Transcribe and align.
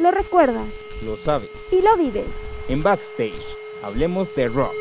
Lo 0.00 0.10
recuerdas. 0.10 0.72
Lo 1.04 1.14
sabes. 1.14 1.50
Y 1.70 1.82
lo 1.82 1.94
vives. 1.98 2.34
En 2.68 2.82
Backstage, 2.82 3.34
hablemos 3.82 4.34
de 4.34 4.48
rock. 4.48 4.72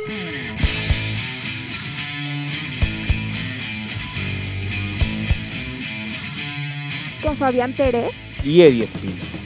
Con 7.22 7.36
Fabián 7.36 7.74
Pérez. 7.74 8.12
Y 8.46 8.62
Eddie 8.62 8.86
Espino. 8.86 9.39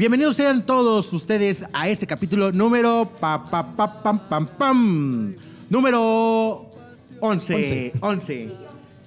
Bienvenidos 0.00 0.36
sean 0.36 0.64
todos 0.64 1.12
ustedes 1.12 1.62
a 1.74 1.90
este 1.90 2.06
capítulo 2.06 2.52
número 2.52 3.12
pa, 3.20 3.44
pa, 3.44 3.76
pa, 3.76 4.02
pam, 4.02 4.18
pam, 4.30 4.46
pam. 4.46 5.34
Número 5.68 6.70
11. 7.20 7.92
11. 8.00 8.50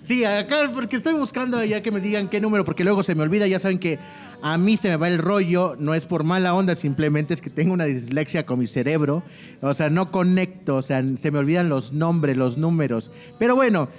Sí, 0.08 0.24
acá 0.24 0.70
porque 0.72 0.98
estoy 0.98 1.16
buscando 1.16 1.64
ya 1.64 1.82
que 1.82 1.92
me 1.92 2.00
digan 2.00 2.28
qué 2.28 2.40
número, 2.40 2.64
porque 2.64 2.84
luego 2.84 3.02
se 3.02 3.16
me 3.16 3.24
olvida, 3.24 3.48
ya 3.48 3.60
saben 3.60 3.80
que 3.80 3.98
a 4.44 4.56
mí 4.60 4.78
se 4.78 4.90
me 4.90 4.98
va 4.98 5.08
el 5.08 5.18
rollo, 5.18 5.76
no 5.80 5.96
es 5.96 6.06
por 6.06 6.24
mala 6.24 6.54
onda, 6.54 6.76
simplemente 6.76 7.34
es 7.34 7.42
que 7.42 7.50
tengo 7.50 7.74
una 7.74 7.86
dislexia 7.86 8.46
con 8.46 8.60
mi 8.60 8.68
cerebro. 8.68 9.24
O 9.64 9.74
sea, 9.74 9.90
no 9.90 10.12
conecto, 10.12 10.76
o 10.76 10.84
sea, 10.84 11.04
se 11.20 11.32
me 11.32 11.40
olvidan 11.40 11.70
los 11.70 11.92
nombres, 11.92 12.38
los 12.38 12.60
números. 12.60 13.12
Pero 13.40 13.56
bueno, 13.56 13.90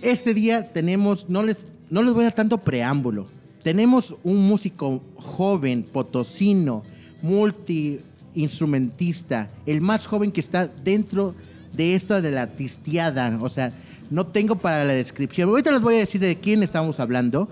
este 0.00 0.32
día 0.32 0.72
tenemos, 0.72 1.28
no 1.28 1.42
les, 1.42 1.56
no 1.88 2.04
les 2.04 2.14
voy 2.14 2.22
a 2.22 2.26
dar 2.26 2.34
tanto 2.34 2.58
preámbulo. 2.58 3.39
Tenemos 3.62 4.14
un 4.24 4.46
músico 4.46 5.02
joven, 5.16 5.82
potosino, 5.82 6.82
multi-instrumentista, 7.22 9.48
el 9.66 9.80
más 9.80 10.06
joven 10.06 10.30
que 10.32 10.40
está 10.40 10.66
dentro 10.66 11.34
de 11.72 11.94
esta 11.94 12.20
de 12.20 12.30
la 12.30 12.42
artistiada. 12.42 13.38
O 13.40 13.48
sea, 13.48 13.72
no 14.10 14.26
tengo 14.26 14.56
para 14.56 14.84
la 14.84 14.94
descripción. 14.94 15.50
Ahorita 15.50 15.70
les 15.70 15.82
voy 15.82 15.96
a 15.96 15.98
decir 15.98 16.20
de 16.20 16.36
quién 16.36 16.62
estamos 16.62 17.00
hablando. 17.00 17.48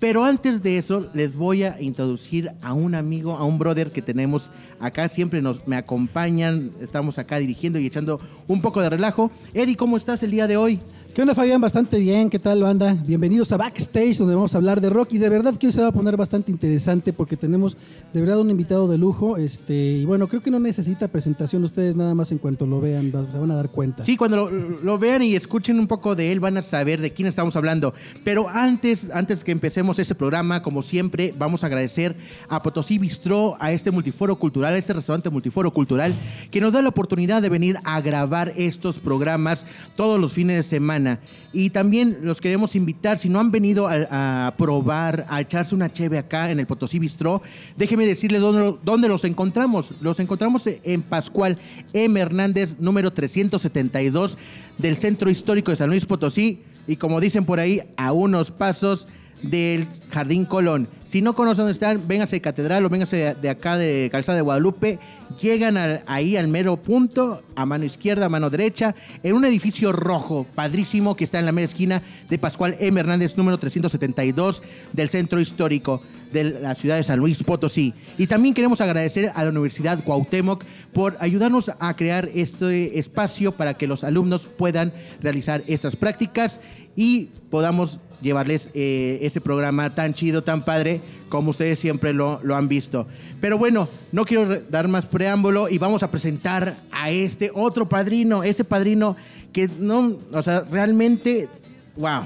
Pero 0.00 0.24
antes 0.24 0.62
de 0.62 0.76
eso, 0.76 1.08
les 1.14 1.34
voy 1.34 1.62
a 1.62 1.80
introducir 1.80 2.52
a 2.60 2.74
un 2.74 2.94
amigo, 2.94 3.36
a 3.36 3.44
un 3.44 3.58
brother 3.58 3.90
que 3.90 4.02
tenemos 4.02 4.50
acá. 4.78 5.08
Siempre 5.08 5.40
nos, 5.40 5.66
me 5.66 5.76
acompañan, 5.76 6.72
estamos 6.80 7.18
acá 7.18 7.38
dirigiendo 7.38 7.78
y 7.78 7.86
echando 7.86 8.20
un 8.46 8.60
poco 8.60 8.82
de 8.82 8.90
relajo. 8.90 9.30
Eddie, 9.54 9.76
¿cómo 9.76 9.96
estás 9.96 10.22
el 10.22 10.30
día 10.30 10.46
de 10.46 10.58
hoy? 10.58 10.80
¿Qué 11.14 11.22
onda, 11.22 11.32
Fabián? 11.32 11.60
Bastante 11.60 12.00
bien. 12.00 12.28
¿Qué 12.28 12.40
tal, 12.40 12.60
banda? 12.60 12.92
Bienvenidos 13.06 13.52
a 13.52 13.56
Backstage, 13.56 14.18
donde 14.18 14.34
vamos 14.34 14.52
a 14.52 14.58
hablar 14.58 14.80
de 14.80 14.90
rock. 14.90 15.12
Y 15.12 15.18
de 15.18 15.28
verdad 15.28 15.54
que 15.54 15.68
hoy 15.68 15.72
se 15.72 15.80
va 15.80 15.86
a 15.86 15.92
poner 15.92 16.16
bastante 16.16 16.50
interesante 16.50 17.12
porque 17.12 17.36
tenemos 17.36 17.76
de 18.12 18.20
verdad 18.20 18.40
un 18.40 18.50
invitado 18.50 18.88
de 18.88 18.98
lujo. 18.98 19.36
Este, 19.36 19.74
y 19.74 20.04
bueno, 20.06 20.26
creo 20.26 20.42
que 20.42 20.50
no 20.50 20.58
necesita 20.58 21.06
presentación. 21.06 21.62
Ustedes 21.62 21.94
nada 21.94 22.16
más 22.16 22.32
en 22.32 22.38
cuanto 22.38 22.66
lo 22.66 22.80
vean 22.80 23.12
se 23.30 23.38
van 23.38 23.48
a 23.52 23.54
dar 23.54 23.70
cuenta. 23.70 24.04
Sí, 24.04 24.16
cuando 24.16 24.50
lo, 24.50 24.98
vean 24.98 25.22
y 25.22 25.36
escuchen 25.36 25.78
un 25.78 25.86
poco 25.86 26.16
de 26.16 26.32
él, 26.32 26.40
van 26.40 26.56
a 26.56 26.62
saber 26.62 27.00
de 27.00 27.12
quién 27.12 27.28
estamos 27.28 27.54
hablando. 27.54 27.94
Pero 28.24 28.48
antes, 28.48 29.06
antes 29.14 29.44
que 29.44 29.52
empecemos 29.52 30.00
ese 30.00 30.16
programa, 30.16 30.62
como 30.62 30.82
siempre, 30.82 31.32
vamos 31.38 31.62
a 31.62 31.68
agradecer 31.68 32.16
a 32.48 32.60
Potosí 32.60 32.98
Bistró, 32.98 33.56
a 33.60 33.70
este 33.70 33.92
multiforo 33.92 34.34
cultural, 34.34 34.74
a 34.74 34.78
este 34.78 34.92
restaurante 34.92 35.30
multiforo 35.30 35.72
cultural, 35.72 36.12
que 36.50 36.60
nos 36.60 36.72
da 36.72 36.82
la 36.82 36.88
oportunidad 36.88 37.40
de 37.40 37.50
venir 37.50 37.76
a 37.84 38.00
grabar 38.00 38.52
estos 38.56 38.98
programas 38.98 39.64
todos 39.94 40.20
los 40.20 40.32
fines 40.32 40.56
de 40.56 40.62
semana. 40.64 41.03
Y 41.52 41.70
también 41.70 42.18
los 42.22 42.40
queremos 42.40 42.74
invitar, 42.74 43.18
si 43.18 43.28
no 43.28 43.40
han 43.40 43.50
venido 43.50 43.88
a, 43.88 44.54
probar, 44.58 45.26
a 45.28 45.40
echarse 45.40 45.74
una 45.74 45.92
cheve 45.92 46.18
acá 46.18 46.50
en 46.50 46.58
el 46.58 46.66
Potosí 46.66 46.98
Bistró, 46.98 47.42
déjenme 47.76 48.06
decirles 48.06 48.40
dónde, 48.40 48.76
dónde, 48.82 49.08
los 49.08 49.24
encontramos. 49.24 49.92
Los 50.00 50.20
encontramos 50.20 50.66
en 50.66 51.02
Pascual 51.02 51.58
M. 51.92 52.20
Hernández, 52.20 52.74
número 52.78 53.12
372 53.12 54.36
del 54.78 54.96
Centro 54.96 55.30
Histórico 55.30 55.70
de 55.70 55.76
San 55.76 55.90
Luis 55.90 56.06
Potosí. 56.06 56.62
Y 56.86 56.96
como 56.96 57.20
dicen 57.20 57.44
por 57.44 57.60
ahí, 57.60 57.80
a 57.96 58.12
unos 58.12 58.50
pasos 58.50 59.06
del 59.50 59.86
Jardín 60.10 60.44
Colón. 60.44 60.88
Si 61.04 61.22
no 61.22 61.34
conocen 61.34 61.62
dónde 61.62 61.72
están, 61.72 62.08
véngase 62.08 62.36
de 62.36 62.40
Catedral 62.40 62.84
o 62.84 62.88
véngase 62.88 63.36
de 63.40 63.48
acá 63.48 63.76
de 63.76 64.08
Calzada 64.10 64.36
de 64.36 64.42
Guadalupe. 64.42 64.98
Llegan 65.40 65.76
ahí 66.06 66.36
al 66.36 66.48
mero 66.48 66.76
punto, 66.76 67.42
a 67.56 67.66
mano 67.66 67.84
izquierda, 67.84 68.26
a 68.26 68.28
mano 68.28 68.50
derecha, 68.50 68.94
en 69.22 69.34
un 69.34 69.44
edificio 69.44 69.92
rojo, 69.92 70.46
padrísimo, 70.54 71.16
que 71.16 71.24
está 71.24 71.38
en 71.38 71.46
la 71.46 71.52
mera 71.52 71.66
esquina 71.66 72.02
de 72.28 72.38
Pascual 72.38 72.76
M. 72.78 72.98
Hernández, 72.98 73.36
número 73.36 73.58
372 73.58 74.62
del 74.92 75.10
Centro 75.10 75.40
Histórico 75.40 76.02
de 76.32 76.44
la 76.44 76.74
ciudad 76.74 76.96
de 76.96 77.04
San 77.04 77.20
Luis 77.20 77.42
Potosí. 77.42 77.94
Y 78.18 78.26
también 78.26 78.54
queremos 78.54 78.80
agradecer 78.80 79.32
a 79.34 79.44
la 79.44 79.50
Universidad 79.50 80.02
Cuauhtémoc 80.02 80.64
por 80.92 81.16
ayudarnos 81.20 81.70
a 81.78 81.94
crear 81.94 82.28
este 82.34 82.98
espacio 82.98 83.52
para 83.52 83.74
que 83.74 83.86
los 83.86 84.04
alumnos 84.04 84.46
puedan 84.46 84.92
realizar 85.22 85.62
estas 85.66 85.96
prácticas 85.96 86.60
y 86.96 87.30
podamos 87.50 88.00
llevarles 88.24 88.70
eh, 88.74 89.18
ese 89.22 89.40
programa 89.40 89.94
tan 89.94 90.14
chido, 90.14 90.42
tan 90.42 90.64
padre, 90.64 91.02
como 91.28 91.50
ustedes 91.50 91.78
siempre 91.78 92.12
lo, 92.12 92.40
lo, 92.42 92.56
han 92.56 92.66
visto. 92.66 93.06
Pero 93.40 93.58
bueno, 93.58 93.88
no 94.10 94.24
quiero 94.24 94.60
dar 94.70 94.88
más 94.88 95.06
preámbulo 95.06 95.68
y 95.68 95.78
vamos 95.78 96.02
a 96.02 96.10
presentar 96.10 96.78
a 96.90 97.10
este 97.10 97.52
otro 97.54 97.88
padrino, 97.88 98.42
este 98.42 98.64
padrino 98.64 99.16
que 99.52 99.68
no, 99.78 100.16
o 100.32 100.42
sea, 100.42 100.62
realmente, 100.62 101.48
wow, 101.96 102.22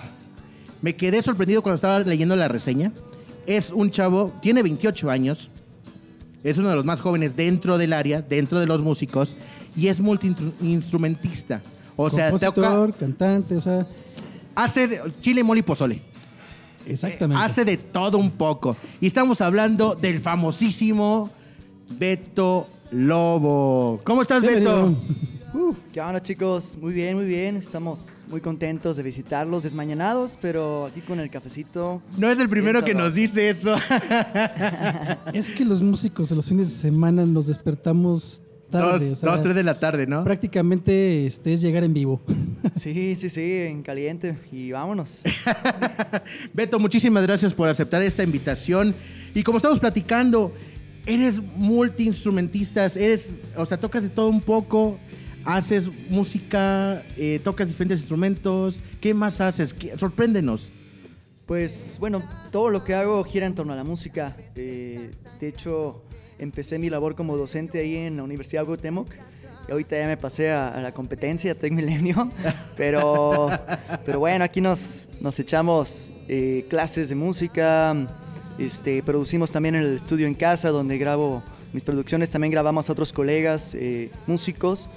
me 0.81 0.95
quedé 0.95 1.21
sorprendido 1.23 1.63
cuando 1.63 1.75
estaba 1.75 2.01
leyendo 2.01 2.37
la 2.37 2.49
reseña. 2.49 2.93
Es 3.45 3.71
un 3.71 3.91
chavo, 3.91 4.33
tiene 4.41 4.63
28 4.63 5.11
años, 5.11 5.51
es 6.45 6.57
uno 6.59 6.69
de 6.71 6.77
los 6.77 6.85
más 6.85 7.01
jóvenes 7.01 7.35
dentro 7.35 7.77
del 7.77 7.93
área, 7.93 8.23
dentro 8.23 8.61
de 8.61 8.67
los 8.67 8.81
músicos, 8.83 9.35
y 9.75 9.89
es 9.89 10.01
multiinstrumentista. 10.01 11.61
O 11.97 12.09
sea, 12.09 12.31
Compositor, 12.31 12.93
toca, 12.93 12.99
cantante, 12.99 13.57
o 13.57 13.61
sea 13.61 13.87
hace 14.59 14.89
de, 14.89 15.01
chile, 15.21 15.43
mole 15.43 15.61
y 15.61 15.63
pozole. 15.63 16.01
Exactamente. 16.87 17.41
Eh, 17.41 17.45
hace 17.45 17.65
de 17.65 17.77
todo 17.77 18.19
un 18.19 18.31
poco. 18.31 18.77
Y 19.01 19.07
estamos 19.07 19.41
hablando 19.41 19.95
del 19.95 20.21
famosísimo 20.21 21.31
Beto 21.91 22.69
Lobo. 22.91 24.01
¿Cómo 24.05 24.23
estás, 24.23 24.43
Beto? 24.43 24.97
Uh, 25.55 25.75
¿Qué 25.95 26.01
onda, 26.03 26.23
chicos? 26.23 26.77
Muy 26.79 26.93
bien, 26.93 27.17
muy 27.17 27.25
bien. 27.25 27.57
Estamos 27.57 28.01
muy 28.29 28.43
contentos 28.43 28.97
de 28.97 29.03
visitarlos, 29.03 29.63
desmañanados, 29.63 30.39
pero 30.41 30.85
aquí 30.85 31.01
con 31.01 31.21
el 31.21 31.31
cafecito. 31.31 32.03
No 32.19 32.31
es 32.31 32.39
el 32.39 32.51
primero 32.51 32.85
que 32.85 32.93
nos 32.93 33.15
dice 33.15 33.49
eso. 33.49 33.75
es 35.33 35.49
que 35.49 35.65
los 35.65 35.81
músicos 35.81 36.29
de 36.29 36.37
los 36.37 36.47
fines 36.47 36.69
de 36.69 36.75
semana 36.75 37.25
nos 37.25 37.47
despertamos 37.47 38.43
tarde. 38.71 39.09
Dos, 39.09 39.13
o 39.15 39.17
sea, 39.17 39.33
dos, 39.33 39.43
tres 39.43 39.55
de 39.55 39.63
la 39.63 39.81
tarde, 39.81 40.07
¿no? 40.07 40.23
Prácticamente 40.23 41.25
este, 41.25 41.55
es 41.55 41.63
llegar 41.63 41.83
en 41.83 41.95
vivo. 41.95 42.21
Sí, 42.75 43.17
sí, 43.17 43.31
sí, 43.31 43.53
en 43.53 43.83
caliente. 43.83 44.37
Y 44.53 44.73
vámonos. 44.73 45.23
Beto, 46.53 46.79
muchísimas 46.79 47.23
gracias 47.25 47.55
por 47.55 47.69
aceptar 47.69 48.03
esta 48.03 48.23
invitación. 48.23 48.95
Y 49.35 49.43
como 49.43 49.59
estamos 49.59 49.79
platicando, 49.79 50.53
eres 51.07 51.41
multiinstrumentista, 51.57 52.87
eres, 52.87 53.31
o 53.57 53.67
sea, 53.67 53.79
tocas 53.79 54.03
de 54.03 54.09
todo 54.09 54.29
un 54.29 54.41
poco, 54.41 54.99
haces 55.45 55.89
música, 56.11 57.03
eh, 57.17 57.41
tocas 57.43 57.69
diferentes 57.69 58.01
instrumentos. 58.01 58.83
¿Qué 59.01 59.15
más 59.15 59.41
haces? 59.41 59.73
¿Qué? 59.73 59.97
Sorpréndenos. 59.99 60.71
Pues 61.47 61.97
bueno, 61.99 62.21
todo 62.53 62.69
lo 62.69 62.85
que 62.85 62.95
hago 62.95 63.25
gira 63.25 63.47
en 63.47 63.55
torno 63.55 63.73
a 63.73 63.77
la 63.77 63.85
música. 63.85 64.37
Eh, 64.55 65.11
de 65.41 65.49
hecho, 65.49 66.03
empecé 66.39 66.79
mi 66.79 66.91
labor 66.91 67.15
como 67.15 67.39
docente 67.39 67.79
ahí 67.79 67.97
en 67.97 68.19
la 68.19 68.23
Universidad 68.23 68.67
Cuauhtémoc. 68.67 69.09
Y 69.69 69.73
ahorita 69.73 69.99
ya 69.99 70.07
me 70.07 70.17
pasé 70.17 70.51
a, 70.51 70.81
la 70.81 70.93
competencia 70.93 71.55
Tech 71.55 71.73
Milenio. 71.73 72.31
Pero, 72.75 73.51
pero 74.07 74.19
bueno, 74.21 74.45
aquí 74.45 74.61
nos, 74.61 75.09
nos 75.21 75.39
echamos 75.39 76.11
eh, 76.29 76.65
clases 76.71 77.11
de 77.11 77.15
música. 77.15 77.95
Este, 78.59 79.03
producimos 79.03 79.53
también 79.53 79.75
en 79.75 79.83
el 79.83 79.97
estudio 79.97 80.27
en 80.27 80.35
casa, 80.35 80.71
donde 80.71 80.97
grabo 80.97 81.43
mis 81.73 81.83
producciones. 81.83 82.31
También 82.31 82.51
grabamos 82.51 82.89
a 82.89 82.93
otros 82.93 83.13
colegas 83.13 83.75
eh, 83.75 84.11
músicos. 84.27 84.89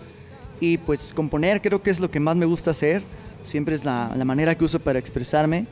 Y 0.61 0.77
pues 0.77 1.11
componer 1.13 1.61
creo 1.61 1.81
que 1.81 1.89
es 1.89 1.99
lo 1.99 2.09
que 2.09 2.21
más 2.21 2.37
me 2.37 2.45
gusta 2.45 2.71
hacer. 2.71 3.03
Siempre 3.43 3.75
es 3.75 3.83
la, 3.83 4.13
la 4.15 4.23
manera 4.23 4.55
que 4.55 4.63
uso 4.63 4.79
para 4.79 4.99
expresarme. 4.99 5.65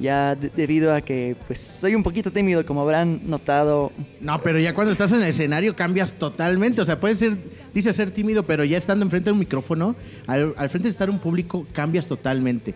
Ya 0.00 0.34
de- 0.34 0.48
debido 0.48 0.94
a 0.94 1.02
que 1.02 1.36
pues 1.46 1.60
soy 1.60 1.94
un 1.94 2.02
poquito 2.02 2.30
tímido, 2.32 2.64
como 2.64 2.80
habrán 2.82 3.20
notado. 3.28 3.92
No, 4.20 4.40
pero 4.42 4.58
ya 4.58 4.74
cuando 4.74 4.92
estás 4.92 5.12
en 5.12 5.18
el 5.22 5.28
escenario 5.28 5.76
cambias 5.76 6.14
totalmente. 6.14 6.80
O 6.80 6.86
sea, 6.86 6.98
puedes 6.98 7.18
ser, 7.18 7.36
dice 7.74 7.92
ser 7.92 8.10
tímido, 8.10 8.42
pero 8.44 8.64
ya 8.64 8.78
estando 8.78 9.04
enfrente 9.04 9.26
de 9.28 9.32
un 9.32 9.38
micrófono, 9.40 9.94
al, 10.26 10.54
al 10.56 10.70
frente 10.70 10.88
de 10.88 10.92
estar 10.92 11.10
un 11.10 11.18
público, 11.18 11.66
cambias 11.72 12.06
totalmente. 12.06 12.74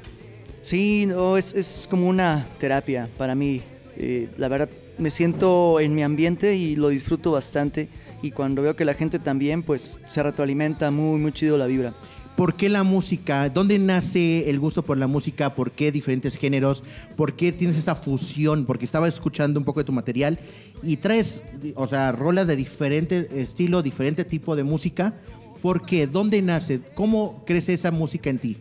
Sí, 0.63 1.07
no, 1.07 1.37
es, 1.37 1.55
es 1.55 1.87
como 1.91 2.09
una 2.09 2.47
terapia 2.59 3.09
para 3.17 3.35
mí. 3.35 3.63
Eh, 3.97 4.29
la 4.39 4.49
verdad, 4.49 4.69
me 4.99 5.11
siento 5.11 5.79
en 5.81 5.95
mi 5.95 6.03
ambiente 6.03 6.57
y 6.57 6.77
lo 6.77 6.89
disfruto 6.89 7.33
bastante. 7.33 7.89
Y 8.23 8.31
cuando 8.33 8.63
veo 8.63 8.75
que 8.77 8.85
la 8.85 8.95
gente 8.95 9.19
también, 9.19 9.63
pues 9.63 9.99
se 10.07 10.23
retroalimenta 10.23 10.91
muy, 10.91 11.21
muy 11.21 11.33
chido 11.33 11.57
la 11.59 11.67
vibra. 11.67 11.93
¿Por 12.37 12.55
qué 12.55 12.69
la 12.69 12.83
música? 12.83 13.49
¿Dónde 13.49 13.79
nace 13.79 14.51
el 14.51 14.59
gusto 14.59 14.83
por 14.83 14.99
la 14.99 15.07
música? 15.07 15.55
¿Por 15.55 15.71
qué 15.71 15.93
diferentes 15.93 16.37
géneros? 16.37 16.83
¿Por 17.17 17.35
qué 17.35 17.53
tienes 17.53 17.77
esa 17.77 17.95
fusión? 17.95 18.67
Porque 18.67 18.85
estaba 18.85 19.07
escuchando 19.07 19.61
un 19.61 19.65
poco 19.65 19.81
de 19.81 19.85
tu 19.85 19.93
material 19.93 20.41
y 20.83 20.97
traes, 20.97 21.61
o 21.77 21.87
sea, 21.87 22.11
rolas 22.11 22.49
de 22.49 22.57
diferente 22.57 23.29
estilo, 23.41 23.83
diferente 23.83 24.25
tipo 24.25 24.57
de 24.57 24.65
música. 24.65 25.15
¿Por 25.63 25.83
qué? 25.83 26.09
¿Dónde 26.09 26.43
nace? 26.43 26.81
¿Cómo 26.97 27.45
crece 27.47 27.73
esa 27.73 27.93
música 27.93 28.31
en 28.31 28.39
ti? 28.39 28.57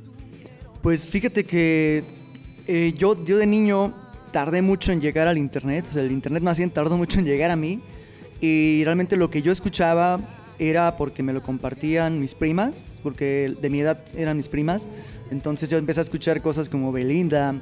Pues 0.83 1.07
fíjate 1.07 1.43
que 1.43 2.03
eh, 2.67 2.93
yo, 2.95 3.25
yo 3.25 3.37
de 3.37 3.47
niño 3.47 3.91
tardé 4.31 4.61
mucho 4.61 4.91
en 4.91 5.01
llegar 5.01 5.27
al 5.27 5.39
internet, 5.39 5.85
o 5.89 5.93
sea, 5.93 6.03
el 6.03 6.11
internet 6.11 6.43
más 6.43 6.57
bien 6.57 6.69
tardó 6.69 6.95
mucho 6.95 7.19
en 7.19 7.25
llegar 7.25 7.49
a 7.49 7.55
mí 7.55 7.81
y 8.39 8.83
realmente 8.83 9.17
lo 9.17 9.29
que 9.29 9.41
yo 9.41 9.51
escuchaba 9.51 10.19
era 10.69 10.97
porque 10.97 11.23
me 11.23 11.33
lo 11.33 11.41
compartían 11.41 12.19
mis 12.19 12.33
primas, 12.35 12.95
porque 13.03 13.53
de 13.61 13.69
mi 13.69 13.79
edad 13.81 13.99
eran 14.15 14.37
mis 14.37 14.47
primas, 14.47 14.87
entonces 15.31 15.69
yo 15.69 15.77
empecé 15.77 15.99
a 15.99 16.03
escuchar 16.03 16.41
cosas 16.41 16.69
como 16.69 16.91
Belinda, 16.91 17.55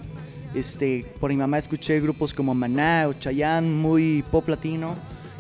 este, 0.56 1.06
por 1.20 1.30
mi 1.32 1.38
mamá 1.38 1.58
escuché 1.58 2.00
grupos 2.02 2.34
como 2.34 2.54
Maná 2.54 3.06
o 3.08 3.14
Chayanne, 3.14 3.70
muy 3.70 4.24
pop 4.32 4.48
latino, 4.50 4.96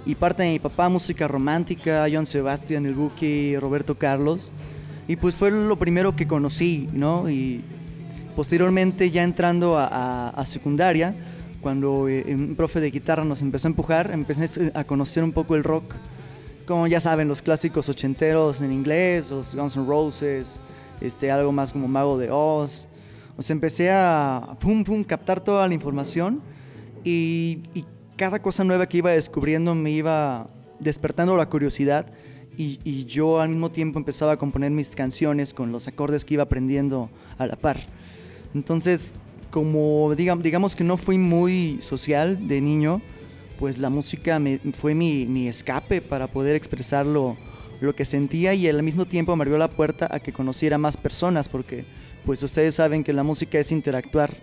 y 0.05 0.15
parte 0.15 0.43
de 0.43 0.49
mi 0.51 0.59
papá 0.59 0.89
música 0.89 1.27
romántica, 1.27 2.07
John 2.11 2.25
Sebastian, 2.25 2.85
el 2.85 2.93
Buki, 2.95 3.55
Roberto 3.57 3.95
Carlos, 3.95 4.51
y 5.07 5.15
pues 5.17 5.35
fue 5.35 5.51
lo 5.51 5.75
primero 5.77 6.15
que 6.15 6.25
conocí, 6.27 6.87
¿no? 6.93 7.29
Y 7.29 7.61
posteriormente 8.35 9.11
ya 9.11 9.23
entrando 9.23 9.77
a, 9.77 9.87
a- 9.87 10.29
a 10.29 10.45
secundaria, 10.45 11.13
cuando 11.61 12.07
eh, 12.07 12.23
un 12.33 12.55
profe 12.55 12.79
de 12.79 12.89
guitarra 12.89 13.23
nos 13.25 13.41
empezó 13.41 13.67
a 13.67 13.71
empujar, 13.71 14.09
empecé 14.13 14.71
a 14.73 14.83
conocer 14.85 15.23
un 15.23 15.31
poco 15.33 15.55
el 15.55 15.63
rock, 15.63 15.93
como 16.65 16.87
ya 16.87 16.99
saben, 16.99 17.27
los 17.27 17.41
clásicos 17.41 17.89
ochenteros 17.89 18.61
en 18.61 18.71
inglés, 18.71 19.31
los 19.31 19.55
Guns 19.55 19.75
N' 19.75 19.85
Roses, 19.85 20.59
este, 21.01 21.31
algo 21.31 21.51
más 21.51 21.71
como 21.71 21.87
Mago 21.87 22.17
de 22.17 22.29
Oz. 22.31 22.87
O 23.37 23.41
sea, 23.41 23.53
empecé 23.53 23.91
a 23.91 24.55
pum, 24.59 24.83
pum, 24.83 25.03
captar 25.03 25.39
toda 25.39 25.67
la 25.67 25.73
información 25.73 26.41
y, 27.03 27.63
y 27.73 27.85
cada 28.15 28.41
cosa 28.41 28.63
nueva 28.63 28.87
que 28.87 28.97
iba 28.97 29.11
descubriendo 29.11 29.73
me 29.73 29.91
iba 29.91 30.47
despertando 30.79 31.35
la 31.37 31.47
curiosidad 31.47 32.07
y, 32.57 32.79
y 32.83 33.05
yo 33.05 33.39
al 33.39 33.49
mismo 33.49 33.71
tiempo 33.71 33.97
empezaba 33.97 34.33
a 34.33 34.37
componer 34.37 34.71
mis 34.71 34.89
canciones 34.91 35.53
con 35.53 35.71
los 35.71 35.87
acordes 35.87 36.25
que 36.25 36.35
iba 36.35 36.43
aprendiendo 36.43 37.09
a 37.37 37.47
la 37.47 37.55
par. 37.55 37.79
Entonces, 38.53 39.11
como 39.51 40.13
digamos, 40.15 40.75
que 40.75 40.83
no 40.83 40.97
fui 40.97 41.17
muy 41.17 41.77
social 41.81 42.47
de 42.47 42.61
niño, 42.61 43.01
pues 43.61 43.77
la 43.77 43.91
música 43.91 44.39
me- 44.39 44.57
fue 44.73 44.95
mi, 44.95 45.25
mi 45.27 45.47
escape 45.47 46.01
para 46.01 46.25
poder 46.25 46.55
expresar 46.55 47.05
lo, 47.05 47.37
lo 47.79 47.95
que 47.95 48.05
sentía 48.05 48.55
y 48.55 48.67
al 48.67 48.81
mismo 48.81 49.05
tiempo 49.05 49.35
me 49.35 49.43
abrió 49.43 49.57
la 49.59 49.69
puerta 49.69 50.07
a 50.09 50.19
que 50.19 50.33
conociera 50.33 50.79
más 50.79 50.97
personas, 50.97 51.47
porque 51.47 51.85
pues 52.25 52.41
ustedes 52.41 52.73
saben 52.73 53.03
que 53.03 53.13
la 53.13 53.21
música 53.21 53.59
es 53.59 53.71
interactuar 53.71 54.33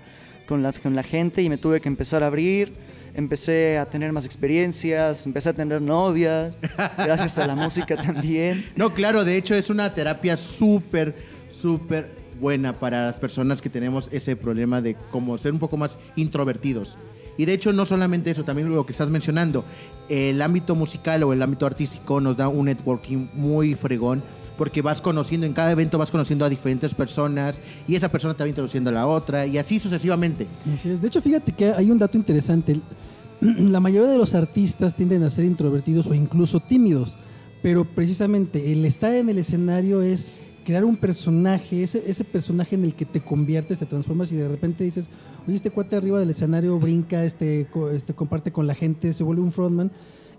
con, 0.47 0.63
las, 0.63 0.79
con 0.79 0.95
la 0.95 1.03
gente 1.03 1.43
y 1.43 1.49
me 1.49 1.59
tuve 1.59 1.81
que 1.81 1.89
empezar 1.89 2.23
a 2.23 2.29
abrir, 2.29 2.73
empecé 3.15 3.77
a 3.79 3.87
tener 3.87 4.13
más 4.13 4.25
experiencias, 4.25 5.27
empecé 5.27 5.49
a 5.49 5.53
tener 5.53 5.83
novias, 5.83 6.57
gracias 6.97 7.39
a 7.39 7.47
la 7.49 7.57
música 7.57 7.97
también. 7.97 8.65
No, 8.77 8.95
claro, 8.95 9.25
de 9.25 9.37
hecho 9.37 9.57
es 9.57 9.69
una 9.69 9.93
terapia 9.95 10.37
súper, 10.37 11.17
súper 11.51 12.09
buena 12.41 12.73
para 12.73 13.07
las 13.07 13.17
personas 13.17 13.61
que 13.61 13.69
tenemos 13.69 14.09
ese 14.13 14.37
problema 14.37 14.81
de 14.81 14.95
como 15.11 15.37
ser 15.39 15.53
un 15.53 15.59
poco 15.59 15.77
más 15.77 15.99
introvertidos. 16.15 16.97
Y 17.39 17.47
de 17.47 17.55
hecho 17.55 17.73
no 17.73 17.87
solamente 17.87 18.31
eso, 18.31 18.45
también 18.45 18.69
lo 18.69 18.85
que 18.85 18.93
estás 18.93 19.09
mencionando, 19.09 19.65
el 20.11 20.43
ámbito 20.43 20.75
musical 20.75 21.23
o 21.23 21.33
el 21.33 21.41
ámbito 21.41 21.65
artístico 21.65 22.21
nos 22.21 22.37
da 22.37 22.49
un 22.49 22.67
networking 22.67 23.29
muy 23.35 23.75
fregón 23.75 24.23
porque 24.59 24.83
vas 24.83 25.01
conociendo, 25.01 25.47
en 25.47 25.53
cada 25.53 25.71
evento 25.71 25.97
vas 25.97 26.11
conociendo 26.11 26.45
a 26.45 26.49
diferentes 26.49 26.93
personas 26.93 27.61
y 27.87 27.95
esa 27.95 28.09
persona 28.09 28.35
te 28.35 28.43
va 28.43 28.49
introduciendo 28.49 28.91
a 28.91 28.93
la 28.93 29.07
otra 29.07 29.47
y 29.47 29.57
así 29.57 29.79
sucesivamente. 29.79 30.49
Así 30.75 30.91
es. 30.91 31.01
De 31.01 31.07
hecho, 31.07 31.23
fíjate 31.23 31.53
que 31.53 31.71
hay 31.71 31.93
un 31.93 31.99
dato 31.99 32.19
interesante. 32.19 32.81
La 33.41 33.79
mayoría 33.79 34.11
de 34.11 34.19
los 34.19 34.35
artistas 34.35 34.97
tienden 34.97 35.23
a 35.23 35.31
ser 35.31 35.45
introvertidos 35.45 36.09
o 36.09 36.15
incluso 36.15 36.59
tímidos, 36.59 37.17
pero 37.63 37.85
precisamente 37.85 38.73
el 38.73 38.85
estar 38.85 39.15
en 39.15 39.29
el 39.29 39.39
escenario 39.39 40.03
es 40.03 40.33
crear 40.69 40.85
un 40.85 40.99
personaje, 40.99 41.83
ese, 41.83 42.03
ese 42.07 42.25
personaje 42.25 42.75
en 42.75 42.85
el 42.85 42.95
que 42.95 43.07
te 43.07 43.23
conviertes, 43.23 43.79
te 43.79 43.87
transformas 43.87 44.31
y 44.33 44.37
de 44.37 44.47
repente 44.49 44.85
dices, 44.85 45.09
oye, 45.47 45.57
este 45.57 45.71
cuate 45.71 45.97
arriba 45.97 46.21
del 46.21 46.29
escenario 46.29 46.79
brinca, 46.79 47.25
este, 47.25 47.67
este 47.95 48.13
comparte 48.13 48.53
con 48.53 48.67
la 48.67 48.75
gente, 48.75 49.15
se 49.15 49.25
vuelve 49.25 49.41
un 49.41 49.51
frontman. 49.51 49.91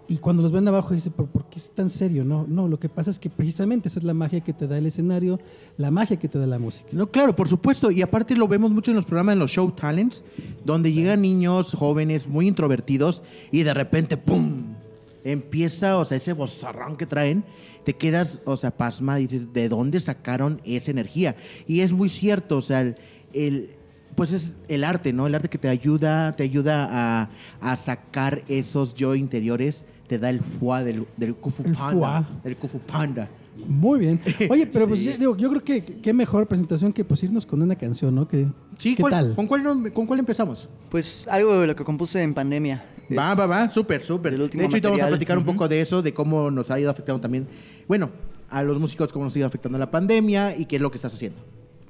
Y 0.08 0.18
cuando 0.18 0.44
los 0.44 0.52
ven 0.52 0.68
abajo 0.68 0.94
dice, 0.94 1.10
¿por, 1.10 1.30
¿por 1.30 1.46
qué 1.46 1.58
es 1.58 1.72
tan 1.72 1.90
serio? 1.90 2.24
No, 2.24 2.46
no, 2.48 2.68
lo 2.68 2.80
que 2.80 2.90
pasa 2.90 3.10
es 3.10 3.18
que 3.18 3.32
precisamente 3.32 3.88
esa 3.88 3.98
es 3.98 4.06
la 4.06 4.14
magia 4.14 4.42
que 4.42 4.54
te 4.54 4.68
da 4.68 4.78
el 4.78 4.86
escenario, 4.86 5.40
la 5.78 5.90
magia 5.90 6.18
que 6.18 6.28
te 6.28 6.38
da 6.38 6.46
la 6.46 6.60
música. 6.60 6.90
No, 6.92 7.10
claro, 7.10 7.36
por 7.36 7.48
supuesto. 7.48 7.90
Y 7.90 8.04
aparte 8.04 8.36
lo 8.36 8.48
vemos 8.48 8.70
mucho 8.70 8.92
en 8.92 8.98
los 8.98 9.06
programas, 9.06 9.34
en 9.34 9.40
los 9.40 9.50
show 9.50 9.72
talents, 9.72 10.24
donde 10.64 10.94
llegan 10.94 11.24
niños 11.24 11.74
jóvenes 11.74 12.28
muy 12.28 12.48
introvertidos 12.48 13.24
y 13.52 13.64
de 13.64 13.74
repente, 13.74 14.16
¡pum! 14.16 14.76
Empieza, 15.24 15.98
o 15.98 16.06
sea, 16.06 16.18
ese 16.18 16.34
bozarrón 16.34 16.98
que 16.98 17.08
traen, 17.08 17.44
te 17.90 17.96
quedas, 17.98 18.38
o 18.46 18.56
sea, 18.56 18.70
pasma 18.70 19.20
y 19.20 19.26
dices, 19.26 19.52
¿de 19.52 19.68
dónde 19.68 20.00
sacaron 20.00 20.62
esa 20.64 20.92
energía? 20.92 21.36
Y 21.66 21.80
es 21.80 21.92
muy 21.92 22.08
cierto, 22.08 22.58
o 22.58 22.62
sea, 22.62 22.82
el, 22.82 22.94
el- 23.34 23.72
pues 24.16 24.32
es 24.32 24.52
el 24.68 24.84
arte, 24.84 25.12
¿no? 25.12 25.26
El 25.26 25.34
arte 25.34 25.50
que 25.50 25.58
te 25.58 25.70
ayuda, 25.70 26.36
te 26.36 26.44
ayuda 26.44 26.88
a, 26.92 27.30
a 27.62 27.76
sacar 27.78 28.44
esos 28.48 28.94
yo 28.94 29.16
interiores, 29.16 29.86
te 30.08 30.20
da 30.20 30.30
el 30.30 30.40
fuá 30.42 30.84
del, 30.84 31.08
del 31.18 31.34
Kufu 31.34 31.64
El 31.66 31.72
Panda. 31.74 31.92
fuá. 31.92 32.30
El 32.44 32.58
Kufu 32.58 32.78
Panda. 32.78 33.28
Muy 33.68 34.00
bien. 34.00 34.20
Oye, 34.52 34.68
pero 34.68 34.88
pues 34.88 35.04
yo, 35.04 35.18
digo, 35.18 35.36
yo 35.36 35.50
creo 35.50 35.64
que 35.64 35.84
qué 35.84 36.14
mejor 36.14 36.46
presentación 36.48 36.94
que 36.94 37.04
pues 37.04 37.24
irnos 37.24 37.46
con 37.48 37.60
una 37.62 37.76
canción, 37.76 38.14
¿no? 38.14 38.28
Que, 38.28 38.46
Sí, 38.78 38.94
¿Qué 38.96 39.02
¿cuál- 39.02 39.12
tal? 39.14 39.36
¿con 39.36 39.48
cuál, 39.48 39.92
¿con 39.94 40.06
cuál 40.06 40.20
empezamos? 40.20 40.70
Pues 40.92 41.28
algo 41.28 41.60
de 41.60 41.66
lo 41.68 41.76
que 41.76 41.84
compuse 41.84 42.22
en 42.22 42.34
pandemia. 42.36 42.86
Va, 43.18 43.34
va, 43.34 43.48
va, 43.48 43.70
súper, 43.70 44.04
súper. 44.04 44.32
del 44.34 44.40
De 44.40 44.44
último 44.46 44.62
hecho, 44.64 44.70
ahorita 44.74 44.90
vamos 44.90 45.04
a 45.04 45.08
platicar 45.08 45.38
un 45.38 45.44
poco 45.44 45.68
de 45.68 45.82
eso, 45.82 46.04
de 46.04 46.14
cómo 46.14 46.52
nos 46.52 46.70
ha 46.70 46.80
ido 46.80 46.92
afectando 46.92 47.20
también, 47.20 47.48
bueno, 47.90 48.10
a 48.50 48.64
los 48.64 48.80
músicos, 48.80 49.12
cómo 49.12 49.26
nos 49.26 49.36
ha 49.36 49.40
ido 49.40 49.48
afectando 49.48 49.78
la 49.78 49.92
pandemia 49.92 50.56
y 50.56 50.66
qué 50.66 50.78
es 50.78 50.82
lo 50.82 50.90
que 50.92 50.98
estás 50.98 51.14
haciendo. 51.14 51.40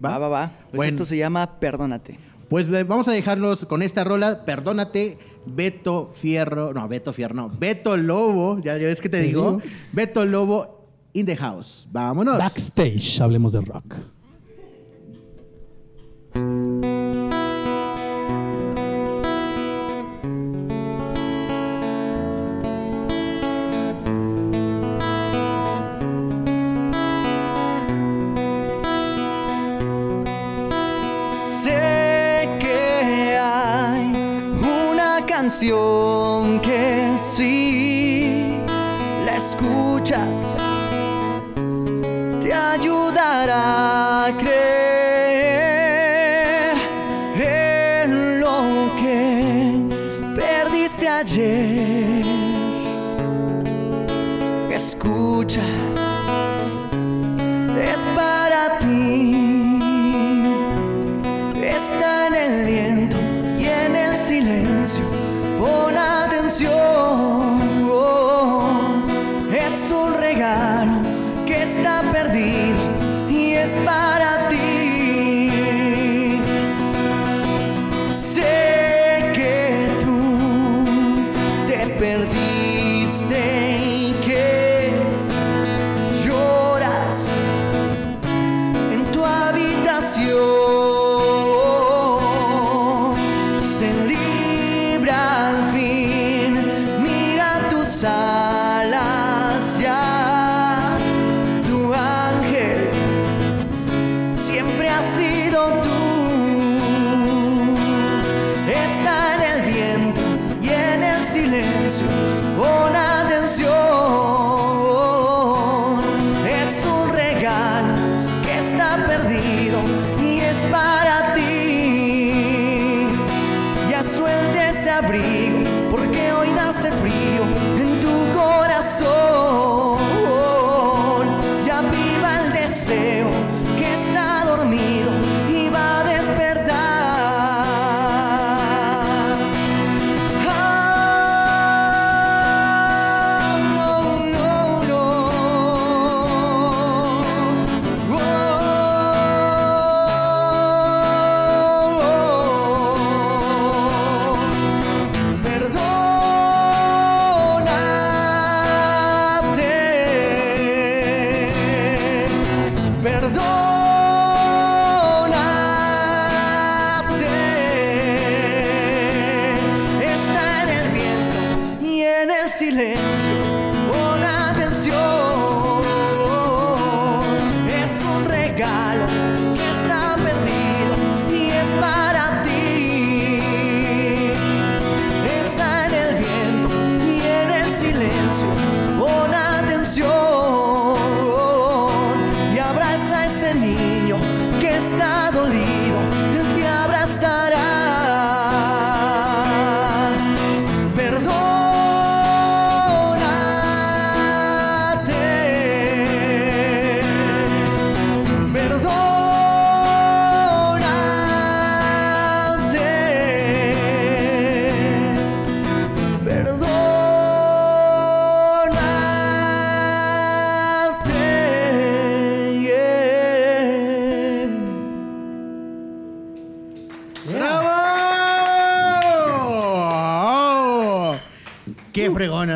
Va, 0.04 0.18
va, 0.18 0.28
va. 0.30 0.48
Pues 0.72 0.78
Bueno. 0.78 0.90
esto 0.94 1.06
se 1.06 1.18
llama 1.18 1.60
Perdónate. 1.60 2.18
Pues 2.50 2.66
eh, 2.74 2.84
vamos 2.84 3.08
a 3.08 3.12
dejarlos 3.12 3.66
con 3.66 3.84
esta 3.84 4.04
rola, 4.04 4.44
perdónate, 4.44 5.20
Beto 5.46 6.10
Fierro, 6.14 6.74
no, 6.74 6.88
Beto 6.88 7.14
Fierro, 7.14 7.36
no, 7.36 7.50
Beto 7.50 7.96
Lobo, 7.96 8.60
ya, 8.64 8.76
ya 8.78 8.88
ves 8.88 9.02
que 9.02 9.10
te, 9.10 9.20
Te 9.20 9.24
digo, 9.28 9.62
digo. 9.62 9.74
Beto 9.92 10.26
Lobo 10.26 10.88
in 11.14 11.26
the 11.28 11.36
house. 11.38 11.88
Vámonos. 11.92 12.38
Backstage, 12.40 13.22
hablemos 13.22 13.52
de 13.52 13.62
rock. 13.62 13.94
Canción 35.60 36.62
que 36.62 37.18
si 37.18 37.79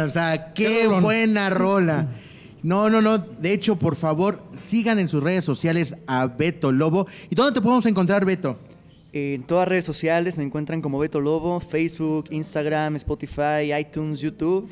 O 0.07 0.11
sea, 0.11 0.53
qué 0.53 0.87
buena 0.87 1.49
rola. 1.49 2.07
No, 2.63 2.89
no, 2.89 3.01
no. 3.01 3.17
De 3.17 3.53
hecho, 3.53 3.75
por 3.75 3.95
favor, 3.95 4.41
sigan 4.55 4.99
en 4.99 5.09
sus 5.09 5.21
redes 5.21 5.43
sociales 5.43 5.95
a 6.07 6.27
Beto 6.27 6.71
Lobo. 6.71 7.07
¿Y 7.29 7.35
dónde 7.35 7.53
te 7.53 7.61
podemos 7.61 7.85
encontrar, 7.85 8.23
Beto? 8.25 8.57
En 9.11 9.43
todas 9.43 9.67
redes 9.67 9.85
sociales 9.85 10.37
me 10.37 10.43
encuentran 10.43 10.81
como 10.81 10.97
Beto 10.97 11.21
Lobo, 11.21 11.59
Facebook, 11.59 12.25
Instagram, 12.31 12.95
Spotify, 12.95 13.73
iTunes, 13.79 14.21
YouTube. 14.21 14.69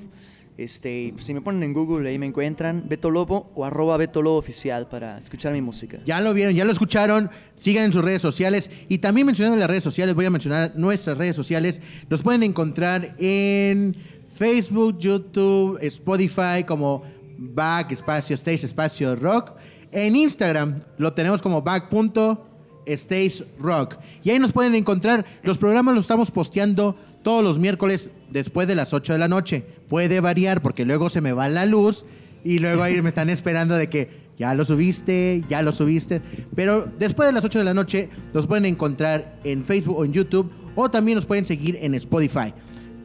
Este, 0.58 1.14
si 1.18 1.34
me 1.34 1.42
ponen 1.42 1.64
en 1.64 1.74
Google 1.74 2.10
ahí 2.10 2.20
me 2.20 2.26
encuentran 2.26 2.84
Beto 2.88 3.10
Lobo 3.10 3.52
o 3.56 3.66
arroba 3.66 3.98
Beto 3.98 4.22
Lobo 4.22 4.38
oficial 4.38 4.88
para 4.88 5.18
escuchar 5.18 5.54
mi 5.54 5.62
música. 5.62 6.00
Ya 6.06 6.22
lo 6.22 6.34
vieron, 6.34 6.54
ya 6.54 6.66
lo 6.66 6.72
escucharon. 6.72 7.30
Sigan 7.60 7.86
en 7.86 7.94
sus 7.94 8.04
redes 8.04 8.22
sociales. 8.22 8.70
Y 8.88 9.00
también 9.00 9.28
mencionando 9.28 9.58
las 9.58 9.70
redes 9.70 9.84
sociales, 9.84 10.16
voy 10.16 10.26
a 10.26 10.30
mencionar 10.30 10.74
nuestras 10.76 11.18
redes 11.18 11.36
sociales. 11.36 11.82
Nos 12.10 12.22
pueden 12.22 12.44
encontrar 12.44 13.16
en 13.20 13.96
Facebook, 14.42 14.98
YouTube, 14.98 15.78
Spotify 15.84 16.64
como 16.66 17.04
Back 17.38 17.92
Espacio 17.92 18.34
Stage 18.34 18.66
Espacio 18.66 19.16
Rock. 19.16 19.52
En 19.92 20.16
Instagram 20.16 20.78
lo 20.98 21.14
tenemos 21.14 21.44
como 21.44 21.62
back.stage 21.62 23.46
rock. 23.60 23.98
Y 24.24 24.32
ahí 24.32 24.40
nos 24.40 24.52
pueden 24.52 24.74
encontrar. 24.74 25.28
Los 25.44 25.60
programas 25.60 25.94
los 25.94 26.06
estamos 26.06 26.32
posteando 26.32 26.96
todos 27.22 27.44
los 27.44 27.60
miércoles 27.60 28.10
después 28.32 28.68
de 28.68 28.74
las 28.74 28.96
8 28.96 29.14
de 29.14 29.20
la 29.20 29.28
noche. 29.28 29.64
Puede 29.88 30.20
variar 30.22 30.64
porque 30.64 30.86
luego 30.86 31.10
se 31.10 31.22
me 31.22 31.34
va 31.34 31.48
la 31.48 31.68
luz 31.68 32.04
y 32.44 32.58
luego 32.58 32.82
ahí 32.82 33.00
me 33.00 33.10
están 33.10 33.30
esperando 33.38 33.76
de 33.76 33.90
que 33.90 34.10
ya 34.40 34.56
lo 34.56 34.66
subiste, 34.66 35.44
ya 35.50 35.62
lo 35.62 35.72
subiste. 35.72 36.20
Pero 36.56 36.92
después 36.98 37.30
de 37.30 37.34
las 37.34 37.46
8 37.46 37.60
de 37.60 37.66
la 37.66 37.76
noche 37.76 38.10
los 38.34 38.48
pueden 38.48 38.66
encontrar 38.66 39.38
en 39.44 39.64
Facebook 39.64 40.00
o 40.00 40.04
en 40.04 40.14
YouTube 40.14 40.52
o 40.76 40.90
también 40.90 41.18
nos 41.18 41.28
pueden 41.28 41.46
seguir 41.46 41.78
en 41.80 41.94
Spotify. 41.94 42.56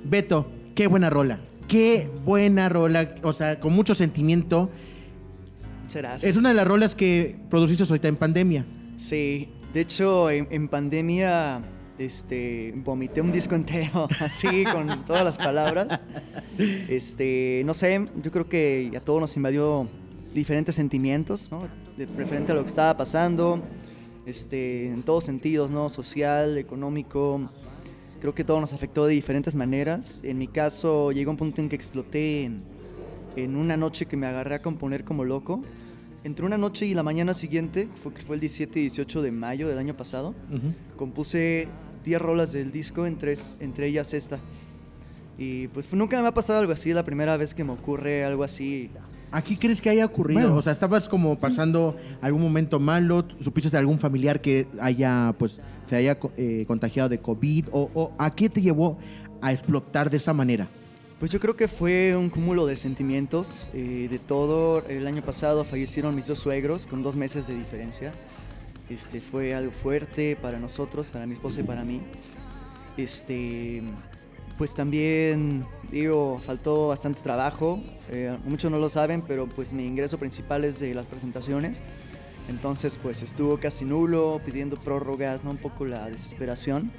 Beto, 0.02 0.55
qué 0.76 0.87
buena 0.87 1.11
rola. 1.11 1.40
Qué 1.66 2.09
buena 2.25 2.68
rola, 2.68 3.16
o 3.23 3.33
sea, 3.33 3.59
con 3.59 3.73
mucho 3.73 3.97
sentimiento. 3.97 4.71
Muchas 5.83 6.02
gracias. 6.02 6.30
Es 6.30 6.37
una 6.38 6.50
de 6.50 6.54
las 6.54 6.68
rolas 6.68 6.95
que 6.95 7.37
produciste 7.50 7.83
ahorita 7.83 8.06
en 8.06 8.16
pandemia. 8.16 8.64
Sí, 8.97 9.49
de 9.75 9.80
hecho 9.80 10.30
en, 10.30 10.47
en 10.50 10.68
pandemia 10.68 11.64
este, 11.99 12.73
vomité 12.76 13.21
un 13.21 13.33
disco 13.33 13.54
entero, 13.54 14.09
así, 14.21 14.64
con 14.64 15.04
todas 15.04 15.25
las 15.25 15.38
palabras. 15.38 16.00
Este, 16.59 17.62
no 17.64 17.75
sé, 17.75 18.06
yo 18.23 18.30
creo 18.30 18.49
que 18.49 18.92
a 18.97 19.00
todos 19.00 19.21
nos 19.21 19.37
invadió 19.37 19.88
diferentes 20.35 20.75
sentimientos, 20.75 21.50
¿no? 21.50 21.62
De 21.97 22.06
referente 22.06 22.52
a 22.52 22.54
lo 22.54 22.62
que 22.62 22.68
estaba 22.68 22.97
pasando, 22.97 23.61
este, 24.26 24.88
en 24.88 25.02
todos 25.02 25.25
sentidos, 25.25 25.71
¿no? 25.71 25.88
Social, 25.88 26.59
económico. 26.59 27.40
Creo 28.20 28.35
que 28.35 28.44
todo 28.44 28.61
nos 28.61 28.73
afectó 28.73 29.06
de 29.06 29.14
diferentes 29.14 29.54
maneras. 29.54 30.25
En 30.25 30.38
mi 30.38 30.49
caso, 30.49 31.12
llegó 31.12 31.30
un 31.30 31.37
punto 31.37 31.61
en 31.61 31.68
que 31.68 31.76
exploté 31.76 32.44
en, 32.44 32.62
en 33.37 33.56
una 33.56 33.76
noche 33.76 34.06
que 34.06 34.16
me 34.16 34.26
agarré 34.26 34.56
a 34.56 34.62
componer 34.62 35.04
como 35.04 35.25
loco. 35.25 35.62
Entre 36.25 36.44
una 36.44 36.58
noche 36.58 36.87
y 36.87 36.94
la 36.94 37.02
mañana 37.02 37.35
siguiente, 37.35 37.87
fue, 37.87 38.12
que 38.12 38.23
fue 38.23 38.37
el 38.37 38.40
17 38.40 38.80
y 38.80 38.82
18 38.82 39.23
de 39.23 39.30
mayo 39.30 39.68
del 39.68 39.78
año 39.78 39.94
pasado, 39.94 40.35
compuse 40.96 41.68
10 42.04 42.20
rolas 42.20 42.52
del 42.52 42.73
disco, 42.73 43.06
entre, 43.06 43.35
entre 43.61 43.87
ellas 43.87 44.14
esta. 44.14 44.40
Y 45.38 45.69
pues 45.69 45.93
nunca 45.93 46.21
me 46.23 46.28
ha 46.28 46.35
pasado 46.35 46.61
algo 46.61 46.73
así, 46.73 46.93
la 46.95 47.05
primera 47.05 47.37
vez 47.37 47.55
que 47.55 47.62
me 47.62 47.73
ocurre 47.73 48.25
algo 48.25 48.43
así. 48.43 48.90
¿Aquí 49.33 49.57
crees 49.57 49.81
que 49.81 49.90
haya 49.90 50.07
ocurrido? 50.07 50.40
Bueno. 50.40 50.57
O 50.57 50.62
sea, 50.62 50.73
estabas 50.73 51.09
como 51.09 51.37
pasando 51.37 51.97
algún 52.23 52.40
momento 52.40 52.81
malo, 52.81 53.25
supiste 53.40 53.69
de 53.69 53.78
algún 53.78 53.99
familiar 53.99 54.40
que 54.40 54.66
haya, 54.81 55.35
pues, 55.38 55.61
se 55.88 55.97
haya 55.97 56.16
eh, 56.37 56.64
contagiado 56.66 57.09
de 57.09 57.19
COVID, 57.19 57.66
o, 57.71 57.90
o 57.93 58.12
¿a 58.19 58.35
qué 58.35 58.49
te 58.49 58.62
llevó 58.62 58.99
a 59.43 59.52
explotar 59.52 60.09
de 60.09 60.16
esa 60.16 60.33
manera? 60.33 60.69
Pues 61.19 61.31
yo 61.31 61.40
creo 61.40 61.57
que 61.57 61.66
fue 61.66 62.14
un 62.14 62.28
cúmulo 62.28 62.66
de 62.66 62.76
sentimientos, 62.76 63.71
eh, 63.73 64.07
de 64.11 64.19
todo. 64.19 64.87
El 64.87 65.07
año 65.07 65.23
pasado 65.23 65.64
fallecieron 65.64 66.14
mis 66.14 66.26
dos 66.26 66.38
suegros 66.38 66.87
con 66.87 67.02
dos 67.02 67.16
meses 67.16 67.47
de 67.47 67.55
diferencia. 67.55 68.12
Este, 68.90 69.23
fue 69.23 69.55
algo 69.55 69.73
fuerte 69.73 70.37
para 70.40 70.59
nosotros, 70.59 71.09
para 71.09 71.26
mi 71.26 71.33
esposa 71.33 71.61
y 71.61 71.62
para 71.62 71.85
mí. 71.85 72.02
Este, 72.99 73.83
pues 74.58 74.75
también, 74.75 75.66
digo, 75.90 76.40
faltó 76.44 76.88
bastante 76.88 77.20
trabajo. 77.20 77.80
eh, 78.10 78.36
muchos 78.44 78.70
no 78.70 78.78
lo 78.78 78.88
saben, 78.88 79.22
pero 79.22 79.46
pues 79.46 79.72
mi 79.72 79.84
ingreso 79.86 80.18
principal 80.18 80.64
es 80.64 80.78
de 80.78 80.94
las 80.94 81.06
presentaciones. 81.06 81.82
Entonces, 82.48 82.98
pues 83.02 83.22
estuvo 83.22 83.58
casi 83.58 83.84
nulo, 83.84 84.40
pidiendo 84.44 84.76
prórrogas, 84.76 85.44
¿no? 85.44 85.50
Un 85.50 85.56
poco 85.56 85.84
la 85.84 86.08
desesperación. 86.08 86.90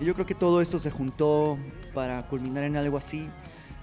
Y 0.00 0.04
yo 0.04 0.14
creo 0.14 0.26
que 0.26 0.34
todo 0.34 0.62
esto 0.62 0.78
se 0.78 0.90
juntó 0.90 1.58
para 1.92 2.22
culminar 2.28 2.64
en 2.64 2.76
algo 2.76 2.96
así. 2.96 3.28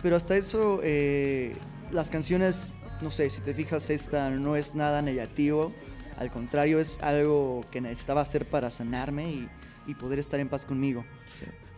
Pero 0.01 0.15
hasta 0.15 0.35
eso, 0.38 0.79
eh, 0.83 1.53
las 1.91 2.09
canciones, 2.09 2.71
no 3.01 3.12
sé, 3.12 3.29
si 3.29 3.41
te 3.41 3.53
fijas, 3.53 3.89
esta 3.89 4.29
no 4.29 4.55
es 4.55 4.74
nada 4.74 5.01
negativo. 5.01 5.74
Al 6.17 6.31
contrario, 6.31 6.79
es 6.79 6.97
algo 7.01 7.62
que 7.71 7.81
necesitaba 7.81 8.21
hacer 8.21 8.47
para 8.47 8.71
sanarme 8.71 9.47
y 9.85 9.95
poder 9.95 10.17
estar 10.17 10.39
en 10.39 10.47
paz 10.47 10.65
conmigo. 10.65 11.03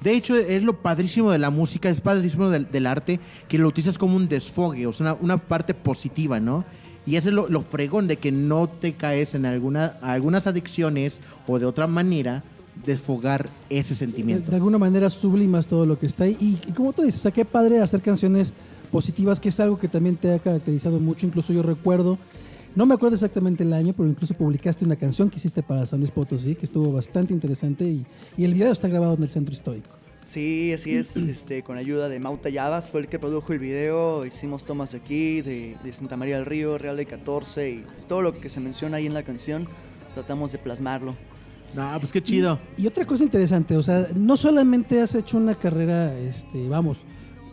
De 0.02 0.14
hecho, 0.14 0.36
es 0.36 0.62
lo 0.64 0.82
padrísimo 0.82 1.32
de 1.32 1.40
la 1.40 1.50
música, 1.50 1.90
es 1.90 2.02
padrísimo 2.02 2.50
del, 2.50 2.70
del 2.72 2.86
arte, 2.86 3.20
que 3.48 3.58
lo 3.58 3.68
utilizas 3.68 3.98
como 3.98 4.16
un 4.16 4.28
desfogue, 4.28 4.86
o 4.86 4.94
sea, 4.94 5.14
una, 5.14 5.22
una 5.22 5.38
parte 5.38 5.74
positiva, 5.74 6.40
¿no? 6.40 6.64
Y 7.06 7.16
eso 7.16 7.30
es 7.30 7.36
lo, 7.36 7.48
lo 7.48 7.62
fregón 7.62 8.08
de 8.08 8.18
que 8.18 8.32
no 8.32 8.68
te 8.68 8.94
caes 8.94 9.34
en 9.34 9.46
alguna, 9.46 9.94
algunas 10.02 10.46
adicciones 10.46 11.22
o 11.48 11.58
de 11.58 11.66
otra 11.66 11.88
manera 11.88 12.44
desfogar 12.86 13.50
ese 13.70 13.94
De, 13.94 13.96
sentimiento. 13.96 14.52
de 14.52 14.58
alguna 14.58 14.78
manera 14.78 15.10
sublimas 15.10 15.68
todo 15.68 15.86
lo 15.86 15.98
que 15.98 16.06
está 16.06 16.26
ahí. 16.26 16.38
Y, 16.40 16.58
y 16.68 16.74
como 16.74 16.94
tú 16.94 17.02
dices, 17.04 17.22
o 17.22 17.24
sea, 17.24 17.32
qué 17.32 17.46
padre 17.46 17.82
hacer 17.82 18.02
canciones 18.02 18.54
positivas, 18.92 19.40
que 19.40 19.50
es 19.50 19.60
algo 19.60 19.78
que 19.78 19.88
también 19.88 20.16
te 20.18 20.34
ha 20.34 20.40
caracterizado 20.40 21.00
mucho. 21.00 21.26
Incluso 21.26 21.54
yo 21.54 21.64
recuerdo, 21.64 22.18
no 22.78 22.86
me 22.86 22.94
acuerdo 22.94 23.16
exactamente 23.16 23.64
el 23.64 23.74
año, 23.74 23.92
pero 23.98 24.08
incluso 24.08 24.36
publicaste 24.36 24.86
una 24.86 24.96
canción 24.96 25.32
que 25.32 25.38
hiciste 25.38 25.64
para 25.64 25.88
San 25.88 25.98
Luis 25.98 26.12
Potosí, 26.12 26.54
que 26.54 26.64
estuvo 26.64 26.92
bastante 26.92 27.34
interesante 27.34 27.86
y, 27.86 28.06
y 28.38 28.46
el 28.46 28.54
video 28.54 28.72
está 28.72 28.88
grabado 28.88 29.16
en 29.16 29.24
el 29.24 29.30
centro 29.30 29.52
histórico. 29.52 29.90
Sí, 30.28 30.72
así 30.72 30.96
es, 30.96 31.18
este, 31.18 31.64
con 31.64 31.80
ayuda 31.80 32.08
de 32.08 32.20
Mauta 32.20 32.50
Llavas, 32.50 32.92
fue 32.92 33.00
el 33.00 33.08
que 33.08 33.18
produjo 33.18 33.52
el 33.52 33.58
video, 33.58 34.28
hicimos 34.28 34.64
tomas 34.64 34.92
de 34.92 35.00
aquí, 35.00 35.42
de, 35.42 35.76
de 35.84 35.92
Santa 35.92 36.18
María 36.18 36.36
del 36.36 36.46
Río, 36.46 36.78
Real 36.78 36.98
de 36.98 37.08
14, 37.08 37.72
y 37.72 37.78
pues, 37.80 38.06
todo 38.06 38.22
lo 38.22 38.40
que 38.40 38.48
se 38.52 38.60
menciona 38.60 38.98
ahí 38.98 39.08
en 39.08 39.16
la 39.16 39.24
canción, 39.24 39.68
tratamos 40.14 40.52
de 40.52 40.60
plasmarlo. 40.60 41.16
No, 41.76 42.00
pues 42.00 42.12
qué 42.12 42.22
chido. 42.22 42.60
Y 42.78 42.86
otra 42.86 43.06
cosa 43.06 43.24
interesante, 43.24 43.76
o 43.76 43.82
sea, 43.82 44.08
no 44.16 44.38
solamente 44.38 45.02
has 45.02 45.16
hecho 45.16 45.38
una 45.38 45.56
carrera, 45.56 46.16
este, 46.16 46.70
vamos, 46.70 47.00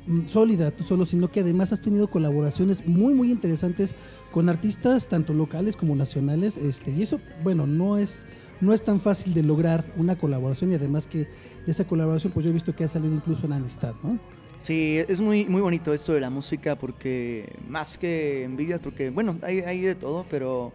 mm, 0.06 0.28
sólida 0.28 0.70
tú 0.70 0.84
solo, 0.84 1.06
sino 1.06 1.32
que 1.32 1.40
además 1.40 1.72
has 1.72 1.80
tenido 1.80 2.08
colaboraciones 2.08 2.86
muy, 2.86 3.14
muy 3.14 3.30
interesantes 3.30 3.94
con 4.34 4.48
artistas 4.48 5.06
tanto 5.08 5.32
locales 5.32 5.76
como 5.76 5.94
nacionales, 5.94 6.56
este, 6.56 6.90
y 6.90 7.02
eso, 7.02 7.20
bueno, 7.44 7.68
no 7.68 7.96
es, 7.98 8.26
no 8.60 8.72
es 8.74 8.82
tan 8.82 9.00
fácil 9.00 9.32
de 9.32 9.44
lograr 9.44 9.84
una 9.96 10.16
colaboración 10.16 10.72
y 10.72 10.74
además 10.74 11.06
que 11.06 11.18
de 11.18 11.28
esa 11.68 11.84
colaboración, 11.84 12.32
pues 12.32 12.42
yo 12.44 12.50
he 12.50 12.52
visto 12.52 12.74
que 12.74 12.82
ha 12.82 12.88
salido 12.88 13.14
incluso 13.14 13.46
en 13.46 13.52
amistad, 13.52 13.94
¿no? 14.02 14.18
Sí, 14.58 14.98
es 15.08 15.20
muy, 15.20 15.44
muy 15.44 15.60
bonito 15.62 15.94
esto 15.94 16.14
de 16.14 16.20
la 16.20 16.30
música 16.30 16.74
porque 16.76 17.48
más 17.68 17.96
que 17.96 18.42
envidias, 18.42 18.80
porque 18.80 19.10
bueno, 19.10 19.38
hay, 19.42 19.60
hay 19.60 19.82
de 19.82 19.94
todo, 19.94 20.26
pero 20.28 20.72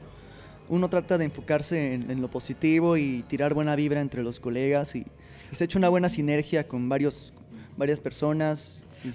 uno 0.69 0.87
trata 0.89 1.17
de 1.17 1.25
enfocarse 1.25 1.95
en, 1.95 2.09
en 2.11 2.21
lo 2.21 2.29
positivo 2.29 2.95
y 2.95 3.23
tirar 3.27 3.53
buena 3.53 3.75
vibra 3.75 3.99
entre 3.99 4.23
los 4.23 4.39
colegas 4.39 4.95
y, 4.95 4.99
y 5.51 5.55
se 5.55 5.63
ha 5.63 5.65
hecho 5.65 5.79
una 5.79 5.89
buena 5.89 6.07
sinergia 6.07 6.65
con 6.67 6.87
varios, 6.87 7.33
varias 7.77 7.99
personas. 7.99 8.85
y- 9.03 9.09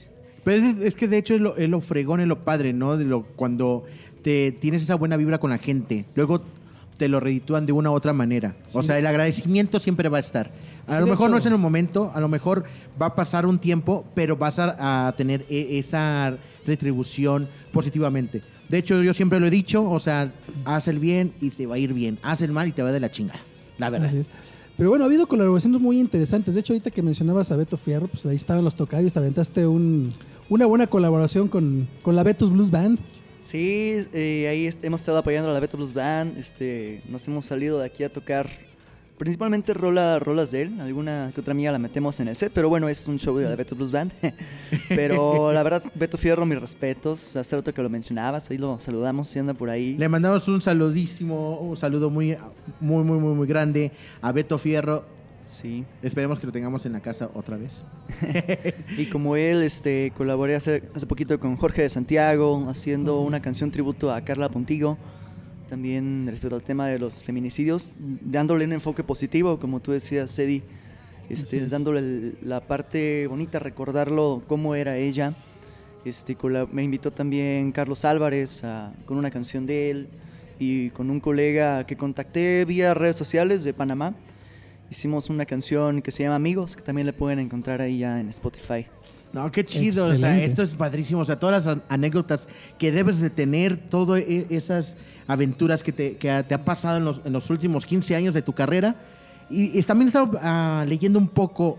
Pero 0.44 0.66
es, 0.66 0.76
es 0.82 0.94
que 0.96 1.06
de 1.08 1.16
hecho 1.18 1.34
es 1.36 1.40
lo, 1.40 1.56
es 1.56 1.68
lo 1.70 1.80
fregón, 1.80 2.20
es 2.20 2.26
lo 2.26 2.42
padre, 2.42 2.72
¿no? 2.72 2.96
De 2.98 3.04
lo, 3.04 3.22
cuando 3.36 3.84
te 4.25 4.50
tienes 4.50 4.83
esa 4.83 4.97
buena 4.97 5.16
vibra 5.16 5.38
con 5.38 5.50
la 5.50 5.59
gente, 5.59 6.07
luego 6.16 6.43
te 6.97 7.09
lo 7.09 7.21
reditúan 7.21 7.66
de 7.66 7.73
una 7.73 7.90
u 7.90 7.95
otra 7.95 8.12
manera. 8.12 8.57
O 8.73 8.83
sea, 8.83 8.99
el 8.99 9.07
agradecimiento 9.07 9.78
siempre 9.78 10.09
va 10.09 10.16
a 10.16 10.21
estar. 10.21 10.50
A 10.87 10.95
Sí, 10.97 11.00
lo 11.00 11.07
mejor 11.07 11.31
no 11.31 11.37
es 11.37 11.47
en 11.47 11.52
el 11.52 11.59
momento, 11.59 12.11
a 12.14 12.21
lo 12.21 12.28
mejor 12.28 12.64
va 13.00 13.07
a 13.07 13.14
pasar 13.14 13.47
un 13.47 13.59
tiempo, 13.59 14.04
pero 14.14 14.37
vas 14.37 14.59
a, 14.59 15.07
a 15.09 15.12
tener 15.16 15.45
e- 15.50 15.78
esa 15.78 16.37
retribución 16.66 17.49
positivamente. 17.73 18.43
De 18.69 18.78
hecho, 18.78 19.02
yo 19.02 19.12
siempre 19.12 19.38
lo 19.40 19.47
he 19.47 19.50
dicho, 19.50 19.88
o 19.88 19.99
sea, 20.00 20.33
haz 20.64 20.88
el 20.88 20.99
bien 20.99 21.33
y 21.40 21.50
te 21.50 21.66
va 21.66 21.75
a 21.75 21.78
ir 21.78 21.93
bien. 21.93 22.19
Haz 22.23 22.40
el 22.43 22.52
mal 22.52 22.66
y 22.69 22.73
te 22.73 22.83
va 22.83 22.93
de 22.93 23.00
la 23.00 23.11
chingada. 23.11 23.40
La 23.78 23.90
verdad. 23.90 24.09
Así 24.09 24.19
es. 24.19 24.28
Pero 24.76 24.88
bueno, 24.90 25.04
ha 25.04 25.07
habido 25.09 25.26
colaboraciones 25.26 25.81
muy 25.81 26.00
interesantes. 26.00 26.54
De 26.54 26.61
hecho, 26.61 26.73
ahorita 26.73 26.90
que 26.90 27.02
mencionabas 27.02 27.52
a 27.52 27.57
Beto 27.57 27.76
Fierro, 27.76 28.07
pues 28.09 28.25
ahí 28.26 28.37
estaban 28.37 28.64
los 28.64 28.75
tocayos, 28.75 29.12
te 29.12 29.19
aventaste 29.19 29.66
un, 29.66 30.12
una 30.49 30.66
buena 30.66 30.87
colaboración 30.87 31.49
con, 31.49 31.87
con 32.02 32.16
la 32.16 32.23
Betos 32.23 32.50
Blues 32.50 32.71
Band. 32.71 32.99
Sí, 33.45 33.99
eh, 34.15 34.49
ahí 34.49 34.71
hemos 34.83 35.02
estado 35.02 35.19
apoyando 35.19 35.50
a 35.50 35.52
la 35.52 35.61
Beto 35.61 35.76
Blues 35.76 35.93
Band, 35.93 36.39
este, 36.39 37.02
nos 37.11 37.28
hemos 37.28 37.45
salido 37.45 37.78
de 37.78 37.85
aquí 37.85 38.02
a 38.02 38.09
tocar 38.09 38.49
principalmente 39.19 39.75
rola, 39.75 40.19
rolas 40.19 40.50
de 40.50 40.63
él, 40.63 40.80
alguna 40.80 41.30
que 41.35 41.43
otra 41.43 41.52
amiga 41.52 41.71
la 41.71 41.78
metemos 41.78 42.19
en 42.21 42.28
el 42.28 42.39
set, 42.39 42.50
pero 42.54 42.71
bueno, 42.71 42.89
es 42.89 43.07
un 43.07 43.19
show 43.19 43.37
de 43.37 43.47
la 43.47 43.54
Beto 43.54 43.76
Blues 43.76 43.93
Band. 43.93 44.13
pero 44.89 45.52
la 45.52 45.63
verdad, 45.63 45.83
Beto 45.95 46.17
Fierro, 46.17 46.47
mis 46.47 46.59
respetos, 46.59 47.37
hace 47.37 47.54
rato 47.54 47.73
que 47.75 47.83
lo 47.83 47.91
mencionabas, 47.91 48.50
ahí 48.50 48.57
lo 48.57 48.80
saludamos, 48.80 49.28
si 49.28 49.39
anda 49.39 49.52
por 49.52 49.69
ahí. 49.69 49.95
Le 49.99 50.09
mandamos 50.09 50.49
un 50.49 50.63
saludísimo, 50.63 51.59
un 51.59 51.76
saludo 51.76 52.09
muy, 52.09 52.39
muy, 52.80 53.04
muy, 53.04 53.19
muy, 53.19 53.35
muy 53.35 53.47
grande 53.47 53.93
a 54.23 54.33
Beto 54.33 54.57
Fierro. 54.57 55.04
Sí. 55.47 55.85
Esperemos 56.02 56.39
que 56.39 56.47
lo 56.47 56.52
tengamos 56.52 56.87
en 56.87 56.93
la 56.95 57.00
casa 57.00 57.30
otra 57.35 57.57
vez. 57.57 57.83
Y 58.99 59.07
como 59.07 59.37
él, 59.37 59.63
este, 59.63 60.13
colaboré 60.17 60.54
hace, 60.57 60.83
hace 60.95 61.07
poquito 61.07 61.39
con 61.39 61.57
Jorge 61.57 61.83
de 61.83 61.89
Santiago, 61.89 62.67
haciendo 62.69 63.21
una 63.21 63.41
canción 63.43 63.71
tributo 63.71 64.13
a 64.13 64.21
Carla 64.23 64.49
Pontigo, 64.49 64.97
también 65.69 66.26
respecto 66.28 66.57
al 66.57 66.63
tema 66.63 66.87
de 66.89 66.99
los 66.99 67.23
feminicidios, 67.25 67.93
dándole 67.99 68.65
un 68.65 68.73
enfoque 68.73 69.02
positivo, 69.02 69.59
como 69.59 69.80
tú 69.80 69.93
decías, 69.93 70.39
Eddie, 70.39 70.63
este, 71.28 71.59
es. 71.59 71.71
dándole 71.71 72.33
la 72.43 72.61
parte 72.61 73.26
bonita, 73.26 73.59
recordarlo, 73.59 74.43
cómo 74.47 74.75
era 74.75 74.97
ella. 74.97 75.35
Este, 76.04 76.37
me 76.73 76.83
invitó 76.83 77.11
también 77.13 77.73
Carlos 77.73 78.04
Álvarez 78.04 78.63
a- 78.65 78.93
con 79.07 79.17
una 79.19 79.30
canción 79.30 79.67
de 79.67 79.91
él 79.91 80.09
y 80.59 80.91
con 80.91 81.11
un 81.11 81.19
colega 81.21 81.85
que 81.87 81.97
contacté 81.97 82.65
vía 82.67 82.95
redes 82.95 83.17
sociales 83.17 83.65
de 83.65 83.73
Panamá. 83.75 84.15
Hicimos 84.90 85.28
una 85.30 85.44
canción 85.47 86.02
que 86.02 86.10
se 86.10 86.23
llama 86.23 86.36
Amigos, 86.36 86.76
que 86.76 86.82
también 86.82 87.06
le 87.06 87.12
pueden 87.12 87.38
encontrar 87.38 87.80
ahí 87.80 87.99
ya 87.99 88.20
en 88.20 88.28
Spotify. 88.28 88.86
No, 89.32 89.50
qué 89.50 89.64
chido. 89.64 90.06
O 90.06 90.16
sea, 90.16 90.40
esto 90.42 90.62
es 90.62 90.75
padrísimo. 90.75 91.20
O 91.20 91.25
sea, 91.25 91.38
todas 91.38 91.64
las 91.64 91.76
an- 91.76 91.82
anécdotas 91.88 92.47
que 92.78 92.92
debes 92.92 93.20
de 93.20 93.30
tener, 93.30 93.76
todas 93.88 94.23
esas 94.23 94.97
aventuras 95.26 95.82
que 95.82 95.90
te, 95.92 96.16
que 96.16 96.44
te 96.47 96.54
ha 96.54 96.64
pasado 96.64 96.99
en 96.99 97.04
los, 97.04 97.20
en 97.25 97.32
los 97.32 97.50
últimos 97.50 97.84
15 97.84 98.14
años 98.14 98.34
de 98.34 98.42
tu 98.42 98.52
carrera. 98.52 98.94
Y, 99.50 99.76
y 99.76 99.82
también 99.82 100.06
estaba 100.08 100.30
ah, 100.40 100.84
leyendo 100.86 101.18
un 101.18 101.28
poco. 101.28 101.78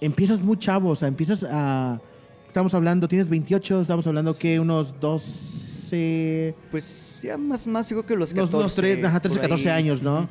Empiezas 0.00 0.40
muy 0.40 0.56
chavo, 0.58 0.90
o 0.90 0.96
sea, 0.96 1.08
empiezas 1.08 1.44
a. 1.50 2.00
Estamos 2.46 2.72
hablando, 2.74 3.08
tienes 3.08 3.28
28, 3.28 3.80
estamos 3.82 4.06
hablando 4.06 4.36
que 4.38 4.60
unos 4.60 4.94
12. 5.00 6.54
Pues 6.70 7.20
ya 7.22 7.36
más, 7.36 7.66
más 7.66 7.88
digo 7.88 8.04
que 8.04 8.14
los 8.14 8.32
Unos, 8.32 8.50
14. 8.50 8.56
unos 8.60 8.74
tres- 8.76 9.04
ajá, 9.04 9.20
13, 9.20 9.36
por 9.36 9.44
ahí. 9.44 9.50
14 9.50 9.70
años, 9.70 10.02
¿no? 10.02 10.28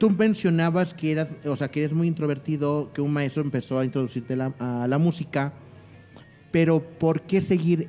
Tú 0.00 0.10
mencionabas 0.10 0.94
que 0.94 1.12
eras, 1.12 1.28
o 1.44 1.54
sea, 1.54 1.70
que 1.70 1.80
eres 1.80 1.92
muy 1.92 2.08
introvertido, 2.08 2.90
que 2.92 3.00
un 3.02 3.12
maestro 3.12 3.42
empezó 3.42 3.78
a 3.78 3.84
introducirte 3.84 4.34
la- 4.34 4.52
a 4.58 4.88
la 4.88 4.98
música, 4.98 5.52
pero 6.50 6.80
¿por 6.82 7.20
qué 7.22 7.40
seguir 7.40 7.88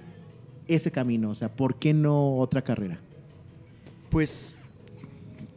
ese 0.67 0.91
camino? 0.91 1.30
O 1.32 1.36
sea, 1.36 1.50
¿por 1.50 1.76
qué 1.76 1.93
no 1.93 2.38
otra 2.38 2.62
carrera? 2.62 3.00
Pues 4.10 4.58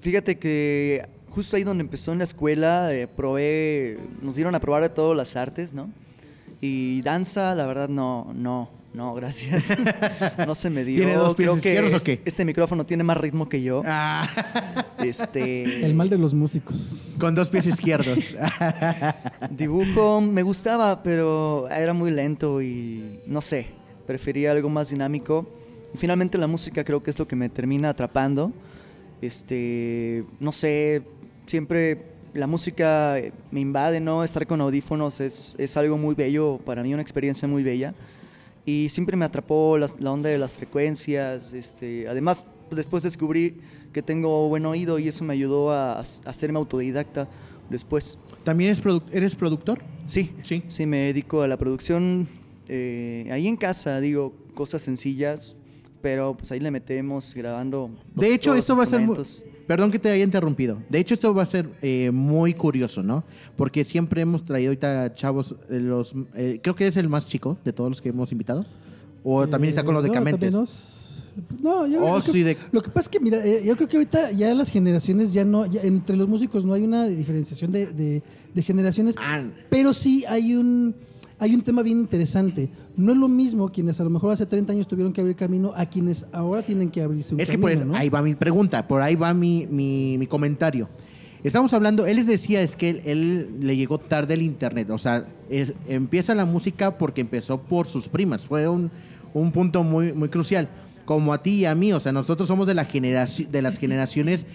fíjate 0.00 0.38
que 0.38 1.06
justo 1.28 1.56
ahí 1.56 1.64
donde 1.64 1.82
empezó 1.82 2.12
en 2.12 2.18
la 2.18 2.24
escuela, 2.24 2.94
eh, 2.94 3.08
probé, 3.08 3.98
nos 4.22 4.36
dieron 4.36 4.54
a 4.54 4.60
probar 4.60 4.82
de 4.82 4.88
todas 4.90 5.16
las 5.16 5.34
artes, 5.34 5.74
¿no? 5.74 5.90
Y 6.60 7.02
danza, 7.02 7.54
la 7.56 7.66
verdad, 7.66 7.88
no, 7.88 8.32
no, 8.32 8.70
no, 8.94 9.12
gracias. 9.14 9.74
no 10.46 10.54
se 10.54 10.70
me 10.70 10.84
dio. 10.84 11.02
¿Tiene 11.02 11.14
dos 11.16 11.34
pies 11.34 11.48
Creo 11.50 11.60
que 11.60 11.68
izquierdos 11.68 12.02
o 12.02 12.04
qué? 12.04 12.22
este 12.24 12.44
micrófono 12.44 12.86
tiene 12.86 13.02
más 13.04 13.16
ritmo 13.18 13.48
que 13.48 13.60
yo. 13.62 13.82
Ah, 13.84 14.28
Este, 14.98 15.84
El 15.84 15.94
mal 15.94 16.08
de 16.08 16.16
los 16.16 16.32
músicos. 16.32 17.14
con 17.18 17.34
dos 17.34 17.50
pies 17.50 17.66
izquierdos. 17.66 18.18
Dibujo 19.50 20.20
me 20.20 20.42
gustaba, 20.42 21.02
pero 21.02 21.68
era 21.68 21.92
muy 21.92 22.10
lento 22.10 22.62
y 22.62 23.20
no 23.26 23.42
sé, 23.42 23.66
prefería 24.06 24.52
algo 24.52 24.68
más 24.68 24.88
dinámico. 24.90 25.46
Y 25.92 25.98
finalmente 25.98 26.38
la 26.38 26.46
música 26.46 26.84
creo 26.84 27.02
que 27.02 27.10
es 27.10 27.18
lo 27.18 27.26
que 27.28 27.36
me 27.36 27.48
termina 27.48 27.90
atrapando. 27.90 28.52
Este, 29.20 30.24
no 30.40 30.52
sé, 30.52 31.02
siempre 31.46 32.02
la 32.34 32.46
música 32.46 33.16
me 33.50 33.60
invade, 33.60 34.00
¿no? 34.00 34.24
Estar 34.24 34.46
con 34.46 34.60
audífonos 34.60 35.20
es, 35.20 35.54
es 35.58 35.76
algo 35.76 35.96
muy 35.96 36.14
bello, 36.14 36.58
para 36.64 36.82
mí 36.82 36.92
una 36.92 37.02
experiencia 37.02 37.46
muy 37.48 37.62
bella. 37.62 37.94
Y 38.66 38.88
siempre 38.88 39.16
me 39.16 39.24
atrapó 39.24 39.76
las- 39.78 40.00
la 40.00 40.10
onda 40.12 40.30
de 40.30 40.38
las 40.38 40.54
frecuencias. 40.54 41.52
Este, 41.52 42.08
además, 42.08 42.46
después 42.70 43.02
descubrí 43.02 43.58
que 43.92 44.02
tengo 44.02 44.48
buen 44.48 44.64
oído 44.66 44.98
y 44.98 45.08
eso 45.08 45.22
me 45.24 45.34
ayudó 45.34 45.70
a, 45.70 46.00
a 46.00 46.04
hacerme 46.24 46.58
autodidacta 46.58 47.28
después. 47.70 48.18
¿También 48.42 48.70
eres, 48.70 48.82
produ- 48.82 49.02
eres 49.12 49.34
productor? 49.34 49.82
Sí, 50.06 50.30
Sí. 50.42 50.62
sí, 50.68 50.86
me 50.86 50.98
dedico 50.98 51.42
a 51.42 51.48
la 51.48 51.56
producción 51.56 52.26
eh, 52.68 53.28
ahí 53.30 53.46
en 53.46 53.56
casa, 53.56 54.00
digo, 54.00 54.32
cosas 54.54 54.80
sencillas, 54.82 55.54
pero 56.04 56.36
pues 56.36 56.52
ahí 56.52 56.60
le 56.60 56.70
metemos 56.70 57.32
grabando. 57.34 57.88
De 58.14 58.34
hecho, 58.34 58.54
esto 58.54 58.76
va 58.76 58.82
a 58.84 58.86
ser... 58.86 59.00
Perdón 59.66 59.90
que 59.90 59.98
te 59.98 60.10
haya 60.10 60.22
interrumpido. 60.22 60.76
De 60.90 60.98
hecho, 60.98 61.14
esto 61.14 61.32
va 61.32 61.44
a 61.44 61.46
ser 61.46 61.66
eh, 61.80 62.10
muy 62.12 62.52
curioso, 62.52 63.02
¿no? 63.02 63.24
Porque 63.56 63.86
siempre 63.86 64.20
hemos 64.20 64.44
traído 64.44 64.68
ahorita 64.68 65.14
chavos, 65.14 65.54
eh, 65.70 65.80
los, 65.80 66.14
eh, 66.34 66.60
creo 66.62 66.76
que 66.76 66.86
es 66.86 66.98
el 66.98 67.08
más 67.08 67.24
chico 67.26 67.56
de 67.64 67.72
todos 67.72 67.88
los 67.88 68.02
que 68.02 68.10
hemos 68.10 68.30
invitado. 68.32 68.66
O 69.22 69.48
también 69.48 69.70
está 69.70 69.82
con 69.82 69.94
los 69.94 70.04
Eh, 70.04 70.08
no, 70.08 70.12
decamentes. 70.12 70.40
también 70.52 70.60
nos- 70.60 71.60
No, 71.62 71.86
yo 71.86 72.00
Oh, 72.04 72.20
creo- 72.20 72.32
sí, 72.34 72.42
de- 72.42 72.58
Lo 72.70 72.82
que 72.82 72.90
pasa 72.90 73.06
es 73.06 73.08
que, 73.08 73.20
mira, 73.20 73.42
eh, 73.42 73.62
yo 73.64 73.74
creo 73.74 73.88
que 73.88 73.96
ahorita 73.96 74.32
ya 74.32 74.52
las 74.52 74.68
generaciones 74.68 75.32
ya 75.32 75.46
no, 75.46 75.64
ya 75.64 75.80
entre 75.80 76.16
los 76.16 76.28
músicos 76.28 76.66
no 76.66 76.74
hay 76.74 76.82
una 76.82 77.06
diferenciación 77.08 77.72
de, 77.72 77.86
de- 77.86 78.22
de 78.52 78.62
generaciones, 78.62 79.14
Ah, 79.18 79.42
pero 79.70 79.94
sí 79.94 80.26
hay 80.28 80.54
un, 80.54 80.94
hay 81.38 81.54
un 81.54 81.62
tema 81.62 81.82
bien 81.82 81.98
interesante. 81.98 82.68
No 82.96 83.12
es 83.12 83.18
lo 83.18 83.28
mismo 83.28 83.68
quienes 83.70 83.98
a 84.00 84.04
lo 84.04 84.10
mejor 84.10 84.32
hace 84.32 84.46
30 84.46 84.72
años 84.72 84.86
tuvieron 84.88 85.12
que 85.12 85.20
abrir 85.20 85.36
camino 85.36 85.72
a 85.76 85.86
quienes 85.86 86.26
ahora 86.32 86.62
tienen 86.62 86.90
que 86.90 87.02
abrirse 87.02 87.34
un 87.34 87.40
es 87.40 87.46
que 87.46 87.52
camino, 87.52 87.62
por 87.62 87.72
eso, 87.72 87.84
¿no? 87.84 87.96
ahí 87.96 88.08
va 88.08 88.22
mi 88.22 88.34
pregunta, 88.34 88.86
por 88.86 89.02
ahí 89.02 89.14
va 89.16 89.34
mi, 89.34 89.66
mi- 89.70 90.16
mi 90.18 90.26
comentario. 90.26 90.88
Estamos 91.42 91.74
hablando, 91.74 92.06
él 92.06 92.16
les 92.16 92.26
decía, 92.26 92.62
es 92.62 92.74
que 92.76 92.88
él, 92.88 93.02
él 93.04 93.48
le 93.60 93.76
llegó 93.76 93.98
tarde 93.98 94.34
el 94.34 94.42
internet. 94.42 94.88
O 94.90 94.96
sea, 94.98 95.26
es- 95.50 95.74
empieza 95.88 96.34
la 96.34 96.44
música 96.46 96.96
porque 96.96 97.20
empezó 97.20 97.58
por 97.58 97.86
sus 97.86 98.08
primas. 98.08 98.42
Fue 98.42 98.66
un, 98.68 98.90
un 99.34 99.52
punto 99.52 99.82
muy, 99.82 100.12
muy 100.12 100.28
crucial. 100.30 100.68
Como 101.04 101.34
a 101.34 101.42
ti 101.42 101.50
y 101.56 101.64
a 101.66 101.74
mí, 101.74 101.92
o 101.92 102.00
sea, 102.00 102.12
nosotros 102.12 102.48
somos 102.48 102.66
de, 102.66 102.72
la 102.74 102.84
de 102.86 103.60
las 103.62 103.76
generaciones 103.78 104.46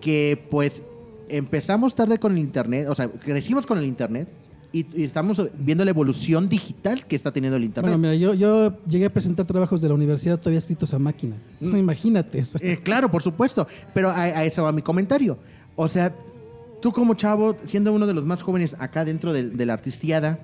que 0.00 0.42
pues 0.50 0.82
empezamos 1.28 1.94
tarde 1.94 2.18
con 2.18 2.32
el 2.32 2.38
internet, 2.38 2.86
o 2.88 2.94
sea, 2.94 3.08
crecimos 3.08 3.66
con 3.66 3.76
el 3.76 3.84
internet 3.84 4.28
y, 4.72 4.86
y 4.94 5.04
estamos 5.04 5.42
viendo 5.58 5.84
la 5.84 5.90
evolución 5.90 6.48
digital 6.48 7.06
que 7.06 7.16
está 7.16 7.32
teniendo 7.32 7.56
el 7.56 7.64
internet. 7.64 7.90
Bueno, 7.90 7.98
mira, 7.98 8.14
yo, 8.14 8.34
yo 8.34 8.76
llegué 8.86 9.06
a 9.06 9.12
presentar 9.12 9.46
trabajos 9.46 9.80
de 9.80 9.88
la 9.88 9.94
universidad 9.94 10.38
todavía 10.38 10.58
escritos 10.58 10.92
a 10.92 10.98
máquina. 10.98 11.36
No, 11.60 11.76
imagínate. 11.86 12.40
o 12.40 12.44
sea. 12.44 12.60
Eh, 12.62 12.78
claro, 12.82 13.10
por 13.10 13.22
supuesto. 13.22 13.66
Pero 13.94 14.10
a, 14.10 14.20
a 14.22 14.44
eso 14.44 14.62
va 14.64 14.72
mi 14.72 14.82
comentario. 14.82 15.38
O 15.74 15.88
sea, 15.88 16.12
tú 16.82 16.92
como 16.92 17.14
chavo, 17.14 17.56
siendo 17.66 17.92
uno 17.92 18.06
de 18.06 18.14
los 18.14 18.24
más 18.24 18.42
jóvenes 18.42 18.76
acá 18.78 19.04
dentro 19.04 19.32
del- 19.32 19.56
de, 19.56 19.64
la 19.66 19.72
artistiada, 19.72 20.38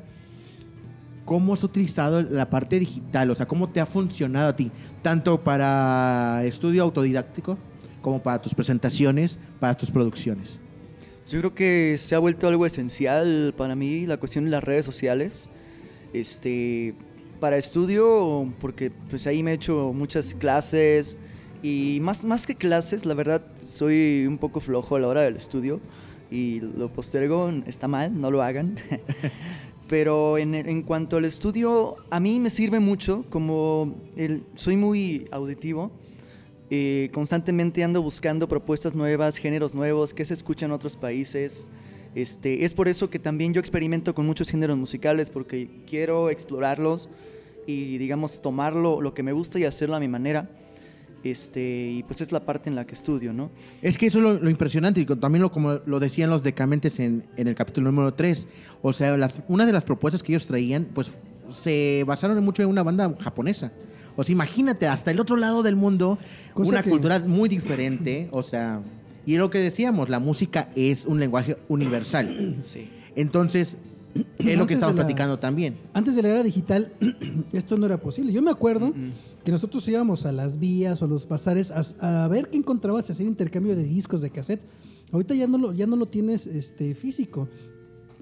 ¿cómo 1.25 1.55
has 1.55 1.65
utilizado 1.65 2.23
la 2.23 2.49
parte 2.51 2.79
digital? 2.79 3.31
O 3.31 3.35
sea, 3.35 3.47
¿cómo 3.47 3.69
te 3.69 3.81
ha 3.81 3.87
funcionado 3.87 4.49
a 4.49 4.57
ti? 4.57 4.71
Tanto 5.03 5.41
para 5.43 6.43
estudio 6.45 6.83
autodidáctico 6.83 7.59
como 8.01 8.23
para 8.23 8.41
tus 8.41 8.55
presentaciones, 8.55 9.39
para 9.61 9.75
tus 9.77 9.91
producciones. 9.91 10.59
Yo 11.29 11.39
creo 11.39 11.55
que 11.55 11.97
se 11.99 12.15
ha 12.15 12.19
vuelto 12.19 12.47
algo 12.49 12.67
esencial 12.67 13.55
para 13.57 13.75
mí 13.75 14.07
la 14.07 14.19
cuestión 14.19 14.45
de 14.45 14.51
las 14.51 14.63
redes 14.63 14.85
sociales. 14.85 15.49
Este, 16.13 16.95
para 17.41 17.57
estudio, 17.57 18.53
porque 18.61 18.91
pues 18.91 19.27
ahí 19.27 19.43
me 19.43 19.51
he 19.51 19.55
hecho 19.55 19.93
muchas 19.93 20.35
clases 20.35 21.19
y 21.63 21.99
más, 22.03 22.25
más 22.25 22.47
que 22.47 22.55
clases, 22.55 23.05
la 23.05 23.15
verdad 23.15 23.43
soy 23.65 24.27
un 24.27 24.39
poco 24.39 24.61
flojo 24.61 24.97
a 24.97 25.01
la 25.01 25.09
hora 25.09 25.23
del 25.23 25.37
estudio 25.37 25.81
y 26.31 26.61
lo 26.61 26.93
postergo, 26.93 27.51
está 27.67 27.89
mal, 27.89 28.21
no 28.21 28.31
lo 28.31 28.43
hagan. 28.43 28.77
Pero 29.89 30.39
en, 30.39 30.55
en 30.55 30.83
cuanto 30.83 31.19
al 31.19 31.27
estudio, 31.27 31.97
a 32.11 32.19
mí 32.21 32.41
me 32.41 32.49
sirve 32.49 32.81
mucho, 32.81 33.25
como 33.29 33.95
el, 34.17 34.45
soy 34.55 34.77
muy 34.77 35.27
auditivo, 35.31 35.91
eh, 36.77 37.09
constantemente 37.13 37.85
ando 37.85 38.03
buscando 38.03 38.49
propuestas 38.49 38.97
nuevas, 38.97 39.37
géneros 39.37 39.75
nuevos, 39.77 40.13
que 40.13 40.25
se 40.25 40.35
escuchan 40.35 40.71
en 40.71 40.75
otros 40.75 40.97
países. 40.97 41.71
Este, 42.17 42.65
es 42.65 42.75
por 42.75 42.89
eso 42.89 43.09
que 43.11 43.21
también 43.21 43.55
yo 43.55 43.61
experimento 43.61 44.13
con 44.13 44.27
muchos 44.27 44.49
géneros 44.51 44.77
musicales, 44.77 45.31
porque 45.31 45.69
quiero 45.87 46.31
explorarlos 46.31 47.09
y, 47.67 47.97
digamos, 47.99 48.43
tomarlo 48.43 49.01
lo 49.01 49.15
que 49.15 49.23
me 49.23 49.33
gusta 49.33 49.59
y 49.61 49.65
hacerlo 49.65 49.95
a 49.95 50.01
mi 50.01 50.09
manera. 50.09 50.51
Este, 51.23 51.91
y 51.93 52.03
pues 52.03 52.21
es 52.21 52.33
la 52.33 52.45
parte 52.45 52.69
en 52.69 52.75
la 52.77 52.85
que 52.87 52.95
estudio, 52.95 53.33
¿no? 53.33 53.51
Es 53.81 53.97
que 53.97 54.07
eso 54.07 54.19
es 54.19 54.25
lo, 54.25 54.35
lo 54.35 54.51
impresionante, 54.51 55.01
y 55.01 55.07
también 55.07 55.43
lo, 55.43 55.51
como 55.51 55.81
lo 55.87 56.01
decían 56.01 56.29
los 56.29 56.43
decamentes 56.43 56.99
en, 56.99 57.25
en 57.37 57.47
el 57.49 57.55
capítulo 57.55 57.91
número 57.93 58.13
3. 58.15 58.49
O 58.83 58.93
sea, 58.93 59.17
las- 59.17 59.39
una 59.49 59.65
de 59.65 59.73
las 59.73 59.85
propuestas 59.85 60.23
que 60.25 60.33
ellos 60.33 60.47
traían, 60.47 60.87
pues 60.93 61.13
se 61.49 62.05
basaron 62.07 62.43
mucho 62.45 62.63
en 62.63 62.69
una 62.69 62.83
banda 62.83 63.15
japonesa. 63.21 63.73
O 64.17 64.25
sea, 64.25 64.33
imagínate, 64.33 64.87
hasta 64.87 65.11
el 65.11 65.21
otro 65.21 65.37
lado 65.37 65.63
del 65.63 65.77
mundo, 65.77 66.19
Cosa 66.53 66.71
una 66.71 66.83
que- 66.83 66.91
cultura 66.91 67.19
muy 67.21 67.49
diferente. 67.49 68.29
O 68.33 68.43
sea, 68.43 68.81
y 69.27 69.37
lo 69.37 69.51
que 69.51 69.59
decíamos, 69.59 70.09
la 70.09 70.19
música 70.21 70.69
es 70.77 71.05
un 71.07 71.19
lenguaje 71.21 71.57
universal. 71.69 72.57
Sí. 72.61 72.89
Entonces, 73.17 73.77
es 74.39 74.57
lo 74.57 74.67
que 74.67 74.75
estamos 74.75 74.95
la- 74.95 75.03
platicando 75.03 75.39
también. 75.39 75.77
Antes 75.93 76.15
de 76.17 76.23
la 76.23 76.29
era 76.29 76.43
digital, 76.43 76.93
esto 77.53 77.77
no 77.79 77.87
era 77.87 77.99
posible. 77.99 78.33
Yo 78.33 78.43
me 78.43 78.51
acuerdo 78.51 78.93
que 79.45 79.51
nosotros 79.53 79.87
íbamos 79.89 80.25
a 80.27 80.33
las 80.33 80.59
vías 80.59 81.03
o 81.03 81.05
a 81.05 81.09
los 81.09 81.27
bazares 81.29 81.71
a, 81.73 82.25
a 82.25 82.29
ver 82.29 82.49
qué 82.51 82.57
encontrabas 82.57 83.09
y 83.09 83.13
hacer 83.13 83.27
intercambio 83.27 83.75
de 83.77 83.85
discos, 83.85 84.21
de 84.23 84.31
cassettes. 84.31 84.67
Ahorita 85.13 85.35
ya 85.35 85.47
no 85.47 85.59
lo, 85.59 85.73
ya 85.73 85.87
no 85.87 85.97
lo 85.97 86.07
tienes 86.07 86.47
este, 86.47 86.95
físico. 86.95 87.49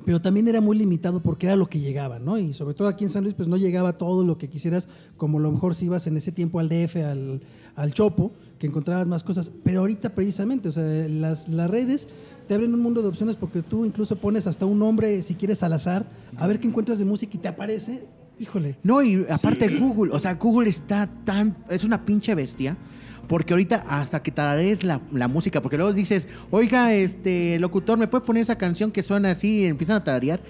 Pero 0.05 0.21
también 0.21 0.49
era 0.49 0.61
muy 0.61 0.77
limitado 0.77 1.21
porque 1.21 1.47
era 1.47 1.57
lo 1.57 1.69
que 1.69 1.81
llegaba, 1.81 2.19
¿no? 2.19 2.39
Y 2.39 2.53
sobre 2.53 2.75
todo 2.75 2.89
aquí 2.89 3.05
en 3.05 3.11
San 3.11 3.23
Luis, 3.23 3.35
pues 3.35 3.49
no 3.49 3.57
llegaba 3.57 3.99
todo 3.99 4.25
lo 4.25 4.39
que 4.39 4.49
quisieras, 4.49 4.89
como 5.17 5.39
a 5.39 5.41
lo 5.43 5.53
mejor 5.53 5.75
si 5.75 5.87
ibas 5.87 6.07
en 6.07 6.17
ese 6.17 6.33
tiempo 6.33 6.61
al 6.61 6.69
DF, 6.69 6.97
al, 6.97 7.41
al 7.77 7.93
Chopo, 7.93 8.33
que 8.59 8.67
encontrabas 8.67 9.07
más 9.07 9.23
cosas. 9.25 9.51
Pero 9.63 9.81
ahorita 9.81 10.11
precisamente, 10.11 10.69
o 10.69 10.73
sea, 10.73 10.85
las, 11.09 11.49
las 11.49 11.71
redes 11.71 12.09
te 12.47 12.55
abren 12.55 12.75
un 12.75 12.81
mundo 12.81 13.03
de 13.03 13.09
opciones 13.09 13.37
porque 13.37 13.63
tú 13.63 13.85
incluso 13.85 14.17
pones 14.17 14.47
hasta 14.47 14.67
un 14.67 14.79
nombre, 14.79 15.23
si 15.23 15.35
quieres, 15.35 15.63
al 15.63 15.73
azar, 15.73 16.07
a 16.37 16.47
ver 16.47 16.61
qué 16.61 16.69
encuentras 16.69 16.99
de 16.99 17.05
música 17.05 17.37
y 17.37 17.39
te 17.39 17.49
aparece, 17.49 18.05
híjole. 18.39 18.77
No, 18.83 19.03
y 19.03 19.25
aparte 19.29 19.69
Google, 19.79 20.13
o 20.13 20.19
sea, 20.19 20.35
Google 20.35 20.69
está 20.69 21.09
tan, 21.25 21.57
es 21.71 21.85
una 21.85 22.05
pinche 22.05 22.35
bestia, 22.35 22.77
porque 23.29 23.53
ahorita 23.55 23.85
hasta 23.89 24.23
que 24.23 24.31
tararees 24.31 24.85
la, 24.85 25.01
la 25.13 25.29
música, 25.29 25.61
porque 25.63 25.77
luego 25.77 25.93
dices, 25.93 26.29
oiga, 26.51 26.93
este 26.93 27.59
locutor, 27.59 27.99
¿me 27.99 28.09
puede 28.09 28.25
poner 28.25 28.43
esa 28.43 28.57
canción 28.57 28.91
que 28.91 29.03
suena 29.03 29.31
así 29.31 29.61
y 29.61 29.67
empiezan 29.67 29.97
a 29.97 30.05
tararear? 30.05 30.41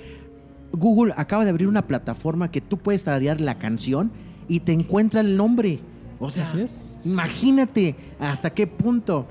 Google 0.72 1.12
acaba 1.16 1.44
de 1.44 1.50
abrir 1.50 1.68
una 1.68 1.86
plataforma 1.86 2.50
que 2.50 2.60
tú 2.60 2.78
puedes 2.78 3.04
tararear 3.04 3.40
la 3.40 3.58
canción 3.58 4.10
y 4.48 4.60
te 4.60 4.72
encuentra 4.72 5.20
el 5.20 5.36
nombre. 5.36 5.80
O 6.18 6.30
sea, 6.30 6.44
Así 6.44 6.60
es. 6.60 6.94
imagínate 7.04 7.94
hasta 8.18 8.50
qué 8.50 8.66
punto. 8.66 9.26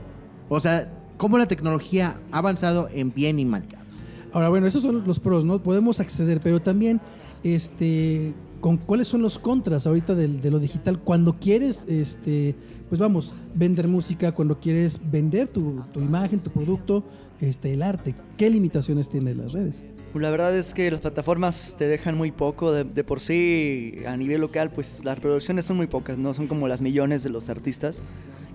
O 0.50 0.60
sea, 0.60 0.92
cómo 1.18 1.38
la 1.38 1.46
tecnología 1.46 2.20
ha 2.32 2.38
avanzado 2.40 2.90
en 2.94 3.14
bien 3.14 3.40
y 3.40 3.46
mal. 3.46 3.64
Ahora, 4.34 4.50
bueno, 4.50 4.68
esos 4.68 4.82
son 4.82 5.06
los 5.06 5.20
pros, 5.20 5.44
¿no? 5.46 5.62
Podemos 5.62 6.00
acceder, 6.00 6.40
pero 6.42 6.62
también, 6.62 7.00
este, 7.44 8.34
con 8.60 8.78
cuáles 8.78 9.08
son 9.08 9.22
los 9.22 9.40
contras 9.40 9.88
ahorita 9.88 10.16
del- 10.16 10.42
de, 10.42 10.52
lo 10.52 10.60
digital. 10.60 11.00
Cuando 11.00 11.40
quieres, 11.40 11.86
este, 11.88 12.56
pues 12.90 13.00
vamos, 13.00 13.32
vender 13.56 13.88
música, 13.88 14.32
cuando 14.32 14.56
quieres 14.60 15.00
vender 15.12 15.48
tu, 15.48 15.82
tu 15.94 16.00
imagen, 16.02 16.40
tu 16.40 16.50
producto, 16.52 17.04
este, 17.40 17.74
el 17.74 17.82
arte. 17.84 18.16
¿Qué 18.38 18.50
limitaciones 18.50 19.10
tienen 19.10 19.38
las 19.38 19.54
redes? 19.54 19.82
La 20.14 20.30
verdad 20.30 20.56
es 20.56 20.74
que 20.74 20.92
las 20.92 21.00
plataformas 21.00 21.76
te 21.78 21.88
dejan 21.88 22.18
muy 22.18 22.32
poco. 22.32 22.72
De, 22.74 22.84
de 22.84 23.04
por 23.04 23.22
sí, 23.22 23.94
a 24.06 24.18
nivel 24.18 24.42
local, 24.42 24.70
pues 24.76 25.04
las 25.06 25.16
reproducciones 25.16 25.66
son 25.66 25.78
muy 25.78 25.88
pocas, 25.88 26.18
no 26.18 26.34
son 26.34 26.48
como 26.48 26.68
las 26.68 26.82
millones 26.82 27.24
de 27.24 27.30
los 27.30 27.48
artistas. 27.50 28.02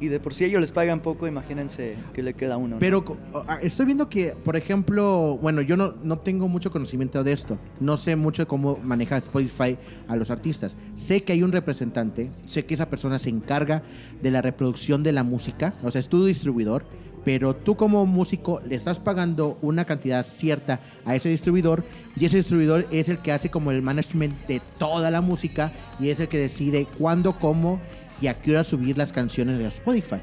Y 0.00 0.09
de 0.09 0.20
por 0.20 0.35
sí 0.35 0.44
ellos 0.44 0.61
les 0.61 0.72
pagan 0.72 1.00
poco, 1.00 1.26
imagínense 1.26 1.96
que 2.12 2.22
le 2.22 2.35
queda 2.35 2.56
uno. 2.56 2.76
¿no? 2.76 2.78
Pero 2.78 3.04
ah, 3.48 3.59
estoy 3.62 3.87
viendo 3.87 4.09
que, 4.09 4.30
por 4.30 4.56
ejemplo, 4.56 5.38
bueno, 5.40 5.62
yo 5.62 5.76
no, 5.76 5.94
no 6.02 6.18
tengo 6.18 6.48
mucho 6.48 6.70
conocimiento 6.70 7.24
de 7.24 7.32
esto. 7.32 7.59
No 7.80 7.96
sé 7.96 8.16
mucho 8.16 8.42
de 8.42 8.46
cómo 8.46 8.78
maneja 8.82 9.16
Spotify 9.18 9.78
a 10.09 10.16
los 10.16 10.30
artistas. 10.30 10.76
Sé 10.96 11.22
que 11.22 11.32
hay 11.32 11.42
un 11.42 11.52
representante, 11.52 12.28
sé 12.28 12.64
que 12.64 12.74
esa 12.74 12.90
persona 12.90 13.18
se 13.18 13.30
encarga 13.30 13.82
de 14.22 14.30
la 14.30 14.42
reproducción 14.42 15.02
de 15.02 15.12
la 15.12 15.22
música, 15.22 15.74
o 15.82 15.90
sea, 15.90 16.00
es 16.00 16.09
tu 16.09 16.24
distribuidor, 16.24 16.85
pero 17.26 17.56
tú 17.56 17.74
como 17.74 18.06
músico 18.06 18.61
le 18.64 18.76
estás 18.76 19.00
pagando 19.00 19.59
una 19.61 19.85
cantidad 19.85 20.24
cierta 20.24 20.78
a 21.04 21.16
ese 21.16 21.28
distribuidor 21.28 21.82
y 22.16 22.24
ese 22.24 22.37
distribuidor 22.37 22.87
es 22.92 23.09
el 23.09 23.18
que 23.18 23.32
hace 23.32 23.50
como 23.50 23.72
el 23.72 23.82
management 23.82 24.32
de 24.46 24.61
toda 24.78 25.11
la 25.11 25.20
música 25.20 25.72
y 25.98 26.11
es 26.11 26.20
el 26.20 26.28
que 26.28 26.38
decide 26.38 26.87
cuándo, 26.98 27.32
cómo 27.32 27.80
y 28.20 28.26
a 28.29 28.35
qué 28.35 28.52
hora 28.52 28.64
subir 28.64 28.96
las 28.96 29.12
canciones 29.12 29.59
de 29.59 29.66
Spotify. 29.66 30.16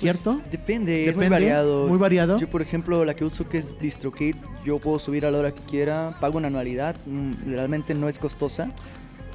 ¿Cierto? 0.00 0.40
depende, 0.52 1.08
es 1.08 1.16
muy 1.16 1.28
variado. 1.28 1.88
muy 1.88 1.98
variado. 1.98 2.38
Yo, 2.38 2.48
por 2.48 2.62
ejemplo, 2.62 3.04
la 3.04 3.16
que 3.16 3.24
uso 3.24 3.48
que 3.48 3.58
es 3.58 3.78
DistroKid, 3.78 4.36
yo 4.64 4.78
puedo 4.78 4.98
subir 5.00 5.26
a 5.26 5.30
la 5.30 5.38
hora 5.38 5.52
que 5.52 5.60
quiera, 5.62 6.14
pago 6.20 6.38
una 6.38 6.46
anualidad, 6.46 6.94
mm, 7.06 7.50
realmente 7.50 7.94
no 7.94 8.08
es 8.08 8.18
costosa. 8.18 8.70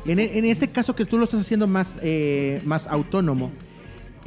En, 0.06 0.20
en 0.20 0.46
este 0.46 0.70
caso 0.70 0.96
que 0.96 1.06
tú 1.06 1.18
lo 1.18 1.26
estás 1.26 1.42
haciendo 1.42 1.68
más, 1.68 1.98
eh, 2.02 2.62
más 2.64 2.88
autónomo, 2.88 3.52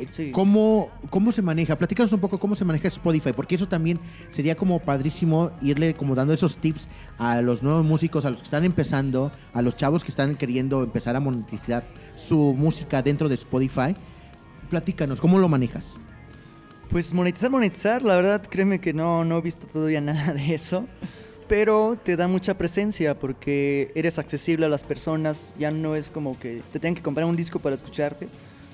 Sí. 0.08 0.30
¿cómo, 0.30 0.90
¿cómo 1.10 1.32
se 1.32 1.42
maneja? 1.42 1.76
Platícanos 1.76 2.12
un 2.12 2.20
poco 2.20 2.38
cómo 2.38 2.54
se 2.54 2.64
maneja 2.64 2.88
Spotify, 2.88 3.32
porque 3.34 3.54
eso 3.54 3.66
también 3.66 3.98
sería 4.30 4.54
como 4.54 4.78
padrísimo 4.78 5.50
irle 5.62 5.94
como 5.94 6.14
dando 6.14 6.34
esos 6.34 6.56
tips 6.56 6.88
a 7.18 7.40
los 7.40 7.62
nuevos 7.62 7.84
músicos, 7.84 8.24
a 8.24 8.30
los 8.30 8.40
que 8.40 8.44
están 8.44 8.64
empezando, 8.64 9.32
a 9.52 9.62
los 9.62 9.76
chavos 9.76 10.04
que 10.04 10.10
están 10.10 10.34
queriendo 10.34 10.82
empezar 10.82 11.16
a 11.16 11.20
monetizar 11.20 11.84
su 12.16 12.54
música 12.54 13.02
dentro 13.02 13.28
de 13.28 13.36
Spotify. 13.36 13.94
Platícanos, 14.68 15.20
¿cómo 15.20 15.38
lo 15.38 15.48
manejas? 15.48 15.96
Pues 16.90 17.12
monetizar, 17.14 17.50
monetizar, 17.50 18.02
la 18.02 18.16
verdad 18.16 18.42
créeme 18.48 18.80
que 18.80 18.92
no, 18.92 19.24
no 19.24 19.38
he 19.38 19.40
visto 19.40 19.66
todavía 19.66 20.00
nada 20.02 20.32
de 20.32 20.54
eso. 20.54 20.86
Pero 21.48 21.96
te 22.02 22.16
da 22.16 22.26
mucha 22.26 22.58
presencia 22.58 23.18
porque 23.18 23.92
eres 23.94 24.18
accesible 24.18 24.66
a 24.66 24.68
las 24.68 24.82
personas. 24.82 25.54
Ya 25.58 25.70
no 25.70 25.94
es 25.94 26.10
como 26.10 26.36
que 26.38 26.60
te 26.72 26.80
tengan 26.80 26.96
que 26.96 27.02
comprar 27.02 27.26
un 27.26 27.36
disco 27.36 27.60
para 27.60 27.76
escucharte, 27.76 28.26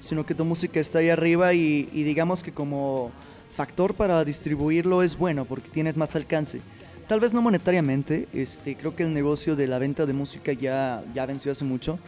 sino 0.03 0.27
que 0.27 0.35
tu 0.35 0.45
música 0.45 0.79
está 0.81 0.99
ahí 0.99 1.09
arriba 1.09 1.55
y, 1.55 1.89
y 1.93 2.03
digamos 2.03 2.43
que 2.43 2.53
como 2.53 3.11
factor 3.57 3.95
para 3.95 4.25
distribuirlo 4.25 5.03
es 5.03 5.17
bueno 5.17 5.45
porque 5.47 5.69
tienes 5.71 5.97
más 5.97 6.15
alcance. 6.17 6.61
Tal 7.09 7.21
vez 7.21 7.33
no 7.35 7.41
monetariamente, 7.43 8.29
este, 8.33 8.75
creo 8.77 8.95
que 8.95 9.03
el 9.05 9.15
negocio 9.15 9.57
de 9.57 9.67
la 9.67 9.79
venta 9.79 10.05
de 10.07 10.13
música 10.13 10.53
ya, 10.53 11.03
ya 11.15 11.25
venció 11.27 11.53
hace 11.53 11.65
mucho 11.65 11.99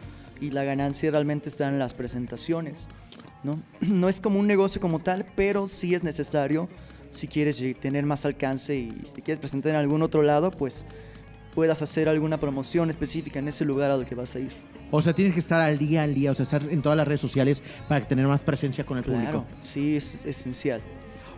y 0.41 0.51
la 0.51 0.63
ganancia 0.63 1.09
realmente 1.11 1.49
está 1.49 1.67
en 1.69 1.79
las 1.79 1.93
presentaciones. 1.93 2.87
¿no? 3.43 3.59
No 3.81 4.09
es 4.09 4.19
como 4.21 4.39
un 4.39 4.47
negocio 4.47 4.81
como 4.81 4.99
tal, 4.99 5.25
pero 5.35 5.67
sí 5.67 5.95
es 5.95 6.03
necesario 6.03 6.67
si 7.11 7.27
quieres 7.27 7.61
lle- 7.61 7.77
tener 7.79 8.05
más 8.05 8.25
alcance 8.25 8.75
y 8.75 8.91
si 9.05 9.13
te 9.13 9.21
quieres 9.21 9.39
presentar 9.39 9.71
en 9.71 9.77
algún 9.77 10.01
otro 10.01 10.21
lado, 10.21 10.51
pues 10.51 10.85
puedas 11.55 11.81
hacer 11.81 12.07
alguna 12.09 12.37
promoción 12.39 12.89
específica 12.89 13.39
en 13.39 13.47
ese 13.47 13.65
lugar 13.65 13.89
a 13.89 13.97
lo 13.97 14.05
que 14.05 14.13
vas 14.13 14.35
a 14.35 14.39
ir. 14.39 14.51
O 14.91 15.01
sea, 15.01 15.13
tienes 15.13 15.33
que 15.33 15.39
estar 15.39 15.59
al 15.61 15.77
día, 15.77 16.03
al 16.03 16.13
día, 16.13 16.31
o 16.31 16.35
sea, 16.35 16.43
estar 16.43 16.61
en 16.69 16.81
todas 16.81 16.97
las 16.97 17.07
redes 17.07 17.21
sociales 17.21 17.63
para 17.87 18.05
tener 18.07 18.27
más 18.27 18.41
presencia 18.41 18.85
con 18.85 18.97
el 18.97 19.03
Claro, 19.03 19.43
público. 19.43 19.45
sí, 19.61 19.95
es 19.95 20.25
esencial. 20.25 20.81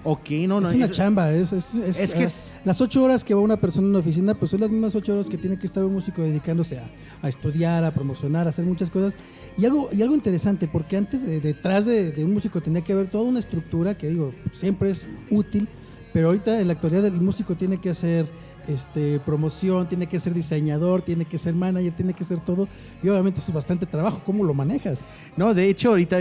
Ok, 0.04 0.30
no, 0.48 0.62
no. 0.62 0.70
es 0.70 0.76
una 0.76 0.86
eso- 0.86 0.94
chamba, 0.94 1.32
es, 1.32 1.52
es, 1.54 1.74
es- 1.76 2.00
es 2.00 2.14
que 2.14 2.24
es- 2.26 2.40
las 2.66 2.80
ocho 2.82 3.04
horas 3.04 3.24
que 3.24 3.34
va 3.34 3.42
una 3.42 3.58
persona 3.58 3.86
en 3.86 3.90
una 3.92 4.00
oficina, 4.00 4.34
pues 4.34 4.52
son 4.52 4.62
las 4.62 4.70
mismas 4.70 4.96
ocho 4.96 5.14
horas 5.14 5.28
que 5.30 5.38
tiene 5.38 5.58
que 5.58 5.66
estar 5.68 5.84
un 5.84 5.94
músico 5.94 6.22
dedicándose 6.22 6.78
a, 6.80 6.84
a 7.22 7.30
estudiar, 7.30 7.84
a 7.84 7.92
promocionar, 7.92 8.46
a 8.48 8.50
hacer 8.52 8.66
muchas 8.66 8.90
cosas. 8.90 9.16
Y 9.58 9.66
algo, 9.66 9.90
y 9.92 10.02
algo 10.02 10.14
interesante, 10.14 10.68
porque 10.68 10.98
antes 10.98 11.26
de- 11.26 11.40
detrás 11.42 11.86
de, 11.86 12.12
de 12.12 12.24
un 12.24 12.34
músico 12.34 12.62
tenía 12.62 12.82
que 12.82 12.94
haber 12.94 13.08
toda 13.08 13.24
una 13.24 13.40
estructura 13.40 13.96
que 13.96 14.08
digo, 14.08 14.32
siempre 14.54 14.92
es 14.92 15.08
útil, 15.32 15.68
pero 16.14 16.28
ahorita 16.28 16.62
en 16.62 16.68
la 16.68 16.74
actualidad 16.74 17.06
el 17.06 17.14
músico 17.14 17.56
tiene 17.56 17.78
que 17.80 17.90
hacer 17.90 18.28
este, 18.68 19.20
promoción, 19.20 19.88
tiene 19.88 20.08
que 20.08 20.20
ser 20.20 20.34
diseñador, 20.34 21.02
tiene 21.02 21.26
que 21.26 21.38
ser 21.38 21.54
manager, 21.54 21.94
tiene 21.96 22.14
que 22.14 22.24
ser 22.24 22.40
todo. 22.40 22.68
Y 23.02 23.10
obviamente 23.10 23.40
es 23.40 23.54
bastante 23.54 23.86
trabajo. 23.86 24.22
¿Cómo 24.26 24.44
lo 24.44 24.54
manejas? 24.54 25.06
No, 25.36 25.54
de 25.54 25.70
hecho, 25.70 25.90
ahorita, 25.90 26.20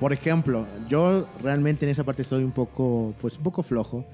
por 0.00 0.12
ejemplo, 0.12 0.66
yo 0.88 1.26
realmente 1.42 1.86
en 1.86 1.92
esa 1.92 2.04
parte 2.04 2.22
estoy 2.22 2.44
un 2.44 2.52
poco, 2.52 3.14
pues 3.20 3.36
un 3.36 3.42
poco 3.42 3.62
flojo, 3.62 4.04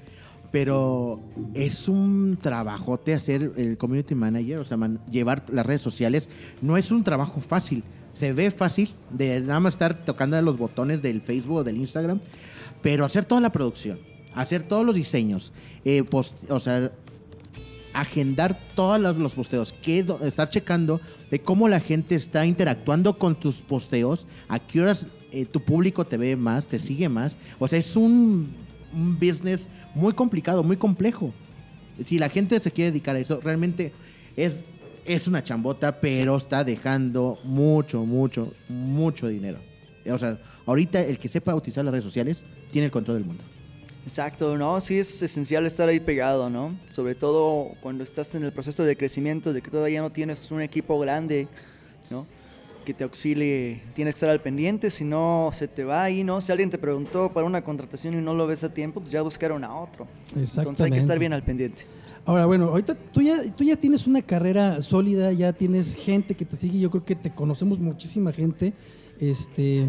pero 0.51 1.19
es 1.53 1.87
un 1.87 2.37
trabajote 2.41 3.13
hacer 3.13 3.51
el 3.57 3.77
community 3.77 4.15
manager, 4.15 4.59
o 4.59 4.65
sea, 4.65 4.77
llevar 5.11 5.43
las 5.51 5.65
redes 5.65 5.81
sociales. 5.81 6.27
No 6.61 6.77
es 6.77 6.91
un 6.91 7.03
trabajo 7.03 7.39
fácil. 7.41 7.83
Se 8.17 8.33
ve 8.33 8.51
fácil 8.51 8.89
de 9.11 9.39
nada 9.41 9.59
más 9.59 9.75
estar 9.75 9.97
tocando 9.97 10.41
los 10.41 10.57
botones 10.57 11.01
del 11.01 11.21
Facebook 11.21 11.57
o 11.57 11.63
del 11.63 11.77
Instagram, 11.77 12.19
pero 12.81 13.05
hacer 13.05 13.25
toda 13.25 13.41
la 13.41 13.51
producción, 13.51 13.99
hacer 14.33 14.63
todos 14.63 14.85
los 14.85 14.95
diseños, 14.95 15.53
eh, 15.85 16.03
o 16.49 16.59
sea, 16.59 16.91
agendar 18.01 18.57
todos 18.75 18.99
los, 18.99 19.33
posteos, 19.33 19.73
que 19.73 20.05
estar 20.23 20.49
checando 20.49 21.01
de 21.29 21.39
cómo 21.39 21.67
la 21.67 21.79
gente 21.79 22.15
está 22.15 22.45
interactuando 22.45 23.17
con 23.17 23.35
tus 23.35 23.57
posteos, 23.57 24.27
a 24.47 24.59
qué 24.59 24.81
horas 24.81 25.05
eh, 25.31 25.45
tu 25.45 25.61
público 25.61 26.05
te 26.05 26.17
ve 26.17 26.35
más, 26.35 26.67
te 26.67 26.79
sigue 26.79 27.09
más. 27.09 27.37
O 27.59 27.67
sea, 27.67 27.79
es 27.79 27.95
un, 27.95 28.49
un 28.93 29.19
business 29.19 29.67
muy 29.93 30.13
complicado, 30.13 30.63
muy 30.63 30.77
complejo. 30.77 31.33
Si 32.05 32.17
la 32.17 32.29
gente 32.29 32.59
se 32.59 32.71
quiere 32.71 32.91
dedicar 32.91 33.15
a 33.15 33.19
eso, 33.19 33.39
realmente 33.43 33.91
es, 34.37 34.53
es 35.05 35.27
una 35.27 35.43
chambota, 35.43 35.99
pero 35.99 36.37
está 36.37 36.63
dejando 36.63 37.37
mucho, 37.43 38.05
mucho, 38.05 38.53
mucho 38.69 39.27
dinero. 39.27 39.57
O 40.09 40.17
sea, 40.17 40.37
ahorita 40.65 41.01
el 41.01 41.17
que 41.17 41.27
sepa 41.27 41.53
utilizar 41.53 41.83
las 41.83 41.91
redes 41.91 42.05
sociales 42.05 42.43
tiene 42.71 42.85
el 42.85 42.91
control 42.91 43.17
del 43.17 43.27
mundo. 43.27 43.43
Exacto, 44.05 44.57
¿no? 44.57 44.79
Sí 44.81 44.97
es 44.97 45.21
esencial 45.21 45.65
estar 45.65 45.87
ahí 45.89 45.99
pegado, 45.99 46.49
¿no? 46.49 46.73
Sobre 46.89 47.15
todo 47.15 47.73
cuando 47.81 48.03
estás 48.03 48.33
en 48.35 48.43
el 48.43 48.51
proceso 48.51 48.83
de 48.83 48.95
crecimiento, 48.95 49.53
de 49.53 49.61
que 49.61 49.69
todavía 49.69 50.01
no 50.01 50.11
tienes 50.11 50.49
un 50.51 50.61
equipo 50.61 50.99
grande, 50.99 51.47
¿no? 52.09 52.25
Que 52.85 52.93
te 52.93 53.03
auxilie, 53.03 53.81
tienes 53.93 54.15
que 54.15 54.17
estar 54.17 54.29
al 54.29 54.41
pendiente, 54.41 54.89
si 54.89 55.03
no 55.03 55.49
se 55.53 55.67
te 55.67 55.83
va 55.83 56.03
ahí, 56.03 56.23
¿no? 56.23 56.41
Si 56.41 56.51
alguien 56.51 56.69
te 56.69 56.77
preguntó 56.77 57.31
para 57.31 57.45
una 57.45 57.63
contratación 57.63 58.17
y 58.17 58.21
no 58.21 58.33
lo 58.33 58.47
ves 58.47 58.63
a 58.63 58.73
tiempo, 58.73 58.99
pues 58.99 59.11
ya 59.11 59.21
buscaron 59.21 59.63
a 59.63 59.75
otro. 59.75 60.07
Entonces 60.35 60.81
hay 60.81 60.91
que 60.91 60.97
estar 60.97 61.19
bien 61.19 61.33
al 61.33 61.43
pendiente. 61.43 61.83
Ahora, 62.25 62.45
bueno, 62.45 62.65
ahorita 62.65 62.95
tú 62.95 63.21
ya, 63.21 63.43
tú 63.53 63.63
ya 63.63 63.75
tienes 63.75 64.05
una 64.05 64.21
carrera 64.21 64.81
sólida, 64.81 65.31
ya 65.33 65.53
tienes 65.53 65.95
gente 65.95 66.35
que 66.35 66.45
te 66.45 66.57
sigue, 66.57 66.79
yo 66.79 66.89
creo 66.91 67.03
que 67.03 67.15
te 67.15 67.31
conocemos 67.31 67.79
muchísima 67.79 68.31
gente, 68.31 68.73
este, 69.19 69.85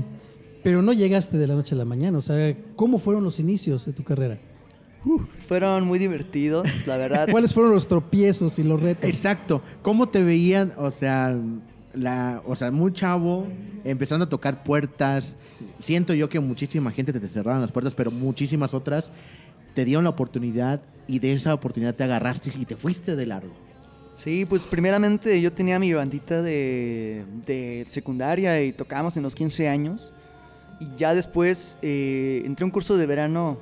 pero 0.63 0.83
no 0.83 0.93
llegaste 0.93 1.39
de 1.39 1.47
la 1.47 1.55
noche 1.55 1.75
a 1.75 1.79
la 1.79 1.85
mañana, 1.85 2.19
o 2.19 2.23
sea, 2.23 2.55
¿cómo 2.77 2.99
fueron 2.99 3.25
los 3.25 3.41
inicios 3.41 3.87
de 3.87 3.93
tu 3.93 4.05
carrera? 4.05 4.39
Fueron 5.49 5.87
muy 5.87 5.99
divertidos, 5.99 6.87
la 6.87 6.97
verdad. 6.97 7.29
¿Cuáles 7.31 7.55
fueron 7.55 7.73
los 7.73 7.89
tropiezos 7.89 8.59
y 8.59 8.63
los 8.63 8.81
retos? 8.81 9.09
Exacto. 9.09 9.63
¿Cómo 9.83 10.09
te 10.09 10.23
veían? 10.23 10.73
O 10.77 10.91
sea, 10.91 11.35
la, 11.95 12.43
o 12.45 12.55
sea, 12.55 12.71
muy 12.71 12.93
chavo, 12.93 13.47
empezando 13.85 14.27
a 14.27 14.29
tocar 14.29 14.63
puertas. 14.63 15.37
Siento 15.81 16.13
yo 16.13 16.29
que 16.29 16.39
muchísima 16.39 16.91
gente 16.91 17.13
te 17.13 17.29
cerraban 17.29 17.63
las 17.63 17.73
puertas, 17.73 17.95
pero 17.95 18.11
muchísimas 18.11 18.75
otras 18.75 19.11
te 19.75 19.85
dieron 19.85 20.05
la 20.05 20.11
oportunidad 20.11 20.81
y 21.07 21.19
de 21.19 21.33
esa 21.33 21.55
oportunidad 21.55 21.95
te 21.95 22.05
agarraste 22.05 22.51
y 22.59 22.65
te 22.67 22.77
fuiste 22.77 23.17
de 23.17 23.27
largo. 23.27 23.55
Sí, 24.17 24.45
pues 24.45 24.67
primeramente 24.67 25.41
yo 25.41 25.51
tenía 25.51 25.79
mi 25.79 25.95
bandita 25.95 26.43
de, 26.43 27.25
de 27.47 27.87
secundaria 27.89 28.63
y 28.63 28.73
tocábamos 28.73 29.17
en 29.17 29.23
los 29.23 29.35
15 29.35 29.69
años. 29.69 30.13
Y 30.81 30.97
ya 30.97 31.15
después 31.15 31.79
eh, 31.83 32.43
entré 32.45 32.65
a 32.65 32.67
un 32.67 32.71
curso 32.71 32.97
de 32.97 33.07
verano 33.07 33.59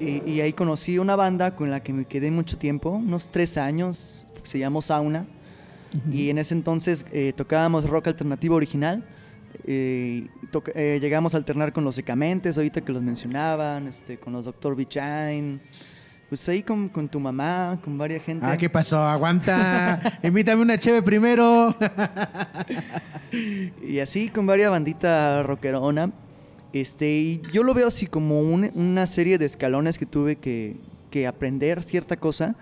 y, 0.00 0.28
y 0.28 0.40
ahí 0.40 0.52
conocí 0.52 0.98
una 0.98 1.14
banda 1.16 1.54
con 1.54 1.70
la 1.70 1.80
que 1.82 1.92
me 1.92 2.04
quedé 2.04 2.30
mucho 2.32 2.58
tiempo, 2.58 2.90
unos 2.90 3.28
tres 3.30 3.56
años, 3.56 4.26
se 4.42 4.58
llamó 4.58 4.82
Sauna. 4.82 5.26
Y 6.10 6.28
en 6.28 6.38
ese 6.38 6.54
entonces 6.54 7.06
eh, 7.12 7.32
tocábamos 7.36 7.88
rock 7.88 8.08
alternativo 8.08 8.56
original. 8.56 9.04
eh, 9.64 10.26
toca- 10.50 10.72
eh, 10.74 10.98
llegamos 11.00 11.34
a 11.34 11.36
alternar 11.36 11.72
con 11.72 11.84
los 11.84 11.94
Secamentes, 11.94 12.56
ahorita 12.56 12.80
que 12.80 12.90
los 12.92 13.00
mencionaban, 13.00 13.86
este, 13.86 14.18
con 14.18 14.32
los 14.32 14.44
Dr. 14.44 14.74
Bichain. 14.74 15.60
Pues 16.28 16.48
ahí 16.48 16.64
con, 16.64 16.88
con 16.88 17.08
tu 17.08 17.20
mamá, 17.20 17.78
con 17.84 17.96
varias 17.96 18.24
gente. 18.24 18.44
Ah, 18.44 18.56
¿qué 18.56 18.68
pasó? 18.68 18.98
Aguanta. 18.98 20.00
Invítame 20.24 20.62
una 20.62 20.78
cheve 20.80 21.00
primero. 21.00 21.76
Y 23.82 23.98
así 23.98 24.28
con 24.28 24.46
varias 24.46 24.70
bandita 24.70 25.42
rockerona. 25.42 26.10
Este, 26.74 27.08
y 27.08 27.40
yo 27.52 27.62
lo 27.62 27.72
veo 27.72 27.86
así 27.86 28.06
como 28.08 28.40
un- 28.40 28.70
una 28.74 29.06
serie 29.06 29.38
de 29.38 29.46
escalones 29.46 29.96
que 29.96 30.06
tuve 30.06 30.36
que, 30.36 30.76
que 31.10 31.26
aprender 31.28 31.84
cierta 31.84 32.16
cosa 32.16 32.56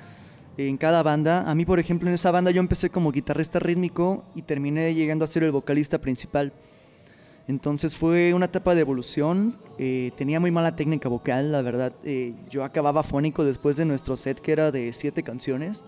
en 0.58 0.76
cada 0.76 1.02
banda. 1.02 1.50
A 1.50 1.54
mí, 1.54 1.64
por 1.64 1.78
ejemplo, 1.78 2.08
en 2.08 2.14
esa 2.14 2.30
banda 2.30 2.50
yo 2.50 2.60
empecé 2.60 2.90
como 2.90 3.10
guitarrista 3.10 3.58
rítmico 3.58 4.22
y 4.34 4.42
terminé 4.42 4.94
llegando 4.94 5.24
a 5.24 5.28
ser 5.28 5.44
el 5.44 5.50
vocalista 5.50 5.98
principal. 5.98 6.52
Entonces 7.48 7.96
fue 7.96 8.34
una 8.34 8.44
etapa 8.46 8.74
de 8.74 8.82
evolución. 8.82 9.56
eh, 9.78 10.10
tenía 10.16 10.38
muy 10.38 10.50
mala 10.50 10.76
técnica 10.76 11.08
vocal, 11.08 11.50
la 11.50 11.62
verdad. 11.62 11.94
eh, 12.04 12.34
yo 12.50 12.62
acababa 12.64 13.02
fónico 13.02 13.42
después 13.44 13.76
de 13.76 13.86
nuestro 13.86 14.18
set 14.18 14.38
que 14.38 14.52
era 14.52 14.70
de 14.70 14.92
siete 14.92 15.22
canciones 15.22 15.82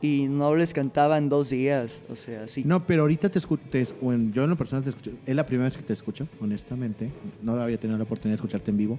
y 0.00 0.26
no 0.28 0.54
les 0.54 0.72
cantaba 0.72 1.18
en 1.18 1.28
dos 1.28 1.50
días. 1.50 2.04
O 2.10 2.16
sea, 2.16 2.46
sí. 2.48 2.62
No, 2.64 2.86
pero 2.86 3.02
ahorita 3.02 3.28
te 3.28 3.38
escucho, 3.38 3.62
bueno, 4.00 4.30
yo 4.32 4.44
en 4.44 4.50
lo 4.50 4.56
personal 4.56 4.84
te 4.84 4.90
escucho, 4.90 5.10
es 5.26 5.34
la 5.36 5.44
primera 5.46 5.68
vez 5.68 5.76
que 5.76 5.82
te 5.82 5.92
escucho, 5.92 6.26
honestamente. 6.40 7.10
No 7.42 7.60
había 7.60 7.78
tenido 7.78 7.98
la 7.98 8.04
oportunidad 8.04 8.32
de 8.32 8.36
escucharte 8.36 8.70
en 8.70 8.76
vivo. 8.76 8.98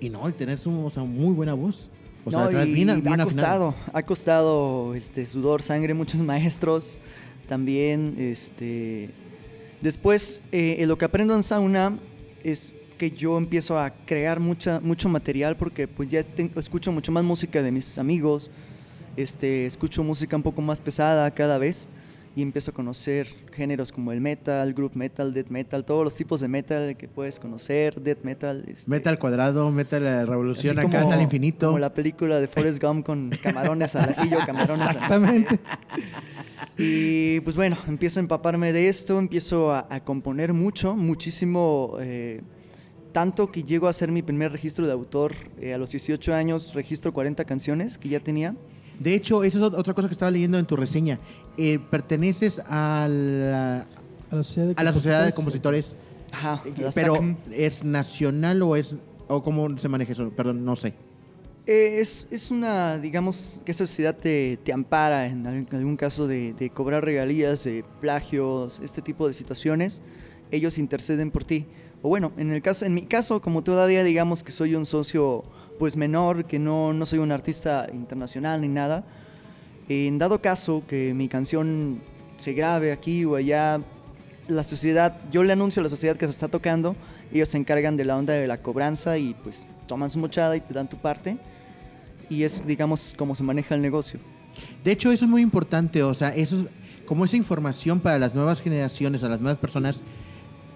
Y 0.00 0.10
no, 0.10 0.28
y 0.28 0.32
tener 0.32 0.58
su, 0.58 0.84
o 0.84 0.90
sea, 0.90 1.04
muy 1.04 1.32
buena 1.34 1.54
voz. 1.54 1.88
O 2.24 2.30
sea, 2.30 2.40
no, 2.40 2.46
atrás, 2.46 2.66
y 2.66 2.72
bien- 2.72 2.90
ha 2.90 2.94
bien 2.94 3.20
afinado. 3.20 3.26
costado, 3.26 3.74
ha 3.92 4.02
costado 4.02 4.94
este, 4.94 5.24
sudor, 5.26 5.62
sangre, 5.62 5.94
muchos 5.94 6.20
maestros 6.22 6.98
también. 7.48 8.14
Este, 8.18 9.10
después, 9.80 10.40
eh, 10.52 10.82
lo 10.86 10.98
que 10.98 11.04
aprendo 11.04 11.34
en 11.36 11.42
sauna 11.42 11.98
es 12.42 12.72
que 12.98 13.10
yo 13.10 13.36
empiezo 13.38 13.78
a 13.78 13.90
crear 14.06 14.40
mucha, 14.40 14.80
mucho 14.80 15.08
material 15.08 15.56
porque 15.56 15.88
pues 15.88 16.08
ya 16.08 16.24
escucho 16.56 16.92
mucho 16.92 17.10
más 17.12 17.24
música 17.24 17.60
de 17.62 17.72
mis 17.72 17.98
amigos, 17.98 18.50
este, 19.16 19.66
escucho 19.66 20.02
música 20.02 20.36
un 20.36 20.42
poco 20.42 20.62
más 20.62 20.80
pesada 20.80 21.30
cada 21.30 21.58
vez 21.58 21.88
y 22.36 22.42
empiezo 22.42 22.72
a 22.72 22.74
conocer 22.74 23.28
géneros 23.52 23.92
como 23.92 24.10
el 24.10 24.20
metal, 24.20 24.74
group 24.74 24.92
metal, 24.94 25.32
death 25.32 25.48
metal, 25.48 25.84
todos 25.84 26.04
los 26.04 26.16
tipos 26.16 26.40
de 26.40 26.48
metal 26.48 26.96
que 26.96 27.06
puedes 27.06 27.38
conocer, 27.38 28.00
death 28.00 28.24
metal. 28.24 28.64
este, 28.66 28.90
Meta 28.90 29.10
al 29.10 29.18
cuadrado, 29.18 29.70
meta 29.70 30.00
la 30.00 30.24
revolución 30.24 30.78
acá 30.78 31.02
al 31.12 31.22
infinito. 31.22 31.68
Como 31.68 31.78
la 31.78 31.94
película 31.94 32.40
de 32.40 32.48
Forrest 32.48 32.82
Gump 32.82 33.06
con 33.06 33.30
camarones 33.42 33.94
al 33.94 34.10
ajillo, 34.10 34.38
camarones 34.46 34.80
Exactamente. 34.86 35.60
Y 36.76 37.38
pues 37.40 37.54
bueno, 37.54 37.78
empiezo 37.86 38.18
a 38.18 38.22
empaparme 38.22 38.72
de 38.72 38.88
esto, 38.88 39.18
empiezo 39.20 39.72
a, 39.72 39.86
a 39.88 40.02
componer 40.02 40.52
mucho, 40.52 40.96
muchísimo, 40.96 41.98
eh, 42.00 42.40
tanto 43.12 43.52
que 43.52 43.62
llego 43.62 43.86
a 43.86 43.90
hacer 43.90 44.10
mi 44.10 44.22
primer 44.22 44.50
registro 44.50 44.84
de 44.86 44.92
autor 44.92 45.34
eh, 45.60 45.72
a 45.72 45.78
los 45.78 45.92
18 45.92 46.34
años, 46.34 46.74
registro 46.74 47.12
40 47.12 47.44
canciones 47.44 47.96
que 47.96 48.08
ya 48.08 48.18
tenía. 48.18 48.56
De 49.00 49.14
hecho, 49.14 49.44
eso 49.44 49.58
es 49.58 49.64
ot- 49.72 49.78
otra 49.78 49.94
cosa 49.94 50.08
que 50.08 50.12
estaba 50.14 50.30
leyendo 50.30 50.58
en 50.58 50.66
tu 50.66 50.76
reseña. 50.76 51.18
Eh, 51.56 51.78
perteneces 51.90 52.60
a 52.66 53.06
la, 53.10 53.86
A 54.30 54.36
la 54.36 54.42
sociedad 54.42 54.68
de 54.68 54.74
a 54.76 54.82
la 54.82 54.92
sociedad 54.92 55.26
de 55.26 55.32
compositores. 55.32 55.98
Ajá, 56.32 56.62
la 56.78 56.90
pero. 56.92 57.18
¿es 57.52 57.84
nacional 57.84 58.60
o 58.62 58.76
es 58.76 58.96
o 59.28 59.42
cómo 59.42 59.76
se 59.78 59.88
maneja 59.88 60.12
eso? 60.12 60.30
Perdón, 60.30 60.64
no 60.64 60.76
sé. 60.76 60.94
Eh, 61.66 61.98
es, 62.00 62.28
es 62.30 62.50
una, 62.50 62.98
digamos, 62.98 63.60
que 63.64 63.72
esa 63.72 63.86
sociedad 63.86 64.14
te, 64.16 64.58
te 64.62 64.72
ampara 64.72 65.26
en 65.26 65.46
algún 65.46 65.96
caso 65.96 66.26
de, 66.26 66.52
de 66.52 66.68
cobrar 66.70 67.04
regalías, 67.04 67.64
de 67.64 67.84
plagios, 68.00 68.80
este 68.84 69.00
tipo 69.00 69.26
de 69.26 69.32
situaciones. 69.32 70.02
Ellos 70.50 70.76
interceden 70.76 71.30
por 71.30 71.44
ti. 71.44 71.66
O 72.02 72.08
bueno, 72.10 72.32
en, 72.36 72.50
el 72.50 72.60
caso, 72.60 72.84
en 72.84 72.92
mi 72.92 73.02
caso, 73.06 73.40
como 73.40 73.62
todavía 73.64 74.04
digamos 74.04 74.44
que 74.44 74.52
soy 74.52 74.74
un 74.74 74.84
socio 74.84 75.42
pues 75.78 75.96
menor, 75.96 76.44
que 76.44 76.58
no, 76.58 76.92
no 76.92 77.06
soy 77.06 77.18
un 77.18 77.32
artista 77.32 77.86
internacional 77.92 78.60
ni 78.60 78.68
nada, 78.68 79.04
en 79.88 80.18
dado 80.18 80.40
caso 80.40 80.82
que 80.86 81.12
mi 81.14 81.28
canción 81.28 82.00
se 82.36 82.52
grabe 82.52 82.92
aquí 82.92 83.24
o 83.24 83.36
allá, 83.36 83.80
la 84.48 84.64
sociedad, 84.64 85.18
yo 85.30 85.42
le 85.42 85.52
anuncio 85.52 85.80
a 85.80 85.84
la 85.84 85.88
sociedad 85.88 86.16
que 86.16 86.26
se 86.26 86.32
está 86.32 86.48
tocando, 86.48 86.96
ellos 87.32 87.48
se 87.48 87.58
encargan 87.58 87.96
de 87.96 88.04
la 88.04 88.16
onda 88.16 88.34
de 88.34 88.46
la 88.46 88.58
cobranza 88.58 89.18
y 89.18 89.34
pues 89.42 89.68
toman 89.86 90.10
su 90.10 90.18
mochada 90.18 90.56
y 90.56 90.60
te 90.60 90.74
dan 90.74 90.88
tu 90.88 90.96
parte. 90.98 91.36
Y 92.30 92.42
es, 92.44 92.66
digamos, 92.66 93.14
cómo 93.16 93.34
se 93.34 93.42
maneja 93.42 93.74
el 93.74 93.82
negocio. 93.82 94.18
De 94.82 94.92
hecho, 94.92 95.12
eso 95.12 95.24
es 95.24 95.30
muy 95.30 95.42
importante, 95.42 96.02
o 96.02 96.14
sea, 96.14 96.34
eso 96.34 96.60
es 96.60 96.66
como 97.06 97.24
esa 97.24 97.36
información 97.36 98.00
para 98.00 98.18
las 98.18 98.34
nuevas 98.34 98.62
generaciones, 98.62 99.22
a 99.22 99.28
las 99.28 99.40
nuevas 99.40 99.58
personas, 99.58 100.02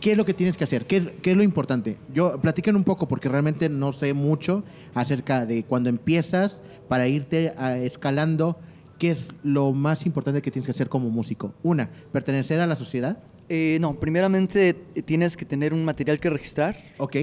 ¿Qué 0.00 0.12
es 0.12 0.16
lo 0.16 0.24
que 0.24 0.34
tienes 0.34 0.56
que 0.56 0.64
hacer? 0.64 0.86
¿Qué, 0.86 1.14
qué 1.22 1.32
es 1.32 1.36
lo 1.36 1.42
importante? 1.42 1.96
Yo 2.14 2.40
platiquen 2.40 2.76
un 2.76 2.84
poco 2.84 3.08
porque 3.08 3.28
realmente 3.28 3.68
no 3.68 3.92
sé 3.92 4.14
mucho 4.14 4.62
acerca 4.94 5.44
de 5.44 5.64
cuando 5.64 5.88
empiezas 5.88 6.62
para 6.88 7.08
irte 7.08 7.52
a- 7.58 7.76
escalando. 7.78 8.58
¿Qué 8.98 9.12
es 9.12 9.18
lo 9.44 9.72
más 9.72 10.06
importante 10.06 10.42
que 10.42 10.50
tienes 10.50 10.66
que 10.66 10.72
hacer 10.72 10.88
como 10.88 11.08
músico? 11.10 11.52
Una, 11.62 11.88
pertenecer 12.12 12.60
a 12.60 12.66
la 12.66 12.74
sociedad. 12.76 13.18
Eh, 13.48 13.78
no, 13.80 13.94
primeramente 13.96 14.76
eh, 14.94 15.02
tienes 15.02 15.36
que 15.36 15.44
tener 15.44 15.72
un 15.72 15.84
material 15.84 16.18
que 16.20 16.28
registrar. 16.30 16.76
Ok. 16.98 17.16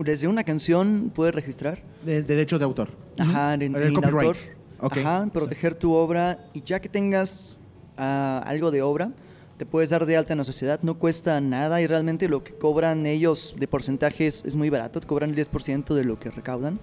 Desde 0.00 0.26
una 0.28 0.44
canción 0.44 1.10
puedes 1.14 1.34
registrar. 1.34 1.82
De, 2.04 2.16
de 2.16 2.22
derecho 2.22 2.58
de 2.58 2.64
autor. 2.64 2.90
Ajá, 3.18 3.54
en 3.54 3.72
copyright. 3.94 4.04
autor. 4.28 4.36
Ok. 4.80 4.96
Ajá, 4.98 5.28
proteger 5.32 5.74
tu 5.74 5.92
obra 5.92 6.46
y 6.52 6.62
ya 6.62 6.80
que 6.80 6.88
tengas 6.88 7.56
ah, 7.96 8.42
algo 8.46 8.70
de 8.70 8.82
obra, 8.82 9.12
te 9.60 9.66
puedes 9.66 9.90
dar 9.90 10.06
de 10.06 10.16
alta 10.16 10.32
en 10.32 10.38
la 10.38 10.44
sociedad. 10.44 10.80
No 10.82 10.94
cuesta 10.94 11.38
nada 11.38 11.82
y 11.82 11.86
realmente 11.86 12.30
lo 12.30 12.42
que 12.42 12.54
cobran 12.54 13.04
ellos 13.04 13.54
de 13.58 13.68
porcentajes 13.68 14.42
es 14.46 14.56
muy 14.56 14.70
barato. 14.70 15.00
Te 15.00 15.06
cobran 15.06 15.28
el 15.28 15.36
10% 15.36 15.94
de 15.94 16.02
lo 16.02 16.18
que 16.18 16.30
recaudan. 16.30 16.80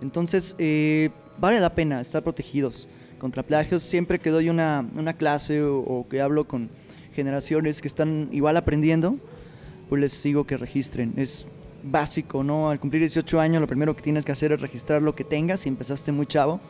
Entonces, 0.00 0.54
eh, 0.60 1.10
vale 1.40 1.58
la 1.58 1.74
pena 1.74 2.00
estar 2.00 2.22
protegidos 2.22 2.86
contra 3.18 3.42
plagios. 3.42 3.82
Siempre 3.82 4.20
que 4.20 4.30
doy 4.30 4.50
una, 4.50 4.88
una 4.96 5.14
clase 5.14 5.62
o, 5.62 5.78
o 5.80 6.08
que 6.08 6.20
hablo 6.20 6.46
con 6.46 6.70
generaciones 7.12 7.80
que 7.80 7.88
están 7.88 8.28
igual 8.30 8.56
aprendiendo, 8.56 9.16
pues 9.88 10.00
les 10.00 10.22
digo 10.22 10.46
que 10.46 10.56
registren. 10.56 11.14
Es 11.16 11.44
básico, 11.82 12.44
¿no? 12.44 12.70
Al 12.70 12.78
cumplir 12.78 13.02
18 13.02 13.40
años, 13.40 13.60
lo 13.60 13.66
primero 13.66 13.96
que 13.96 14.02
tienes 14.02 14.24
que 14.24 14.30
hacer 14.30 14.52
es 14.52 14.60
registrar 14.60 15.02
lo 15.02 15.16
que 15.16 15.24
tengas 15.24 15.58
si 15.58 15.68
empezaste 15.68 16.12
muy 16.12 16.26
chavo 16.26 16.60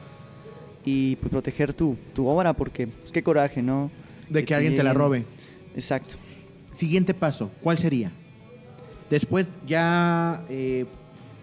y 0.83 1.17
pues 1.17 1.31
proteger 1.31 1.75
tu, 1.75 1.95
tu 2.15 2.27
obra, 2.27 2.55
porque 2.55 2.87
pues, 2.87 3.13
qué 3.13 3.23
coraje, 3.23 3.61
¿no? 3.63 3.91
De 4.31 4.47
que 4.47 4.55
alguien 4.55 4.75
te 4.77 4.83
la 4.83 4.93
lleguen- 4.95 4.99
robe. 4.99 5.25
Exacto. 5.75 6.15
Siguiente 6.73 7.15
paso, 7.15 7.51
¿cuál 7.63 7.79
sería? 7.79 8.11
Después 9.11 9.47
ya 9.67 10.43
eh, 10.49 10.87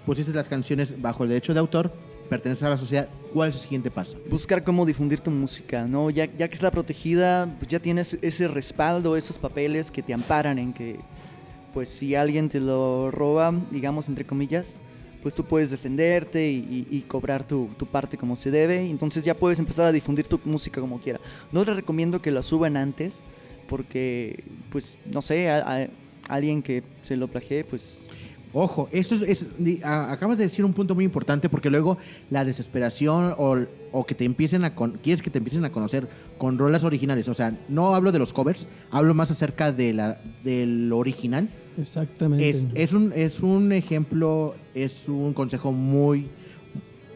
pusiste 0.05 0.33
las 0.33 0.47
canciones 0.49 0.99
bajo 1.01 1.23
el 1.23 1.29
derecho 1.29 1.53
de 1.53 1.59
autor, 1.59 1.91
perteneces 2.29 2.63
a 2.63 2.69
la 2.69 2.77
sociedad. 2.77 3.07
¿Cuál 3.33 3.49
es 3.49 3.55
el 3.55 3.61
siguiente 3.61 3.91
paso? 3.91 4.17
Buscar 4.29 4.63
cómo 4.63 4.85
difundir 4.85 5.19
tu 5.19 5.29
música, 5.29 5.85
¿no? 5.85 6.09
Ya, 6.09 6.25
ya 6.25 6.47
que 6.47 6.55
está 6.55 6.71
protegida, 6.71 7.47
pues 7.59 7.69
ya 7.69 7.79
tienes 7.79 8.17
ese 8.23 8.47
respaldo, 8.47 9.15
esos 9.15 9.37
papeles 9.37 9.91
que 9.91 10.01
te 10.01 10.13
amparan 10.13 10.57
en 10.57 10.73
que, 10.73 10.99
pues 11.75 11.89
si 11.89 12.15
alguien 12.15 12.49
te 12.49 12.59
lo 12.59 13.11
roba, 13.11 13.53
digamos 13.69 14.09
entre 14.09 14.25
comillas, 14.25 14.79
pues 15.21 15.35
tú 15.35 15.43
puedes 15.43 15.69
defenderte 15.69 16.49
y, 16.49 16.87
y- 16.89 16.97
y 16.97 17.01
cobrar 17.01 17.43
tu, 17.43 17.69
tu 17.77 17.85
parte 17.85 18.17
como 18.17 18.35
se 18.35 18.49
debe. 18.49 18.83
y 18.85 18.89
Entonces 18.89 19.23
ya 19.23 19.35
puedes 19.35 19.59
empezar 19.59 19.85
a 19.85 19.91
difundir 19.91 20.25
tu 20.25 20.39
música 20.45 20.81
como 20.81 20.99
quiera. 20.99 21.19
No 21.51 21.63
les 21.63 21.75
recomiendo 21.75 22.19
que 22.21 22.31
la 22.31 22.41
suban 22.41 22.77
antes, 22.77 23.21
porque, 23.69 24.43
pues, 24.71 24.97
no 25.13 25.21
sé, 25.21 25.49
a, 25.49 25.57
a- 25.83 25.87
alguien 26.27 26.61
que 26.61 26.83
se 27.01 27.15
lo 27.15 27.27
plagié, 27.27 27.63
pues 27.63 28.07
Ojo, 28.51 28.89
eso 28.91 29.13
es, 29.13 29.21
es- 29.21 29.45
di- 29.63 29.79
a- 29.83 30.11
acabas 30.11 30.39
de 30.39 30.45
decir 30.45 30.65
un 30.65 30.73
punto 30.73 30.95
muy 30.95 31.05
importante 31.05 31.49
porque 31.49 31.69
luego 31.69 31.99
la 32.31 32.43
desesperación 32.45 33.35
o, 33.37 33.57
o 33.91 34.05
que 34.07 34.15
te 34.15 34.25
empiecen 34.25 34.65
a 34.65 34.73
con- 34.73 34.93
quieres 35.03 35.21
que 35.21 35.29
te 35.29 35.37
empiecen 35.37 35.65
a 35.65 35.71
conocer 35.71 36.07
con 36.39 36.57
rolas 36.57 36.83
originales, 36.83 37.27
o 37.27 37.35
sea, 37.35 37.55
no 37.69 37.93
hablo 37.93 38.11
de 38.11 38.17
los 38.17 38.33
covers, 38.33 38.67
hablo 38.89 39.13
más 39.13 39.29
acerca 39.29 39.71
de 39.71 39.93
la 39.93 40.19
del 40.43 40.91
original. 40.91 41.47
Exactamente. 41.79 42.49
Es, 42.49 42.65
es 42.73 42.93
un 42.93 43.13
es 43.15 43.41
un 43.41 43.71
ejemplo, 43.71 44.55
es 44.73 45.07
un 45.07 45.33
consejo 45.35 45.71
muy 45.71 46.27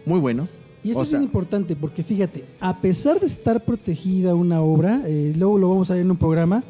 muy 0.06 0.20
bueno. 0.20 0.48
Y 0.84 0.90
esto 0.90 1.00
O 1.00 1.04
es 1.04 1.10
sea, 1.10 1.20
bien 1.20 1.28
importante 1.30 1.76
porque 1.76 2.04
fíjate, 2.04 2.44
a 2.60 2.80
pesar 2.82 3.20
de 3.20 3.26
estar 3.28 3.64
protegida 3.64 4.36
una 4.36 4.62
obra, 4.62 5.02
eh, 5.06 5.34
luego 5.38 5.58
lo 5.58 5.70
vamos 5.70 5.90
a 5.90 5.94
ver 5.94 6.02
en 6.04 6.12
un 6.12 6.18
programa, 6.18 6.64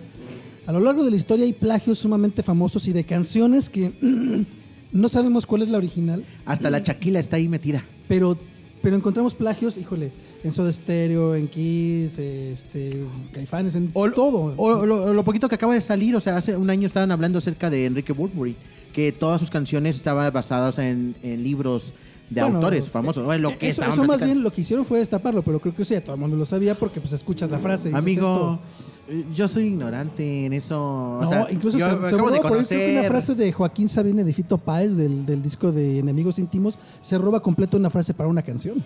a 0.65 0.71
lo 0.71 0.79
largo 0.79 1.03
de 1.03 1.09
la 1.11 1.17
historia 1.17 1.45
hay 1.45 1.53
plagios 1.53 1.97
sumamente 1.99 2.43
famosos 2.43 2.87
y 2.87 2.93
de 2.93 3.03
canciones 3.03 3.69
que 3.69 3.91
no 4.91 5.09
sabemos 5.09 5.45
cuál 5.45 5.63
es 5.63 5.69
la 5.69 5.77
original, 5.77 6.23
hasta 6.45 6.69
la 6.69 6.81
chaquila 6.83 7.19
está 7.19 7.37
ahí 7.37 7.47
metida. 7.47 7.83
pero, 8.07 8.37
pero 8.81 8.95
encontramos 8.95 9.33
plagios, 9.33 9.77
híjole, 9.77 10.11
en 10.43 10.53
Soda 10.53 10.71
Stereo, 10.71 11.35
en 11.35 11.47
Kiss, 11.47 12.19
este, 12.19 13.05
Caifanes, 13.31 13.75
en 13.75 13.89
O- 13.93 14.11
todo. 14.11 14.53
O 14.57 14.85
lo, 14.85 15.13
lo 15.13 15.23
poquito 15.23 15.47
que 15.49 15.55
acaba 15.55 15.73
de 15.73 15.81
salir, 15.81 16.15
o 16.15 16.19
sea, 16.19 16.37
hace 16.37 16.55
un 16.55 16.69
año 16.69 16.85
estaban 16.85 17.11
hablando 17.11 17.39
acerca 17.39 17.69
de 17.69 17.85
Enrique 17.85 18.13
Burberry, 18.13 18.55
que 18.93 19.11
todas 19.11 19.39
sus 19.41 19.49
canciones 19.49 19.95
estaban 19.95 20.31
basadas 20.31 20.77
en, 20.79 21.15
en 21.23 21.43
libros 21.43 21.93
de 22.29 22.41
Bueno, 22.41 22.57
autores 22.57 22.89
famosos. 22.89 23.23
Bueno, 23.25 23.49
lo 23.51 23.57
que 23.57 23.67
eso, 23.67 23.83
eso 23.83 24.03
más 24.05 24.23
bien 24.23 24.41
lo 24.43 24.51
que 24.51 24.61
hicieron 24.61 24.85
fue 24.85 24.99
destaparlo, 24.99 25.41
pero 25.43 25.59
creo 25.59 25.75
que 25.75 25.81
eso 25.83 25.93
ya 25.93 26.01
todo 26.03 26.15
el 26.15 26.21
mundo 26.21 26.35
lo 26.37 26.45
sabía 26.45 26.75
porque 26.75 26.99
pues 26.99 27.13
escuchas 27.13 27.49
la 27.51 27.59
frase. 27.59 27.89
y 27.89 27.91
dices 27.91 28.01
Amigo, 28.03 28.59
esto. 29.07 29.13
eh, 29.13 29.25
yo 29.35 29.47
soy 29.47 29.65
ignorante 29.67 30.45
en 30.45 30.53
eso. 30.53 30.81
o 30.81 31.21
No, 31.21 31.29
sea, 31.29 31.47
incluso 31.51 31.77
yo 31.77 31.87
se, 31.89 32.09
se 32.09 32.15
de 32.15 32.21
por 32.21 32.33
ahí, 32.33 32.39
creo 32.39 32.67
que 32.67 32.99
una 32.99 33.07
frase 33.07 33.35
de 33.35 33.51
Joaquín 33.51 33.89
Sabina 33.89 34.23
de 34.23 34.33
Fito 34.33 34.57
Páez 34.57 34.95
del, 34.97 35.25
del 35.25 35.43
disco 35.43 35.71
de 35.71 35.99
Enemigos 35.99 36.39
Íntimos 36.39 36.77
se 37.01 37.17
roba 37.17 37.41
completo 37.41 37.77
una 37.77 37.89
frase 37.89 38.13
para 38.13 38.29
una 38.29 38.41
canción. 38.41 38.81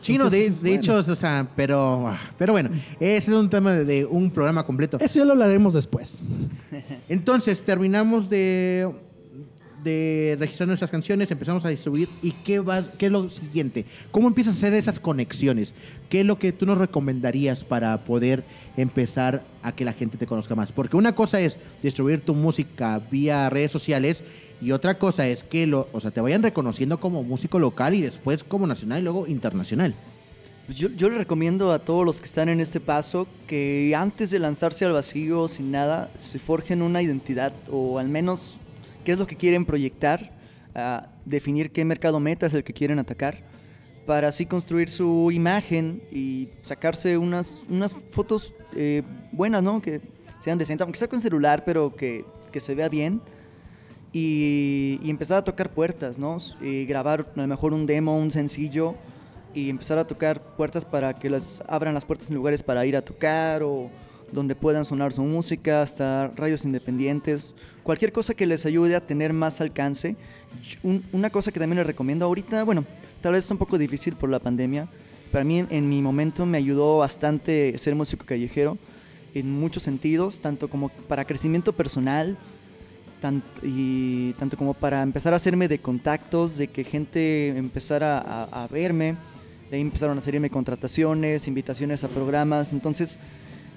Chino, 0.00 0.30
de, 0.30 0.46
Entonces, 0.46 0.62
de 0.62 0.70
bueno. 0.70 0.80
hecho, 1.00 1.12
o 1.12 1.16
sea, 1.16 1.48
pero, 1.56 2.06
ah, 2.06 2.16
pero 2.38 2.52
bueno, 2.52 2.70
ese 3.00 3.16
es 3.32 3.36
un 3.36 3.50
tema 3.50 3.72
de, 3.72 3.84
de 3.84 4.04
un 4.06 4.30
programa 4.30 4.64
completo. 4.64 4.96
Eso 5.00 5.18
ya 5.18 5.24
lo 5.24 5.32
hablaremos 5.32 5.74
después. 5.74 6.20
Entonces, 7.08 7.62
terminamos 7.64 8.30
de, 8.30 8.88
de 9.82 10.36
registrar 10.38 10.66
nuestras 10.66 10.90
canciones, 10.90 11.30
empezamos 11.30 11.64
a 11.64 11.68
distribuir. 11.68 12.08
¿Y 12.22 12.32
qué, 12.32 12.60
va, 12.60 12.82
qué 12.98 13.06
es 13.06 13.12
lo 13.12 13.28
siguiente? 13.30 13.84
¿Cómo 14.10 14.28
empiezas 14.28 14.54
a 14.54 14.58
hacer 14.58 14.74
esas 14.74 15.00
conexiones? 15.00 15.74
¿Qué 16.08 16.20
es 16.20 16.26
lo 16.26 16.38
que 16.38 16.52
tú 16.52 16.66
nos 16.66 16.78
recomendarías 16.78 17.64
para 17.64 18.04
poder 18.04 18.44
empezar 18.76 19.44
a 19.62 19.72
que 19.72 19.84
la 19.84 19.92
gente 19.92 20.16
te 20.16 20.26
conozca 20.26 20.54
más? 20.54 20.72
Porque 20.72 20.96
una 20.96 21.14
cosa 21.14 21.40
es 21.40 21.58
distribuir 21.82 22.20
tu 22.20 22.34
música 22.34 23.00
vía 23.10 23.50
redes 23.50 23.72
sociales 23.72 24.22
y 24.60 24.72
otra 24.72 24.98
cosa 24.98 25.28
es 25.28 25.44
que 25.44 25.66
lo, 25.66 25.88
o 25.92 26.00
sea, 26.00 26.10
te 26.10 26.20
vayan 26.20 26.42
reconociendo 26.42 26.98
como 26.98 27.22
músico 27.22 27.58
local 27.58 27.94
y 27.94 28.02
después 28.02 28.42
como 28.44 28.66
nacional 28.66 29.00
y 29.00 29.04
luego 29.04 29.26
internacional. 29.26 29.94
Pues 30.66 30.78
Yo, 30.78 30.88
yo 30.90 31.08
le 31.08 31.16
recomiendo 31.16 31.72
a 31.72 31.78
todos 31.78 32.04
los 32.04 32.20
que 32.20 32.26
están 32.26 32.48
en 32.48 32.60
este 32.60 32.80
paso 32.80 33.26
que 33.46 33.94
antes 33.96 34.30
de 34.30 34.38
lanzarse 34.38 34.84
al 34.84 34.92
vacío 34.92 35.48
sin 35.48 35.70
nada, 35.70 36.10
se 36.18 36.38
forjen 36.38 36.82
una 36.82 37.00
identidad 37.00 37.52
o 37.70 37.98
al 37.98 38.08
menos 38.08 38.58
qué 39.04 39.12
es 39.12 39.18
lo 39.18 39.26
que 39.26 39.36
quieren 39.36 39.64
proyectar, 39.64 40.32
definir 41.24 41.70
qué 41.70 41.84
mercado 41.84 42.20
meta 42.20 42.46
es 42.46 42.54
el 42.54 42.64
que 42.64 42.72
quieren 42.72 42.98
atacar, 42.98 43.42
para 44.06 44.28
así 44.28 44.46
construir 44.46 44.88
su 44.88 45.30
imagen 45.32 46.02
y 46.10 46.48
sacarse 46.62 47.18
unas, 47.18 47.62
unas 47.68 47.94
fotos 48.10 48.54
eh, 48.74 49.02
buenas, 49.32 49.62
¿no? 49.62 49.82
Que 49.82 50.00
sean 50.38 50.56
decentes, 50.56 50.82
aunque 50.82 50.98
sea 50.98 51.08
con 51.08 51.20
celular, 51.20 51.62
pero 51.64 51.94
que, 51.94 52.24
que 52.50 52.60
se 52.60 52.74
vea 52.74 52.88
bien. 52.88 53.20
Y, 54.10 54.98
y 55.02 55.10
empezar 55.10 55.36
a 55.36 55.44
tocar 55.44 55.70
puertas, 55.74 56.18
¿no? 56.18 56.38
Y 56.62 56.86
grabar 56.86 57.30
a 57.36 57.40
lo 57.40 57.46
mejor 57.46 57.74
un 57.74 57.84
demo, 57.84 58.18
un 58.18 58.30
sencillo 58.30 58.94
y 59.52 59.68
empezar 59.68 59.98
a 59.98 60.06
tocar 60.06 60.40
puertas 60.56 60.84
para 60.84 61.14
que 61.14 61.28
les 61.28 61.62
abran 61.68 61.92
las 61.92 62.04
puertas 62.04 62.30
en 62.30 62.36
lugares 62.36 62.62
para 62.62 62.86
ir 62.86 62.96
a 62.96 63.02
tocar 63.02 63.62
o 63.62 63.90
donde 64.32 64.54
puedan 64.54 64.84
sonar 64.84 65.12
su 65.12 65.22
música, 65.22 65.82
hasta 65.82 66.28
radios 66.36 66.64
independientes, 66.64 67.54
cualquier 67.82 68.12
cosa 68.12 68.34
que 68.34 68.46
les 68.46 68.66
ayude 68.66 68.94
a 68.96 69.06
tener 69.06 69.32
más 69.32 69.60
alcance. 69.60 70.16
Un- 70.82 71.04
una 71.12 71.30
cosa 71.30 71.52
que 71.52 71.60
también 71.60 71.78
les 71.78 71.86
recomiendo 71.86 72.24
ahorita, 72.26 72.64
bueno, 72.64 72.84
tal 73.20 73.32
vez 73.32 73.44
está 73.44 73.54
un 73.54 73.58
poco 73.58 73.78
difícil 73.78 74.16
por 74.16 74.28
la 74.30 74.38
pandemia, 74.38 74.88
para 75.32 75.44
mí 75.44 75.64
en, 75.68 75.88
mi 75.88 76.00
momento 76.02 76.46
me 76.46 76.58
ayudó 76.58 76.98
bastante 76.98 77.78
ser 77.78 77.94
músico 77.94 78.24
callejero 78.24 78.78
en 79.34 79.50
muchos 79.52 79.82
sentidos, 79.82 80.40
tanto 80.40 80.68
como 80.68 80.88
para 80.88 81.24
crecimiento 81.26 81.72
personal, 81.74 82.38
tant- 83.20 83.42
y 83.62 84.32
tanto 84.34 84.56
como 84.56 84.72
para 84.74 85.02
empezar 85.02 85.32
a 85.32 85.36
hacerme 85.36 85.68
de 85.68 85.80
contactos, 85.80 86.56
de 86.56 86.68
que 86.68 86.84
gente 86.84 87.48
empezara 87.48 88.18
a, 88.18 88.64
a 88.64 88.68
verme, 88.68 89.16
de 89.70 89.76
ahí 89.76 89.82
empezaron 89.82 90.16
a 90.16 90.20
salirme 90.22 90.48
contrataciones, 90.48 91.46
invitaciones 91.46 92.04
a 92.04 92.08
programas, 92.08 92.72
entonces 92.72 93.18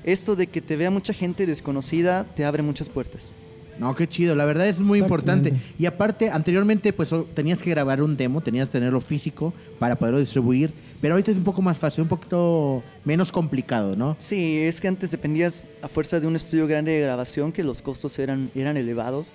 esto 0.04 0.36
de 0.36 0.48
que 0.48 0.62
te 0.62 0.76
vea 0.76 0.90
mucha 0.92 1.14
gente 1.14 1.46
desconocida 1.46 2.26
te 2.36 2.46
abre 2.46 2.64
muchas 2.64 2.90
puertas. 2.90 3.34
No, 3.80 3.96
qué 3.96 4.08
chido, 4.08 4.36
la 4.36 4.46
verdad 4.46 4.68
es 4.68 4.80
muy 4.80 5.00
importante. 5.00 5.54
Y 5.80 5.86
aparte, 5.88 6.30
anteriormente, 6.30 6.94
pues 6.94 7.10
tenías 7.34 7.62
que 7.62 7.70
grabar 7.72 8.02
un 8.04 8.16
demo, 8.16 8.42
tenías 8.42 8.68
que 8.68 8.74
tenerlo 8.74 9.02
físico 9.02 9.54
para 9.80 9.96
poderlo 9.96 10.20
distribuir, 10.20 10.72
pero 11.00 11.16
ahorita 11.16 11.32
es 11.32 11.38
un 11.38 11.44
poco 11.44 11.64
más 11.64 11.80
fácil, 11.80 12.04
un 12.04 12.08
poquito 12.10 12.84
menos 13.06 13.32
complicado, 13.32 13.94
¿no? 13.98 14.18
Sí, 14.20 14.60
es 14.60 14.80
que 14.80 14.88
antes 14.88 15.10
dependías 15.10 15.68
a 15.82 15.88
fuerza 15.88 16.20
de 16.20 16.28
un 16.28 16.36
estudio 16.36 16.68
grande 16.68 16.92
de 16.92 17.02
grabación 17.02 17.52
que 17.52 17.64
los 17.64 17.82
costos 17.82 18.20
eran, 18.20 18.52
eran 18.54 18.78
elevados 18.78 19.32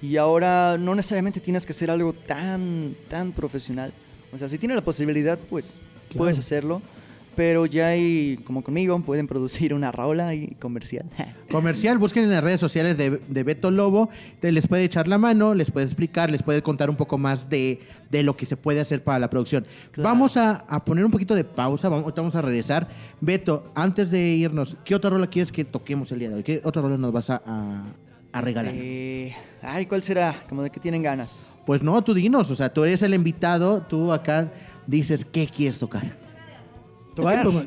y 0.00 0.16
ahora 0.16 0.78
no 0.78 0.94
necesariamente 0.94 1.40
tienes 1.40 1.66
que 1.66 1.72
hacer 1.72 1.90
algo 1.90 2.14
tan, 2.14 2.94
tan 3.08 3.32
profesional. 3.32 3.92
O 4.32 4.38
sea, 4.38 4.48
si 4.48 4.56
tienes 4.56 4.76
la 4.76 4.84
posibilidad, 4.84 5.38
pues 5.38 5.80
Claro. 6.08 6.18
puedes 6.18 6.38
hacerlo, 6.38 6.80
pero 7.36 7.66
ya 7.66 7.88
hay, 7.88 8.38
como 8.44 8.62
conmigo, 8.62 8.98
pueden 9.00 9.26
producir 9.26 9.72
una 9.74 9.90
rola 9.92 10.34
y 10.34 10.48
comercial. 10.60 11.06
Comercial, 11.50 11.98
busquen 11.98 12.24
en 12.24 12.30
las 12.30 12.44
redes 12.44 12.60
sociales 12.60 12.96
de, 12.96 13.20
de 13.26 13.42
Beto 13.42 13.70
Lobo, 13.70 14.08
te 14.40 14.52
les 14.52 14.66
puede 14.68 14.84
echar 14.84 15.08
la 15.08 15.18
mano, 15.18 15.54
les 15.54 15.70
puede 15.70 15.86
explicar, 15.86 16.30
les 16.30 16.42
puede 16.42 16.62
contar 16.62 16.88
un 16.90 16.96
poco 16.96 17.18
más 17.18 17.48
de, 17.50 17.80
de 18.10 18.22
lo 18.22 18.36
que 18.36 18.46
se 18.46 18.56
puede 18.56 18.80
hacer 18.80 19.02
para 19.02 19.18
la 19.18 19.28
producción. 19.30 19.66
Claro. 19.90 20.08
Vamos 20.10 20.36
a, 20.36 20.64
a 20.68 20.84
poner 20.84 21.04
un 21.04 21.10
poquito 21.10 21.34
de 21.34 21.42
pausa, 21.44 21.88
vamos, 21.88 22.34
a 22.36 22.42
regresar. 22.42 22.88
Beto, 23.20 23.72
antes 23.74 24.10
de 24.10 24.20
irnos, 24.28 24.76
¿qué 24.84 24.94
otra 24.94 25.10
rola 25.10 25.26
quieres 25.28 25.50
que 25.50 25.64
toquemos 25.64 26.12
el 26.12 26.20
día 26.20 26.28
de 26.28 26.36
hoy? 26.36 26.42
¿Qué 26.44 26.60
otra 26.64 26.82
rola 26.82 26.96
nos 26.96 27.10
vas 27.12 27.30
a, 27.30 27.42
a- 27.44 27.84
a 28.32 28.40
regalar? 28.40 28.72
Este, 28.74 29.36
Ay, 29.62 29.86
¿cuál 29.86 30.02
será? 30.04 30.44
Como 30.48 30.62
de 30.62 30.70
qué 30.70 30.78
tienen 30.78 31.02
ganas. 31.02 31.58
Pues 31.66 31.82
no, 31.82 32.00
tú 32.02 32.14
dinos, 32.14 32.48
o 32.50 32.54
sea, 32.54 32.72
tú 32.72 32.84
eres 32.84 33.02
el 33.02 33.12
invitado, 33.14 33.82
tú 33.82 34.12
acá 34.12 34.52
dices, 34.86 35.24
¿qué 35.24 35.48
quieres 35.48 35.78
tocar? 35.80 36.29
Tocar. 37.20 37.34
Este, 37.34 37.46
como- 37.46 37.60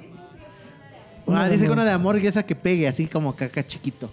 Ah, 1.25 1.25
Una 1.25 1.49
dice 1.49 1.65
que 1.65 1.71
una 1.71 1.85
de 1.85 1.91
amor 1.91 2.19
y 2.19 2.27
esa 2.27 2.43
que 2.43 2.53
pegue, 2.55 2.85
así 2.87 3.07
como 3.07 3.33
caca 3.33 3.65
chiquito. 3.65 4.09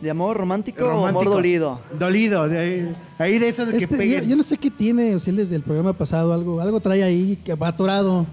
¿De 0.00 0.10
amor 0.10 0.36
romántico, 0.36 0.84
o 0.86 1.06
amor 1.06 1.24
dolido? 1.26 1.80
Dolido, 1.98 2.48
de 2.48 2.58
ahí, 2.58 2.96
ahí 3.18 3.38
de 3.38 3.48
esos 3.50 3.66
de 3.66 3.72
que 3.76 3.84
Este, 3.84 3.94
yo, 3.94 3.98
peguen. 3.98 4.28
yo 4.30 4.36
no 4.36 4.42
sé 4.42 4.56
qué 4.58 4.70
tiene, 4.70 5.14
o 5.14 5.18
si 5.18 5.30
él 5.30 5.36
desde 5.36 5.56
el 5.56 5.62
programa 5.62 5.92
pasado 5.92 6.32
algo, 6.32 6.60
algo 6.60 6.80
trae 6.80 7.02
ahí 7.02 7.38
que 7.44 7.54
va 7.54 7.68
atorado. 7.68 8.26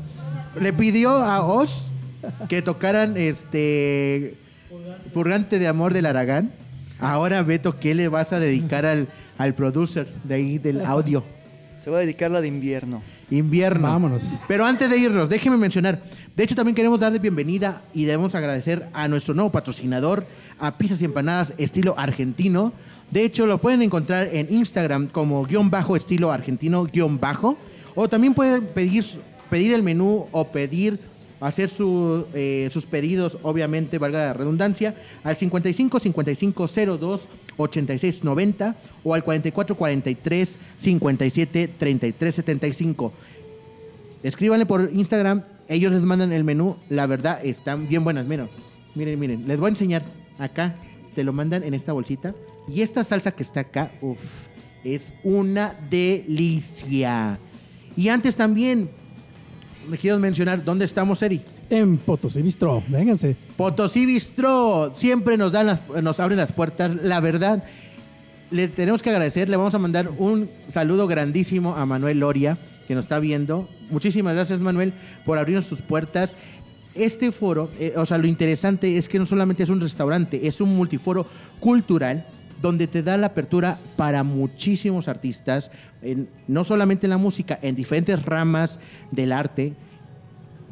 Le 0.59 0.71
pidió 0.73 1.11
a 1.11 1.45
Oz 1.45 2.23
que 2.49 2.61
tocaran 2.61 3.15
este 3.17 4.37
Purgante 5.13 5.59
de 5.59 5.67
Amor 5.67 5.93
del 5.93 6.05
Aragán. 6.05 6.51
Ahora, 6.99 7.41
Beto, 7.43 7.77
¿qué 7.79 7.93
le 7.95 8.07
vas 8.07 8.31
a 8.33 8.39
dedicar 8.39 8.85
al, 8.85 9.07
al 9.37 9.53
producer 9.55 10.07
de 10.23 10.35
ahí 10.35 10.57
del 10.57 10.85
audio? 10.85 11.23
Se 11.81 11.89
va 11.89 11.97
a 11.97 12.01
dedicar 12.01 12.31
la 12.31 12.41
de 12.41 12.47
invierno. 12.47 13.01
Invierno. 13.31 13.87
Vámonos. 13.87 14.39
Pero 14.47 14.65
antes 14.65 14.89
de 14.89 14.97
irnos, 14.97 15.29
déjeme 15.29 15.55
mencionar. 15.55 16.03
De 16.35 16.43
hecho, 16.43 16.53
también 16.53 16.75
queremos 16.75 16.99
darle 16.99 17.17
bienvenida 17.17 17.81
y 17.93 18.03
debemos 18.03 18.35
agradecer 18.35 18.89
a 18.91 19.07
nuestro 19.07 19.33
nuevo 19.33 19.51
patrocinador, 19.51 20.25
a 20.59 20.77
Pizzas 20.77 21.01
y 21.01 21.05
Empanadas 21.05 21.53
estilo 21.57 21.95
argentino. 21.97 22.73
De 23.09 23.23
hecho, 23.23 23.45
lo 23.45 23.57
pueden 23.57 23.81
encontrar 23.81 24.27
en 24.33 24.53
Instagram 24.53 25.07
como 25.07 25.43
guion 25.45 25.69
bajo 25.69 25.95
estilo 25.95 26.31
argentino 26.31 26.83
guion 26.83 27.19
bajo. 27.21 27.57
O 27.95 28.09
también 28.09 28.33
pueden 28.33 28.65
pedir, 28.67 29.05
pedir 29.49 29.73
el 29.73 29.83
menú 29.83 30.27
o 30.31 30.47
pedir, 30.47 30.99
hacer 31.41 31.69
su, 31.69 32.25
eh, 32.33 32.69
sus 32.71 32.85
pedidos, 32.85 33.37
obviamente, 33.41 33.97
valga 33.97 34.19
la 34.27 34.33
redundancia, 34.33 34.95
al 35.23 35.35
55 35.35 35.99
55 35.99 36.67
02 36.99 37.29
86 37.57 38.23
90 38.23 38.75
o 39.03 39.13
al 39.13 39.23
44 39.23 39.75
43 39.75 40.57
57 40.77 41.67
33 41.67 42.35
75. 42.35 43.13
Escríbanle 44.23 44.65
por 44.65 44.91
Instagram, 44.93 45.43
ellos 45.67 45.91
les 45.91 46.03
mandan 46.03 46.31
el 46.31 46.43
menú. 46.43 46.77
La 46.89 47.07
verdad, 47.07 47.43
están 47.43 47.87
bien 47.87 48.03
buenas. 48.03 48.27
Miren, 48.27 48.49
miren, 48.93 49.19
miren. 49.19 49.47
Les 49.47 49.59
voy 49.59 49.67
a 49.67 49.69
enseñar 49.69 50.03
acá. 50.37 50.75
Te 51.15 51.23
lo 51.23 51.33
mandan 51.33 51.63
en 51.63 51.73
esta 51.73 51.91
bolsita. 51.91 52.35
Y 52.67 52.81
esta 52.81 53.03
salsa 53.03 53.31
que 53.31 53.43
está 53.43 53.61
acá, 53.61 53.91
uff, 54.01 54.47
es 54.83 55.11
una 55.23 55.75
delicia. 55.89 57.39
Y 57.97 58.09
antes 58.09 58.35
también, 58.35 58.89
me 59.91 59.97
quiero 59.97 60.17
mencionar 60.19 60.63
dónde 60.63 60.85
estamos, 60.85 61.21
Eddie. 61.21 61.41
En 61.69 61.97
Potosí 61.97 62.41
Bistro, 62.41 62.81
vénganse. 62.87 63.35
Potosí 63.57 64.05
Bistro 64.05 64.91
siempre 64.93 65.35
nos 65.35 65.51
dan 65.51 65.67
las, 65.67 65.83
nos 66.01 66.21
abren 66.21 66.37
las 66.37 66.53
puertas. 66.53 66.95
La 67.03 67.19
verdad, 67.19 67.65
le 68.51 68.69
tenemos 68.69 69.01
que 69.01 69.09
agradecer. 69.09 69.49
Le 69.49 69.57
vamos 69.57 69.75
a 69.75 69.79
mandar 69.79 70.09
un 70.17 70.49
saludo 70.69 71.07
grandísimo 71.07 71.75
a 71.75 71.85
Manuel 71.85 72.19
Loria, 72.19 72.57
que 72.87 72.95
nos 72.95 73.03
está 73.03 73.19
viendo. 73.19 73.67
Muchísimas 73.89 74.33
gracias, 74.33 74.61
Manuel, 74.61 74.93
por 75.25 75.37
abrirnos 75.37 75.65
sus 75.65 75.81
puertas. 75.81 76.37
Este 76.95 77.33
foro, 77.33 77.69
eh, 77.77 77.93
o 77.97 78.05
sea, 78.05 78.17
lo 78.17 78.27
interesante 78.27 78.97
es 78.97 79.09
que 79.09 79.19
no 79.19 79.25
solamente 79.25 79.63
es 79.63 79.69
un 79.69 79.81
restaurante, 79.81 80.47
es 80.47 80.61
un 80.61 80.73
multiforo 80.73 81.27
cultural 81.59 82.25
donde 82.61 82.87
te 82.87 83.03
da 83.03 83.17
la 83.17 83.27
apertura 83.27 83.77
para 83.95 84.23
muchísimos 84.23 85.07
artistas, 85.07 85.71
no 86.47 86.63
solamente 86.63 87.05
en 87.05 87.11
la 87.11 87.17
música, 87.17 87.59
en 87.61 87.75
diferentes 87.75 88.25
ramas 88.25 88.79
del 89.11 89.31
arte. 89.31 89.75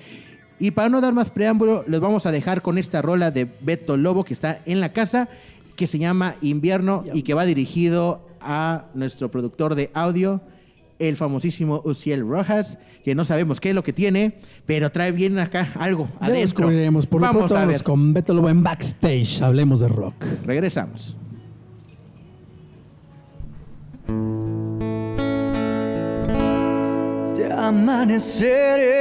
Y 0.62 0.72
para 0.72 0.88
no 0.88 1.02
dar 1.02 1.14
más 1.14 1.30
preámbulo, 1.30 1.84
les 1.88 2.00
vamos 2.00 2.26
a 2.26 2.32
dejar 2.32 2.62
con 2.62 2.78
esta 2.78 3.02
rola 3.02 3.32
de 3.32 3.50
Beto 3.60 3.98
Lobo 3.98 4.24
que 4.24 4.34
está 4.34 4.62
en 4.66 4.80
la 4.80 4.94
casa, 4.94 5.28
que 5.80 5.88
se 5.88 5.98
llama 5.98 6.36
Invierno 6.42 7.02
y 7.14 7.22
que 7.22 7.34
va 7.34 7.46
dirigido 7.46 8.20
a 8.42 8.88
nuestro 8.94 9.32
productor 9.32 9.76
de 9.76 9.90
audio, 9.94 10.42
el 11.00 11.16
famosísimo 11.16 11.82
Uciel 11.86 12.28
Rojas, 12.28 12.78
que 13.06 13.16
no 13.16 13.24
sabemos 13.24 13.62
qué 13.62 13.70
es 13.70 13.76
lo 13.76 13.82
que 13.82 13.94
tiene, 13.94 14.40
pero 14.66 14.92
trae 14.92 15.14
bien 15.14 15.40
acá 15.40 15.70
algo 15.80 16.10
Ya 16.20 16.26
adentro. 16.28 16.42
descubriremos. 16.42 17.08
Por 17.08 17.22
lo 17.22 17.28
Vamos 17.28 17.40
pronto 17.44 17.56
a 17.56 17.60
vamos 17.62 17.76
ver. 17.78 17.84
con 17.84 18.14
Beto 18.14 18.34
Lobo 18.34 18.50
en 18.50 18.62
Backstage. 18.62 19.42
Hablemos 19.42 19.80
de 19.80 19.88
rock. 19.88 20.22
Regresamos. 20.46 21.16
de 27.36 27.52
amaneceres 27.54 29.00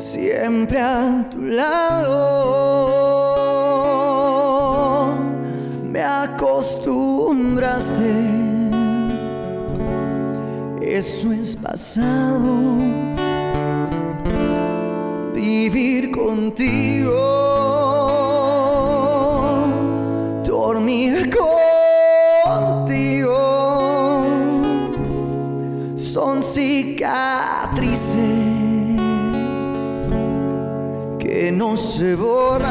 siempre 0.00 0.80
a 0.80 1.28
tu 1.30 1.42
lado. 1.42 2.08
Me 5.84 6.02
acostumbraste. 6.02 8.10
Eso 10.80 11.30
es 11.32 11.54
pasado. 11.56 12.48
Vivir 15.34 16.10
contigo, 16.10 17.10
dormir 20.44 21.30
contigo, 21.30 21.59
no 31.60 31.76
se 31.76 32.16
borran. 32.16 32.70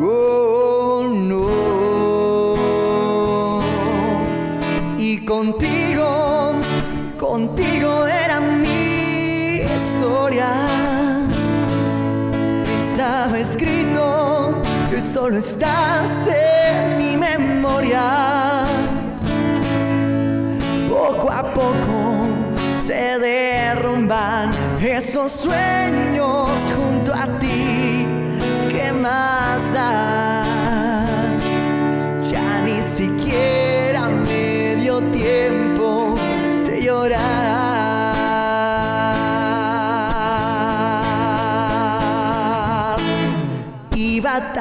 Oh, 0.00 1.06
no. 1.08 1.46
Y 4.98 5.24
contigo, 5.24 6.54
contigo 7.16 8.08
era 8.08 8.40
mi 8.40 9.60
historia. 9.76 10.50
Estaba 12.82 13.38
escrito 13.38 14.60
que 14.90 15.00
solo 15.00 15.36
estás 15.36 16.26
en 16.26 16.98
mi 16.98 17.16
memoria. 17.16 18.21
Esos 24.84 25.30
sueños 25.30 26.50
junto 26.74 27.14
a 27.14 27.26
ti. 27.38 28.06
¿Qué 28.68 28.92
más 28.92 29.72
da? 29.72 30.42
Ya 32.30 32.62
ni 32.64 32.82
siquiera 32.82 34.08
me 34.08 34.76
dio 34.76 35.00
tiempo 35.12 36.16
de 36.66 36.82
llorar. 36.82 37.22
Iba 43.94 44.52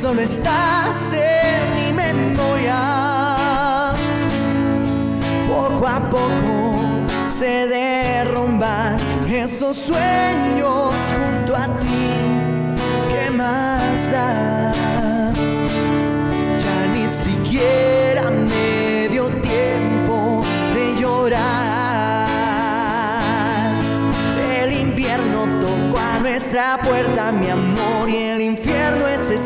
solo 0.00 0.22
estás 0.22 1.12
en 1.12 1.74
mi 1.74 1.92
memoria. 1.92 3.92
Poco 5.46 5.86
a 5.86 6.00
poco 6.08 6.80
se 7.28 7.66
derrumban 7.66 8.96
esos 9.30 9.76
sueños 9.76 10.94
junto 11.10 11.54
a 11.54 11.66
ti. 11.80 12.08
¿Qué 13.10 13.30
más 13.30 14.10
da? 14.10 14.72
Ya 16.62 16.86
ni 16.94 17.06
siquiera 17.06 18.30
me 18.30 19.06
dio 19.10 19.26
tiempo 19.26 20.40
de 20.74 20.96
llorar. 20.98 22.30
El 24.62 24.72
invierno 24.72 25.44
tocó 25.60 25.98
a 25.98 26.20
nuestra 26.20 26.78
puerta, 26.78 27.32
mi 27.32 27.50
amor, 27.50 28.08
y 28.08 28.16
el 28.16 28.40
infierno 28.40 28.69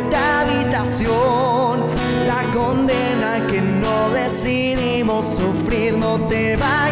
esta 0.04 0.40
habitación. 0.40 1.84
La 2.26 2.42
condena 2.52 3.46
que 3.50 3.60
no 3.60 4.10
decidimos 4.10 5.24
sufrir, 5.24 5.94
no 5.96 6.18
te 6.28 6.56
vayas, 6.56 6.83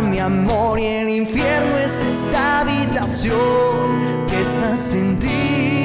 mi 0.00 0.18
amor, 0.18 0.80
y 0.80 0.86
el 0.86 1.08
infierno 1.08 1.76
es 1.78 2.00
esta 2.00 2.60
habitación 2.60 4.26
que 4.28 4.40
está 4.40 4.76
sin 4.76 5.18
ti. 5.18 5.81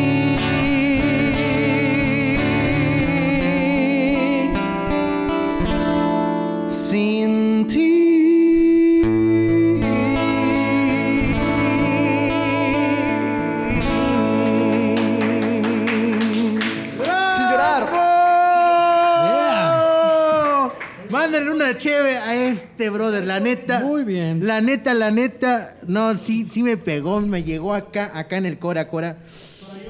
Una 21.68 21.78
cheve 21.78 22.18
a 22.18 22.34
este 22.50 22.90
brother, 22.90 23.26
la 23.26 23.42
neta. 23.42 23.82
Muy 23.82 24.06
bien. 24.06 24.48
La 24.48 24.62
neta, 24.62 24.94
la 24.94 25.12
neta. 25.12 25.76
No, 25.86 26.18
sí, 26.18 26.48
sí 26.50 26.64
me 26.64 26.78
pegó, 26.78 27.20
me 27.20 27.44
llegó 27.44 27.74
acá, 27.74 28.10
acá 28.18 28.38
en 28.38 28.46
el 28.46 28.58
Cora 28.58 28.88
Cora. 28.88 29.18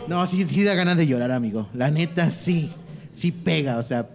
No, 0.08 0.26
sí, 0.26 0.44
sí 0.50 0.64
da 0.64 0.74
ganas 0.74 0.98
de 0.98 1.06
llorar, 1.06 1.30
amigo. 1.30 1.70
La 1.76 1.92
neta, 1.92 2.32
sí. 2.32 2.72
Sí 3.14 3.32
pega, 3.32 3.78
o 3.78 3.84
sea, 3.84 4.10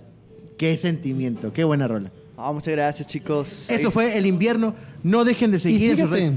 qué 0.58 0.76
sentimiento, 0.76 1.52
qué 1.52 1.62
buena 1.62 1.86
rola. 1.86 2.10
Ah, 2.36 2.50
muchas 2.50 2.72
gracias, 2.72 3.06
chicos. 3.06 3.70
Esto 3.70 3.92
fue 3.92 4.18
el 4.18 4.26
invierno. 4.26 4.74
No 5.04 5.24
dejen 5.24 5.52
de 5.52 5.58
Y 5.58 5.60
seguir 5.60 5.90
en 5.92 5.98
sus 5.98 6.10
redes. 6.10 6.32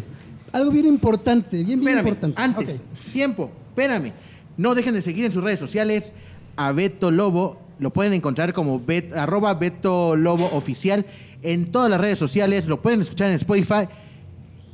algo 0.51 0.69
bien 0.69 0.85
importante, 0.85 1.57
bien, 1.63 1.79
bien 1.79 1.97
Espérame, 1.97 2.07
importante. 2.07 2.39
antes, 2.39 2.83
tiempo, 3.11 3.49
espérame. 3.69 4.11
No 4.57 4.75
dejen 4.75 4.93
de 4.93 5.01
seguir 5.01 5.25
en 5.25 5.31
sus 5.31 5.43
redes 5.43 5.59
sociales 5.59 6.13
a 6.55 6.71
Beto 6.71 7.09
Lobo. 7.09 7.64
Lo 7.79 7.91
pueden 7.91 8.13
encontrar 8.13 8.53
como 8.53 8.79
bet- 8.79 9.13
arroba 9.13 9.53
Beto 9.53 10.15
Lobo 10.15 10.49
Oficial 10.53 11.05
en 11.43 11.71
todas 11.71 11.89
las 11.89 11.99
redes 11.99 12.17
sociales. 12.19 12.67
Lo 12.67 12.81
pueden 12.81 13.01
escuchar 13.01 13.29
en 13.29 13.35
Spotify. 13.35 13.87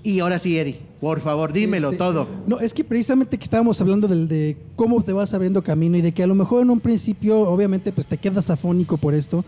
Y 0.03 0.19
ahora 0.19 0.39
sí, 0.39 0.57
Eddie, 0.57 0.79
por 0.99 1.19
favor, 1.21 1.53
dímelo 1.53 1.89
Este, 1.89 1.97
todo. 1.99 2.27
No, 2.47 2.59
es 2.59 2.73
que 2.73 2.83
precisamente 2.83 3.37
que 3.37 3.43
estábamos 3.43 3.79
hablando 3.81 4.07
del, 4.07 4.27
de 4.27 4.57
cómo 4.75 5.01
te 5.03 5.13
vas 5.13 5.33
abriendo 5.33 5.63
camino 5.63 5.95
y 5.97 6.01
de 6.01 6.11
que 6.11 6.23
a 6.23 6.27
lo 6.27 6.33
mejor 6.35 6.63
en 6.63 6.69
un 6.71 6.79
principio, 6.79 7.39
obviamente, 7.41 7.91
pues 7.91 8.07
te 8.07 8.17
quedas 8.17 8.49
afónico 8.49 8.97
por 8.97 9.13
esto. 9.13 9.45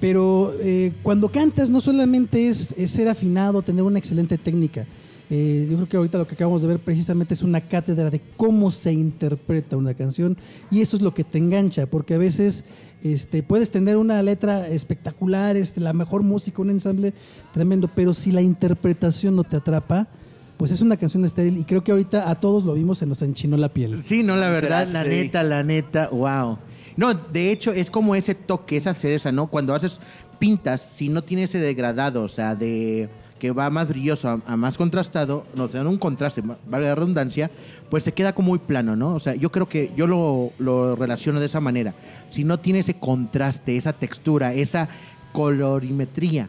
Pero 0.00 0.54
eh, 0.60 0.92
cuando 1.02 1.30
cantas 1.30 1.70
no 1.70 1.80
solamente 1.80 2.48
es, 2.48 2.74
es 2.78 2.90
ser 2.90 3.08
afinado, 3.08 3.62
tener 3.62 3.82
una 3.84 3.98
excelente 3.98 4.36
técnica. 4.38 4.86
Eh, 5.30 5.66
yo 5.70 5.76
creo 5.76 5.88
que 5.88 5.96
ahorita 5.96 6.18
lo 6.18 6.26
que 6.26 6.34
acabamos 6.34 6.62
de 6.62 6.68
ver 6.68 6.78
precisamente 6.78 7.32
es 7.32 7.42
una 7.42 7.60
cátedra 7.62 8.10
de 8.10 8.20
cómo 8.36 8.70
se 8.70 8.92
interpreta 8.92 9.76
una 9.76 9.94
canción 9.94 10.36
y 10.70 10.82
eso 10.82 10.96
es 10.96 11.02
lo 11.02 11.14
que 11.14 11.24
te 11.24 11.38
engancha, 11.38 11.86
porque 11.86 12.14
a 12.14 12.18
veces 12.18 12.64
este, 13.02 13.42
puedes 13.42 13.70
tener 13.70 13.96
una 13.96 14.22
letra 14.22 14.68
espectacular, 14.68 15.56
este, 15.56 15.80
la 15.80 15.92
mejor 15.92 16.22
música, 16.22 16.60
un 16.60 16.70
ensamble 16.70 17.14
tremendo, 17.52 17.88
pero 17.94 18.12
si 18.12 18.30
la 18.30 18.42
interpretación 18.42 19.34
no 19.34 19.44
te 19.44 19.56
atrapa, 19.56 20.08
pues 20.56 20.70
es 20.70 20.80
una 20.80 20.96
canción 20.96 21.24
estéril 21.24 21.58
y 21.58 21.64
creo 21.64 21.82
que 21.82 21.92
ahorita 21.92 22.30
a 22.30 22.34
todos 22.34 22.64
lo 22.64 22.74
vimos, 22.74 22.98
se 22.98 23.06
nos 23.06 23.22
enchinó 23.22 23.56
la 23.56 23.72
piel. 23.72 24.02
Sí, 24.02 24.22
no, 24.22 24.36
la 24.36 24.50
verdad, 24.50 24.86
la 24.92 25.02
neta, 25.02 25.42
la 25.42 25.62
neta, 25.62 26.08
wow. 26.08 26.58
No, 26.96 27.14
de 27.14 27.50
hecho, 27.50 27.72
es 27.72 27.90
como 27.90 28.14
ese 28.14 28.34
toque, 28.34 28.76
esa 28.76 28.94
cereza, 28.94 29.32
¿no? 29.32 29.46
Cuando 29.46 29.74
haces 29.74 30.00
pintas, 30.38 30.82
si 30.82 31.08
no 31.08 31.22
tiene 31.22 31.44
ese 31.44 31.58
degradado, 31.58 32.22
o 32.22 32.28
sea, 32.28 32.54
de 32.54 33.08
que 33.42 33.50
va 33.50 33.68
más 33.70 33.88
brilloso 33.88 34.28
a, 34.28 34.40
a 34.46 34.56
más 34.56 34.78
contrastado, 34.78 35.44
no, 35.56 35.64
o 35.64 35.68
sea, 35.68 35.82
un 35.82 35.98
contraste, 35.98 36.42
va- 36.42 36.58
valga 36.64 36.90
la 36.90 36.94
redundancia, 36.94 37.50
pues 37.90 38.04
se 38.04 38.12
queda 38.12 38.32
como 38.36 38.50
muy 38.50 38.60
plano, 38.60 38.94
¿no? 38.94 39.16
O 39.16 39.18
sea, 39.18 39.34
yo 39.34 39.50
creo 39.50 39.68
que 39.68 39.90
yo 39.96 40.06
lo, 40.06 40.52
lo 40.60 40.94
relaciono 40.94 41.40
de 41.40 41.46
esa 41.46 41.58
manera. 41.60 41.92
Si 42.30 42.44
no 42.44 42.60
tiene 42.60 42.78
ese 42.78 42.94
contraste, 42.94 43.76
esa 43.76 43.92
textura, 43.94 44.54
esa 44.54 44.88
colorimetría, 45.32 46.48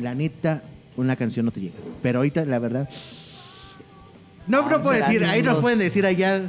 la 0.00 0.14
neta, 0.14 0.62
una 0.96 1.16
canción 1.16 1.44
no 1.44 1.50
te 1.50 1.60
llega. 1.60 1.74
Pero 2.02 2.20
ahorita, 2.20 2.44
la 2.44 2.60
verdad, 2.60 2.88
no, 4.46 4.62
no 4.70 4.80
puedo 4.80 4.96
decir, 4.96 5.24
ahí 5.24 5.42
nos 5.42 5.58
pueden 5.58 5.80
decir 5.80 6.06
allá, 6.06 6.42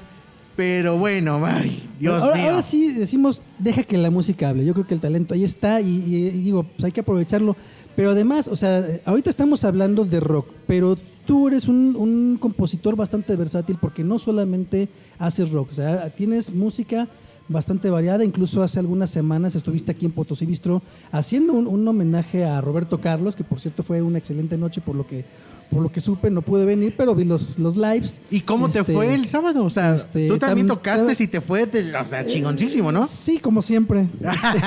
pero 0.55 0.97
bueno, 0.99 1.43
ay, 1.45 1.89
Dios 1.99 2.21
ahora, 2.21 2.35
mío. 2.35 2.49
ahora 2.51 2.61
sí 2.61 2.93
decimos, 2.93 3.41
deja 3.57 3.83
que 3.83 3.97
la 3.97 4.11
música 4.11 4.49
hable. 4.49 4.65
Yo 4.65 4.73
creo 4.73 4.85
que 4.85 4.93
el 4.93 4.99
talento 5.01 5.33
ahí 5.33 5.43
está 5.43 5.81
y, 5.81 5.87
y- 5.87 6.15
y 6.27 6.29
digo, 6.43 6.63
pues 6.63 6.83
hay 6.83 6.91
que 6.91 6.99
aprovecharlo. 7.01 7.55
Pero 7.99 8.11
además, 8.11 8.47
o 8.47 8.55
sea, 8.55 9.01
ahorita 9.03 9.29
estamos 9.29 9.65
hablando 9.65 10.05
de 10.05 10.21
rock, 10.21 10.47
pero 10.65 10.97
tú 11.25 11.49
eres 11.49 11.67
un, 11.67 11.97
un 11.97 12.37
compositor 12.39 12.95
bastante 12.95 13.35
versátil 13.35 13.77
porque 13.77 14.05
no 14.05 14.19
solamente 14.19 14.87
haces 15.17 15.51
rock, 15.51 15.71
o 15.71 15.73
sea, 15.73 16.09
tienes 16.11 16.49
música 16.49 17.09
bastante 17.49 17.89
variada. 17.89 18.23
Incluso 18.23 18.63
hace 18.63 18.79
algunas 18.79 19.09
semanas 19.09 19.55
estuviste 19.55 19.91
aquí 19.91 20.05
en 20.05 20.11
Potosí 20.13 20.45
Bistro 20.45 20.81
haciendo 21.11 21.53
un, 21.53 21.67
un 21.67 21.85
homenaje 21.87 22.45
a 22.45 22.61
Roberto 22.61 23.01
Carlos, 23.01 23.35
que 23.35 23.43
por 23.43 23.59
cierto 23.59 23.83
fue 23.83 24.01
una 24.01 24.17
excelente 24.19 24.57
noche 24.57 24.79
por 24.81 24.95
lo 24.95 25.05
que 25.05 25.25
por 25.69 25.83
lo 25.83 25.91
que 25.91 25.99
supe, 25.99 26.31
no 26.31 26.41
pude 26.41 26.65
venir, 26.65 26.95
pero 26.97 27.13
vi 27.13 27.25
los, 27.25 27.59
los 27.59 27.77
lives. 27.77 28.19
¿Y 28.31 28.41
cómo 28.41 28.67
te 28.69 28.79
Este, 28.79 28.91
fue 28.91 29.13
el 29.13 29.27
sábado? 29.27 29.63
O 29.63 29.69
sea, 29.69 29.93
este, 29.93 30.27
tú 30.27 30.39
también 30.39 30.65
tam- 30.65 30.69
tocaste 30.77 31.23
y 31.23 31.27
te 31.27 31.41
fue, 31.41 31.67
de- 31.67 31.95
o 31.95 32.05
sea, 32.05 32.25
chingoncísimo, 32.25 32.91
¿no? 32.91 33.05
Sí, 33.05 33.37
como 33.37 33.61
siempre. 33.61 34.07
Este, 34.19 34.65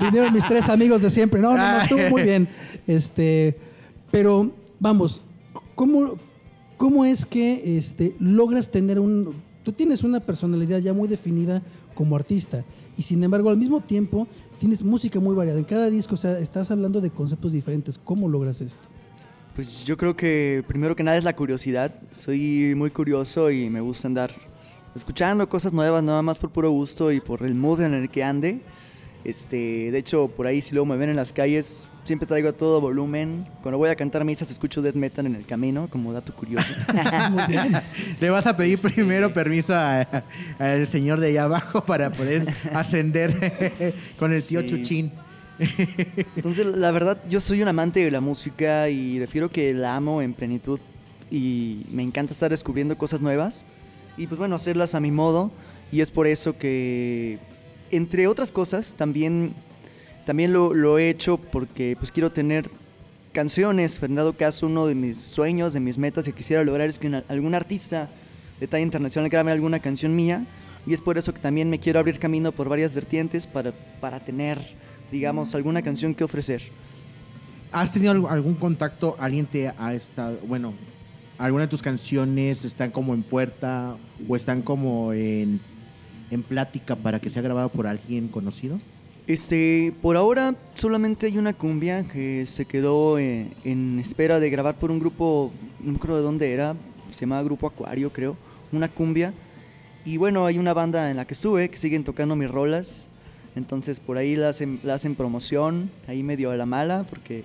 vinieron 0.06 0.32
mis 0.32 0.44
tres 0.48 0.70
amigos 0.70 1.02
de 1.02 1.10
siempre. 1.10 1.42
No, 1.42 1.54
no, 1.54 1.58
no, 1.72 1.80
estuvo 1.82 2.00
muy 2.08 2.22
bien. 2.22 2.48
Este, 2.86 3.58
pero 4.10 4.50
vamos, 4.80 5.20
¿cómo, 5.74 6.14
cómo 6.78 7.04
es 7.04 7.26
que 7.26 7.76
este, 7.76 8.16
logras 8.18 8.70
tener 8.70 8.98
un... 8.98 9.34
Tú 9.64 9.72
tienes 9.72 10.02
una 10.02 10.20
personalidad 10.20 10.78
ya 10.78 10.94
muy 10.94 11.08
definida 11.08 11.60
como 11.98 12.14
artista 12.14 12.64
y 12.96 13.02
sin 13.02 13.24
embargo 13.24 13.50
al 13.50 13.56
mismo 13.56 13.80
tiempo 13.80 14.28
tienes 14.60 14.84
música 14.84 15.18
muy 15.18 15.34
variada. 15.34 15.58
En 15.58 15.64
cada 15.64 15.90
disco, 15.90 16.14
o 16.14 16.16
sea, 16.16 16.38
estás 16.38 16.70
hablando 16.70 17.00
de 17.00 17.10
conceptos 17.10 17.50
diferentes. 17.50 17.98
¿Cómo 17.98 18.28
logras 18.28 18.60
esto? 18.60 18.86
Pues 19.56 19.84
yo 19.84 19.96
creo 19.96 20.16
que 20.16 20.62
primero 20.68 20.94
que 20.94 21.02
nada 21.02 21.16
es 21.16 21.24
la 21.24 21.34
curiosidad. 21.34 21.92
Soy 22.12 22.72
muy 22.76 22.90
curioso 22.90 23.50
y 23.50 23.68
me 23.68 23.80
gusta 23.80 24.06
andar 24.06 24.30
escuchando 24.94 25.48
cosas 25.48 25.72
nuevas, 25.72 26.04
nada 26.04 26.22
más 26.22 26.38
por 26.38 26.52
puro 26.52 26.70
gusto 26.70 27.10
y 27.10 27.20
por 27.20 27.42
el 27.42 27.56
mood 27.56 27.80
en 27.80 27.94
el 27.94 28.08
que 28.08 28.22
ande. 28.22 28.60
Este, 29.24 29.90
de 29.90 29.98
hecho, 29.98 30.28
por 30.28 30.46
ahí 30.46 30.62
si 30.62 30.74
luego 30.74 30.86
me 30.86 30.96
ven 30.96 31.10
en 31.10 31.16
las 31.16 31.32
calles, 31.32 31.88
siempre 32.08 32.26
traigo 32.26 32.52
todo 32.54 32.80
volumen. 32.80 33.46
Cuando 33.62 33.78
voy 33.78 33.90
a 33.90 33.94
cantar 33.94 34.24
misas 34.24 34.50
escucho 34.50 34.82
death 34.82 34.94
metal 34.94 35.26
en 35.26 35.36
el 35.36 35.46
camino, 35.46 35.88
como 35.88 36.12
dato 36.12 36.34
curioso. 36.34 36.74
Le 38.20 38.30
vas 38.30 38.46
a 38.46 38.56
pedir 38.56 38.78
primero 38.80 39.32
permiso 39.32 39.74
al 39.74 40.88
señor 40.88 41.20
de 41.20 41.28
allá 41.28 41.44
abajo 41.44 41.84
para 41.84 42.10
poder 42.10 42.46
ascender 42.72 43.94
con 44.18 44.32
el 44.32 44.44
tío 44.44 44.62
Sí. 44.62 44.68
Chuchín. 44.68 45.12
Entonces, 46.36 46.66
la 46.66 46.90
verdad, 46.90 47.18
yo 47.28 47.40
soy 47.40 47.62
un 47.62 47.68
amante 47.68 48.02
de 48.02 48.10
la 48.10 48.20
música 48.20 48.88
y 48.88 49.18
refiero 49.18 49.50
que 49.50 49.74
la 49.74 49.94
amo 49.94 50.22
en 50.22 50.32
plenitud 50.32 50.80
y 51.30 51.84
me 51.92 52.02
encanta 52.02 52.32
estar 52.32 52.50
descubriendo 52.50 52.96
cosas 52.96 53.20
nuevas 53.20 53.66
y 54.16 54.26
pues 54.26 54.38
bueno, 54.38 54.56
hacerlas 54.56 54.94
a 54.94 55.00
mi 55.00 55.10
modo 55.10 55.50
y 55.92 56.00
es 56.00 56.10
por 56.10 56.26
eso 56.26 56.56
que, 56.56 57.38
entre 57.90 58.26
otras 58.26 58.50
cosas, 58.50 58.94
también, 58.94 59.54
también 60.28 60.52
lo, 60.52 60.74
he 60.98 61.08
hecho 61.08 61.38
porque 61.38 61.96
pues 61.98 62.12
quiero 62.12 62.30
tener 62.30 62.68
canciones, 63.32 64.02
en 64.02 64.14
dado 64.14 64.34
caso 64.34 64.66
uno 64.66 64.86
de 64.86 64.94
mis 64.94 65.16
sueños, 65.16 65.72
de 65.72 65.80
mis 65.80 65.96
metas 65.96 66.26
que 66.26 66.32
quisiera 66.34 66.62
lograr 66.64 66.86
es 66.86 66.98
que 66.98 67.06
una- 67.06 67.24
algún 67.28 67.54
artista 67.54 68.10
de 68.60 68.66
talla 68.66 68.82
internacional 68.84 69.30
grabe 69.30 69.52
alguna 69.52 69.80
canción 69.80 70.14
mía 70.14 70.44
y 70.86 70.92
es 70.92 71.00
por 71.00 71.16
eso 71.16 71.32
que 71.32 71.40
también 71.40 71.70
me 71.70 71.78
quiero 71.78 71.98
abrir 71.98 72.18
camino 72.18 72.52
por 72.52 72.68
varias 72.68 72.92
vertientes 72.92 73.46
para, 73.46 73.72
para 74.02 74.20
tener, 74.20 74.58
digamos, 75.10 75.54
alguna 75.54 75.80
canción 75.80 76.14
que 76.14 76.24
ofrecer. 76.24 76.60
¿Has 77.72 77.90
tenido 77.90 78.12
alg- 78.12 78.30
algún 78.30 78.54
contacto? 78.56 79.16
¿Alguien 79.18 79.46
te 79.46 79.68
ha 79.78 79.94
estado, 79.94 80.38
bueno, 80.46 80.74
alguna 81.38 81.62
de 81.64 81.68
tus 81.68 81.80
canciones 81.80 82.66
están 82.66 82.90
como 82.90 83.14
en 83.14 83.22
puerta 83.22 83.96
o 84.28 84.36
están 84.36 84.60
como 84.60 85.14
en, 85.14 85.58
en 86.30 86.42
plática 86.42 86.96
para 86.96 87.18
que 87.18 87.30
sea 87.30 87.40
grabado 87.40 87.70
por 87.70 87.86
alguien 87.86 88.28
conocido? 88.28 88.78
Este, 89.28 89.92
por 90.00 90.16
ahora 90.16 90.54
solamente 90.74 91.26
hay 91.26 91.36
una 91.36 91.52
cumbia 91.52 92.02
que 92.04 92.46
se 92.46 92.64
quedó 92.64 93.18
eh, 93.18 93.48
en 93.62 93.98
espera 93.98 94.40
de 94.40 94.48
grabar 94.48 94.76
por 94.78 94.90
un 94.90 94.98
grupo, 94.98 95.52
no 95.80 95.90
me 95.92 95.96
acuerdo 95.98 96.16
de 96.16 96.22
dónde 96.22 96.50
era, 96.50 96.74
se 97.10 97.20
llamaba 97.20 97.42
Grupo 97.42 97.66
Acuario 97.66 98.10
creo, 98.10 98.38
una 98.72 98.88
cumbia. 98.88 99.34
Y 100.06 100.16
bueno, 100.16 100.46
hay 100.46 100.56
una 100.56 100.72
banda 100.72 101.10
en 101.10 101.18
la 101.18 101.26
que 101.26 101.34
estuve 101.34 101.68
que 101.68 101.76
siguen 101.76 102.04
tocando 102.04 102.36
mis 102.36 102.50
rolas, 102.50 103.06
entonces 103.54 104.00
por 104.00 104.16
ahí 104.16 104.34
la 104.34 104.48
hacen, 104.48 104.80
la 104.82 104.94
hacen 104.94 105.14
promoción, 105.14 105.90
ahí 106.06 106.22
medio 106.22 106.50
a 106.50 106.56
la 106.56 106.64
mala, 106.64 107.04
porque 107.06 107.44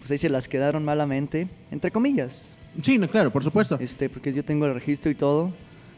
pues 0.00 0.10
ahí 0.10 0.18
se 0.18 0.28
las 0.28 0.48
quedaron 0.48 0.84
malamente, 0.84 1.48
entre 1.70 1.90
comillas, 1.90 2.54
Sí, 2.82 2.98
no, 2.98 3.08
claro, 3.08 3.32
por 3.32 3.42
supuesto. 3.42 3.78
este, 3.80 4.10
porque 4.10 4.34
yo 4.34 4.44
tengo 4.44 4.66
el 4.66 4.74
registro 4.74 5.10
y 5.10 5.14
todo. 5.14 5.50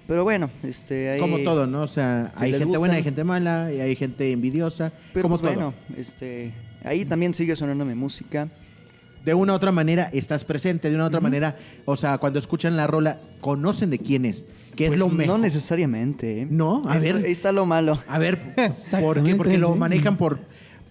Pero 0.09 0.25
bueno, 0.25 0.51
este, 0.63 1.11
ahí... 1.11 1.21
Como 1.21 1.39
todo, 1.41 1.67
¿no? 1.67 1.83
O 1.83 1.87
sea, 1.87 2.33
Si 2.39 2.45
hay 2.45 2.59
gente 2.59 2.79
buena, 2.79 2.95
hay 2.95 3.03
gente 3.03 3.25
mala, 3.25 3.71
y 3.71 3.79
hay 3.79 3.95
gente 3.95 4.33
envidiosa. 4.33 4.91
Pero 5.13 5.25
como 5.25 5.37
pues 5.39 5.43
todo. 5.43 5.55
bueno, 5.55 5.75
este, 5.99 6.55
ahí 6.83 7.05
también 7.05 7.35
sigue 7.35 7.55
sonando 7.55 7.85
mi 7.85 7.95
música. 7.95 8.49
De 9.23 9.35
una 9.35 9.53
u 9.53 9.57
otra 9.57 9.71
manera 9.71 10.09
estás 10.15 10.47
presente, 10.47 10.89
de 10.89 10.95
una 10.95 11.05
u 11.05 11.09
otra 11.09 11.21
manera, 11.21 11.59
o 11.85 11.95
sea, 11.95 12.17
cuando 12.17 12.39
escuchan 12.39 12.75
la 12.75 12.87
rola, 12.87 13.21
conocen 13.43 13.91
de 13.91 13.99
quién 13.99 14.25
es, 14.25 14.47
que 14.75 14.85
es 14.85 14.89
Pues 14.89 14.99
lo 14.99 15.11
mejor. 15.11 15.27
No 15.27 15.39
necesariamente, 15.43 16.41
¿eh? 16.41 16.49
No, 16.49 16.81
a 16.87 16.99
ver. 16.99 17.17
Ahí 17.17 17.31
está 17.31 17.53
lo 17.53 17.67
malo. 17.67 17.99
A 18.09 18.19
ver, 18.19 18.39
¿por 19.03 19.23
qué? 19.23 19.35
Porque 19.35 19.59
lo 19.59 19.77
manejan 19.77 20.17
por, 20.17 20.39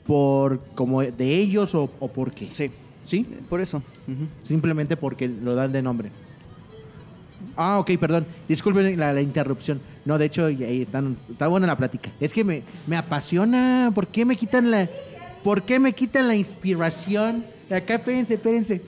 por 0.05 0.61
como 0.75 1.01
de 1.01 1.33
ellos 1.33 1.73
o, 1.73 1.89
o 1.99 2.07
por 2.07 2.31
qué. 2.31 2.51
Sí, 2.51 2.69
¿Sí? 3.03 3.25
por 3.49 3.61
eso. 3.61 3.81
Simplemente 4.43 4.95
porque 4.95 5.27
lo 5.27 5.55
dan 5.55 5.71
de 5.71 5.81
nombre. 5.81 6.11
Ah, 7.57 7.79
ok, 7.79 7.91
perdón. 7.99 8.25
Disculpen 8.47 8.97
la, 8.99 9.11
la 9.13 9.21
interrupción. 9.21 9.81
No, 10.05 10.17
de 10.17 10.25
hecho, 10.25 10.45
ahí 10.45 10.83
están- 10.83 11.17
está 11.29 11.47
buena 11.47 11.67
la 11.67 11.75
plática. 11.75 12.11
Es 12.19 12.31
que 12.31 12.43
me, 12.43 12.61
me 12.85 12.95
apasiona. 12.95 13.91
¿Por 13.93 14.07
qué 14.07 14.23
me 14.25 14.35
quitan 14.37 14.69
la, 14.71 14.87
por 15.43 15.63
qué 15.63 15.79
me 15.79 15.91
quitan 15.93 16.27
la 16.27 16.35
inspiración? 16.35 17.43
Acá, 17.69 17.95
espérense, 17.95 18.35
espérense. 18.35 18.81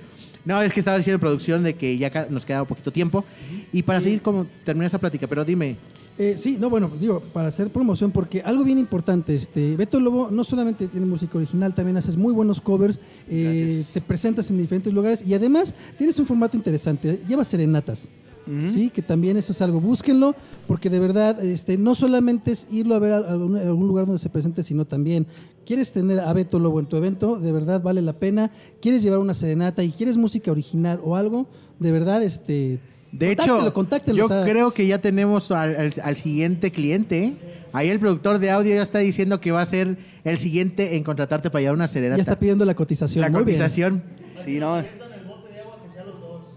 No, 0.45 0.61
es 0.61 0.71
que 0.71 0.79
estaba 0.79 0.97
diciendo 0.97 1.15
en 1.15 1.21
producción 1.21 1.63
de 1.63 1.73
que 1.75 1.97
ya 1.97 2.27
nos 2.29 2.45
queda 2.45 2.63
poquito 2.63 2.91
tiempo. 2.91 3.25
Y 3.73 3.83
para 3.83 3.99
seguir, 4.01 4.21
como 4.21 4.45
terminar 4.63 4.87
esa 4.87 4.97
plática, 4.99 5.27
pero 5.27 5.43
dime, 5.43 5.75
Eh, 6.21 6.35
sí, 6.37 6.57
no, 6.59 6.69
bueno, 6.69 6.91
digo, 6.99 7.21
para 7.31 7.47
hacer 7.47 7.69
promoción, 7.69 8.11
porque 8.11 8.41
algo 8.41 8.65
bien 8.65 8.77
importante, 8.77 9.33
este, 9.33 9.77
Beto 9.77 10.01
Lobo 10.01 10.27
no 10.29 10.43
solamente 10.43 10.89
tiene 10.89 11.05
música 11.05 11.37
original, 11.37 11.73
también 11.73 11.95
haces 11.95 12.17
muy 12.17 12.33
buenos 12.33 12.59
covers, 12.59 12.99
eh, 13.29 13.85
te 13.93 14.01
presentas 14.01 14.49
en 14.51 14.57
diferentes 14.57 14.91
lugares 14.91 15.23
y 15.25 15.33
además 15.33 15.73
tienes 15.97 16.19
un 16.19 16.25
formato 16.25 16.57
interesante, 16.57 17.21
llevas 17.25 17.47
serenatas. 17.47 18.09
Sí, 18.59 18.89
que 18.89 19.01
también 19.01 19.37
eso 19.37 19.51
es 19.51 19.61
algo. 19.61 19.79
Búsquenlo, 19.79 20.35
porque 20.67 20.89
de 20.89 20.99
verdad, 20.99 21.43
este, 21.43 21.77
no 21.77 21.93
solamente 21.93 22.51
es 22.51 22.67
irlo 22.71 22.95
a 22.95 22.99
ver 22.99 23.11
a 23.13 23.17
algún, 23.17 23.55
a 23.57 23.61
algún 23.61 23.87
lugar 23.87 24.05
donde 24.05 24.19
se 24.19 24.29
presente, 24.29 24.63
sino 24.63 24.85
también 24.85 25.27
quieres 25.65 25.91
tener 25.91 26.19
a 26.19 26.33
Beto 26.33 26.57
Lobo 26.57 26.79
en 26.79 26.87
tu 26.87 26.97
evento, 26.97 27.39
de 27.39 27.51
verdad 27.51 27.81
vale 27.81 28.01
la 28.01 28.13
pena. 28.13 28.49
Quieres 28.81 29.03
llevar 29.03 29.19
una 29.19 29.33
serenata 29.35 29.83
y 29.83 29.91
quieres 29.91 30.17
música 30.17 30.51
original 30.51 30.99
o 31.03 31.15
algo, 31.15 31.45
de 31.79 31.91
verdad, 31.91 32.23
este. 32.23 32.79
De 33.11 33.27
contáctelo, 33.35 33.57
hecho, 33.61 33.73
contáctelo, 33.73 34.17
yo 34.17 34.25
o 34.25 34.27
sea, 34.27 34.43
creo 34.43 34.71
que 34.71 34.85
ya 34.85 34.99
tenemos 35.01 35.49
al, 35.51 35.75
al- 35.75 35.93
al 36.03 36.15
siguiente 36.15 36.71
cliente. 36.71 37.23
¿eh? 37.23 37.33
Ahí 37.73 37.89
el 37.89 37.99
productor 37.99 38.37
de 38.39 38.51
audio 38.51 38.75
ya 38.75 38.83
está 38.83 38.99
diciendo 38.99 39.39
que 39.41 39.51
va 39.51 39.61
a 39.63 39.65
ser 39.65 39.97
el 40.23 40.37
siguiente 40.37 40.95
en 40.95 41.03
contratarte 41.03 41.49
para 41.49 41.61
llevar 41.61 41.75
una 41.75 41.87
serenata. 41.87 42.17
ya 42.17 42.21
está 42.21 42.37
pidiendo 42.39 42.65
la 42.65 42.75
cotización. 42.75 43.21
la 43.21 43.29
Muy 43.29 43.43
bien. 43.43 43.57
cotización. 43.57 44.03
Sí, 44.35 44.59
no. 44.59 44.83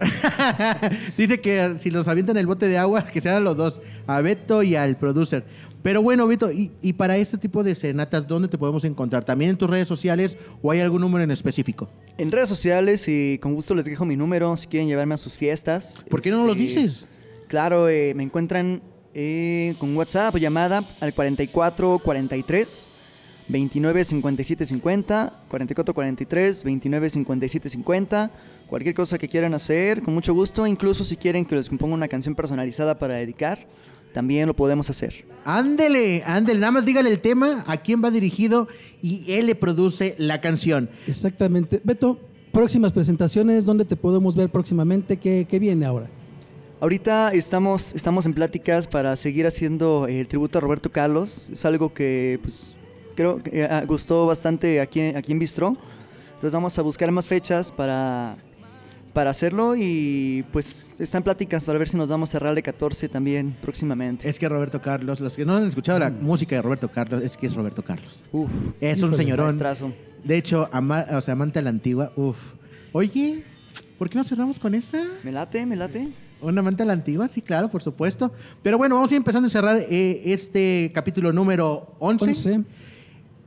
Dice 1.17 1.39
que 1.41 1.75
si 1.77 1.89
los 1.91 2.07
avientan 2.07 2.37
el 2.37 2.45
bote 2.47 2.67
de 2.67 2.77
agua, 2.77 3.05
que 3.05 3.21
sean 3.21 3.43
los 3.43 3.55
dos, 3.57 3.81
a 4.07 4.21
Beto 4.21 4.63
y 4.63 4.75
al 4.75 4.97
producer. 4.97 5.43
Pero 5.81 6.01
bueno, 6.01 6.27
Beto, 6.27 6.49
y, 6.51 6.71
y 6.81 6.93
para 6.93 7.17
este 7.17 7.37
tipo 7.37 7.61
de 7.63 7.75
serenatas, 7.75 8.25
¿dónde 8.25 8.47
te 8.47 8.57
podemos 8.57 8.85
encontrar? 8.85 9.25
¿También 9.25 9.51
en 9.51 9.57
tus 9.57 9.69
redes 9.69 9.87
sociales 9.87 10.37
o 10.61 10.71
hay 10.71 10.79
algún 10.79 11.01
número 11.01 11.23
en 11.23 11.31
específico? 11.31 11.89
En 12.17 12.31
redes 12.31 12.47
sociales 12.47 13.05
y 13.07 13.37
con 13.39 13.53
gusto 13.53 13.75
les 13.75 13.85
dejo 13.85 14.05
mi 14.05 14.15
número 14.15 14.55
si 14.55 14.67
quieren 14.67 14.87
llevarme 14.87 15.15
a 15.15 15.17
sus 15.17 15.37
fiestas. 15.37 16.03
¿Por 16.09 16.21
qué 16.21 16.31
no 16.31 16.45
lo 16.45 16.53
Este, 16.53 16.63
dices? 16.63 17.05
Claro, 17.49 17.89
eh, 17.89 18.13
me 18.15 18.23
encuentran 18.23 18.81
eh, 19.13 19.75
con 19.77 19.95
WhatsApp 19.97 20.33
o 20.35 20.37
llamada 20.37 20.87
al 21.01 21.13
44 21.13 21.99
43 21.99 22.89
29 23.47 24.03
57 24.03 24.65
50, 24.65 25.43
44 25.47 25.93
43 25.93 26.63
29 26.63 27.09
57 27.09 27.69
50. 27.69 28.31
Cualquier 28.67 28.95
cosa 28.95 29.17
que 29.17 29.27
quieran 29.27 29.53
hacer, 29.53 30.01
con 30.01 30.13
mucho 30.13 30.33
gusto. 30.33 30.65
Incluso 30.65 31.03
si 31.03 31.17
quieren 31.17 31.45
que 31.45 31.55
les 31.55 31.69
componga 31.69 31.93
una 31.93 32.07
canción 32.07 32.35
personalizada 32.35 32.97
para 32.97 33.15
dedicar, 33.15 33.67
también 34.13 34.47
lo 34.47 34.55
podemos 34.55 34.89
hacer. 34.89 35.25
Ándele, 35.43 36.23
ándele, 36.25 36.59
nada 36.59 36.71
más 36.71 36.85
dígale 36.85 37.09
el 37.09 37.19
tema, 37.19 37.63
a 37.67 37.77
quién 37.77 38.03
va 38.03 38.11
dirigido 38.11 38.67
y 39.01 39.31
él 39.33 39.47
le 39.47 39.55
produce 39.55 40.15
la 40.17 40.39
canción. 40.39 40.89
Exactamente. 41.07 41.81
Beto, 41.83 42.19
próximas 42.51 42.93
presentaciones, 42.93 43.65
¿dónde 43.65 43.85
te 43.85 43.95
podemos 43.95 44.35
ver 44.35 44.49
próximamente? 44.49 45.17
¿Qué, 45.17 45.45
qué 45.49 45.59
viene 45.59 45.85
ahora? 45.85 46.09
Ahorita 46.79 47.31
estamos, 47.31 47.93
estamos 47.95 48.25
en 48.25 48.33
pláticas 48.33 48.87
para 48.87 49.15
seguir 49.15 49.47
haciendo 49.47 50.07
eh, 50.07 50.19
el 50.19 50.27
tributo 50.27 50.57
a 50.57 50.61
Roberto 50.61 50.91
Carlos. 50.91 51.49
Es 51.49 51.63
algo 51.65 51.93
que 51.93 52.39
pues, 52.41 52.75
creo 53.15 53.41
que 53.41 53.61
eh, 53.61 53.67
ah, 53.69 53.83
gustó 53.85 54.25
bastante 54.27 54.79
aquí, 54.81 55.01
aquí 55.01 55.31
en 55.31 55.39
Bistro. 55.39 55.77
Entonces 56.35 56.51
vamos 56.53 56.77
a 56.77 56.81
buscar 56.81 57.09
más 57.11 57.27
fechas 57.27 57.71
para, 57.71 58.35
para 59.13 59.29
hacerlo 59.29 59.75
y 59.77 60.43
pues 60.51 60.89
está 60.99 61.17
en 61.17 61.23
pláticas 61.23 61.65
para 61.65 61.79
ver 61.79 61.87
si 61.87 61.95
nos 61.95 62.09
damos 62.09 62.29
a 62.29 62.31
cerrar 62.33 62.53
de 62.53 62.61
14 62.63 63.07
también 63.09 63.55
próximamente. 63.61 64.27
Es 64.27 64.37
que 64.39 64.49
Roberto 64.49 64.81
Carlos, 64.81 65.19
los 65.21 65.35
que 65.35 65.45
no 65.45 65.55
han 65.55 65.65
escuchado 65.67 65.99
la 65.99 66.09
música 66.09 66.55
de 66.57 66.61
Roberto 66.61 66.89
Carlos, 66.89 67.21
es 67.23 67.37
que 67.37 67.47
es 67.47 67.53
Roberto 67.55 67.81
Carlos. 67.83 68.23
Uf, 68.31 68.51
Es 68.81 69.01
un 69.01 69.15
señorón. 69.15 69.45
maestrazo. 69.47 69.93
De 70.23 70.37
hecho, 70.37 70.67
ama- 70.73 71.05
o 71.11 71.21
sea, 71.21 71.31
amante 71.33 71.59
a 71.59 71.61
la 71.61 71.69
antigua, 71.69 72.11
uff. 72.17 72.37
Oye, 72.91 73.43
¿por 73.97 74.09
qué 74.09 74.17
no 74.17 74.23
cerramos 74.23 74.59
con 74.59 74.75
esa? 74.75 75.03
¿Me 75.23 75.31
late? 75.31 75.65
¿Me 75.65 75.75
late? 75.75 76.09
¿Un 76.41 76.57
amante 76.57 76.83
a 76.83 76.85
la 76.85 76.91
antigua? 76.93 77.29
Sí, 77.29 77.41
claro, 77.41 77.69
por 77.69 77.81
supuesto. 77.81 78.33
Pero 78.61 78.77
bueno, 78.77 78.95
vamos 78.95 79.09
a 79.11 79.13
ir 79.13 79.17
empezando 79.17 79.47
a 79.47 79.49
cerrar 79.49 79.77
eh, 79.89 80.21
este 80.25 80.91
capítulo 80.93 81.31
número 81.31 81.95
11. 81.99 82.25
Once. 82.25 82.61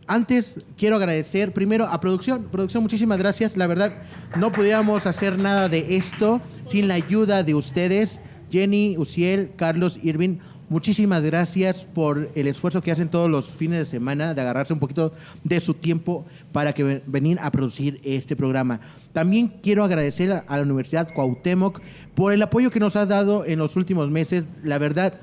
Antes 0.08 0.64
quiero 0.76 0.96
agradecer 0.96 1.52
primero 1.52 1.86
a 1.86 1.98
producción. 2.00 2.44
Producción, 2.44 2.82
muchísimas 2.82 3.18
gracias. 3.18 3.56
La 3.56 3.66
verdad, 3.66 3.92
no 4.38 4.52
pudiéramos 4.52 5.06
hacer 5.06 5.38
nada 5.38 5.68
de 5.68 5.96
esto 5.96 6.40
sin 6.66 6.88
la 6.88 6.94
ayuda 6.94 7.42
de 7.42 7.54
ustedes. 7.54 8.20
Jenny, 8.50 8.96
Uciel, 8.96 9.50
Carlos, 9.56 9.98
Irving, 10.02 10.38
muchísimas 10.68 11.22
gracias 11.24 11.84
por 11.84 12.30
el 12.36 12.46
esfuerzo 12.46 12.80
que 12.82 12.92
hacen 12.92 13.08
todos 13.08 13.28
los 13.28 13.48
fines 13.48 13.78
de 13.80 13.84
semana 13.84 14.34
de 14.34 14.40
agarrarse 14.40 14.72
un 14.72 14.78
poquito 14.78 15.12
de 15.42 15.58
su 15.58 15.74
tiempo 15.74 16.24
para 16.52 16.72
que 16.72 16.84
ven- 16.84 17.02
venir 17.06 17.38
a 17.42 17.50
producir 17.50 18.00
este 18.04 18.36
programa. 18.36 18.80
También 19.12 19.48
quiero 19.62 19.82
agradecer 19.84 20.30
a, 20.30 20.38
a 20.46 20.56
la 20.58 20.62
Universidad 20.62 21.12
Cuauhtémoc 21.12 21.80
por 22.14 22.32
el 22.32 22.40
apoyo 22.42 22.70
que 22.70 22.78
nos 22.78 22.94
ha 22.94 23.06
dado 23.06 23.44
en 23.44 23.58
los 23.58 23.74
últimos 23.74 24.08
meses. 24.10 24.44
La 24.62 24.78
verdad, 24.78 25.14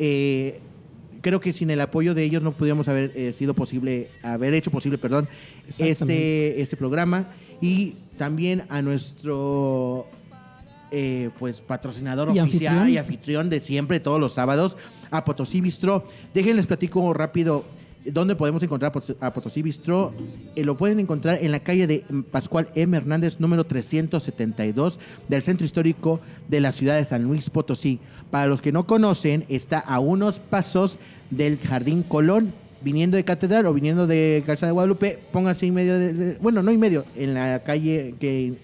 eh, 0.00 0.60
creo 1.22 1.40
que 1.40 1.54
sin 1.54 1.70
el 1.70 1.80
apoyo 1.80 2.14
de 2.14 2.24
ellos 2.24 2.42
no 2.42 2.52
pudiéramos 2.52 2.88
haber 2.88 3.12
eh, 3.14 3.32
sido 3.32 3.54
posible, 3.54 4.10
haber 4.22 4.52
hecho 4.52 4.70
posible, 4.70 4.98
perdón, 4.98 5.28
este, 5.66 6.60
este 6.60 6.76
programa. 6.76 7.28
Y 7.60 7.94
también 8.18 8.64
a 8.68 8.82
nuestro 8.82 10.06
eh, 10.90 11.30
pues 11.38 11.62
patrocinador 11.62 12.28
Y 12.34 12.40
oficial 12.40 12.74
anfitrión. 12.74 12.90
y 12.90 12.98
anfitrión 12.98 13.50
de 13.50 13.60
siempre, 13.60 14.00
todos 14.00 14.20
los 14.20 14.32
sábados, 14.34 14.76
a 15.10 15.24
Potosí 15.24 15.60
Bistro. 15.60 16.04
Déjenles 16.34 16.66
platico 16.66 17.14
rápido 17.14 17.64
dónde 18.04 18.34
podemos 18.36 18.62
encontrar 18.62 18.90
a 18.90 18.92
Pot- 18.92 19.16
a 19.20 19.32
Potosí 19.32 19.62
Bistro. 19.62 20.12
Eh, 20.56 20.64
lo 20.64 20.76
pueden 20.76 20.98
encontrar 21.00 21.38
en 21.42 21.52
la 21.52 21.60
calle 21.60 21.86
de 21.86 22.04
Pascual 22.30 22.68
M. 22.74 22.96
Hernández, 22.96 23.38
número 23.40 23.64
372 23.64 24.98
del 25.28 25.42
centro 25.42 25.64
histórico 25.64 26.20
de 26.48 26.60
la 26.60 26.72
ciudad 26.72 26.96
de 26.96 27.04
San 27.04 27.22
Luis 27.22 27.50
Potosí. 27.50 28.00
Para 28.30 28.46
los 28.46 28.60
que 28.60 28.72
no 28.72 28.86
conocen, 28.86 29.44
está 29.48 29.78
a 29.78 30.00
unos 30.00 30.38
pasos 30.38 30.98
del 31.30 31.58
Jardín 31.58 32.02
Colón. 32.02 32.52
Viniendo 32.84 33.16
de 33.16 33.22
Catedral 33.24 33.66
o 33.66 33.72
viniendo 33.74 34.08
de 34.08 34.42
Calzada 34.44 34.70
de 34.70 34.72
Guadalupe, 34.72 35.18
pónganse 35.30 35.66
en 35.66 35.74
medio 35.74 35.98
de- 35.98 36.36
bueno, 36.40 36.64
no 36.64 36.70
en 36.72 36.80
medio, 36.80 37.04
en 37.14 37.32
la 37.34 37.60
calle 37.62 38.14
que 38.18 38.54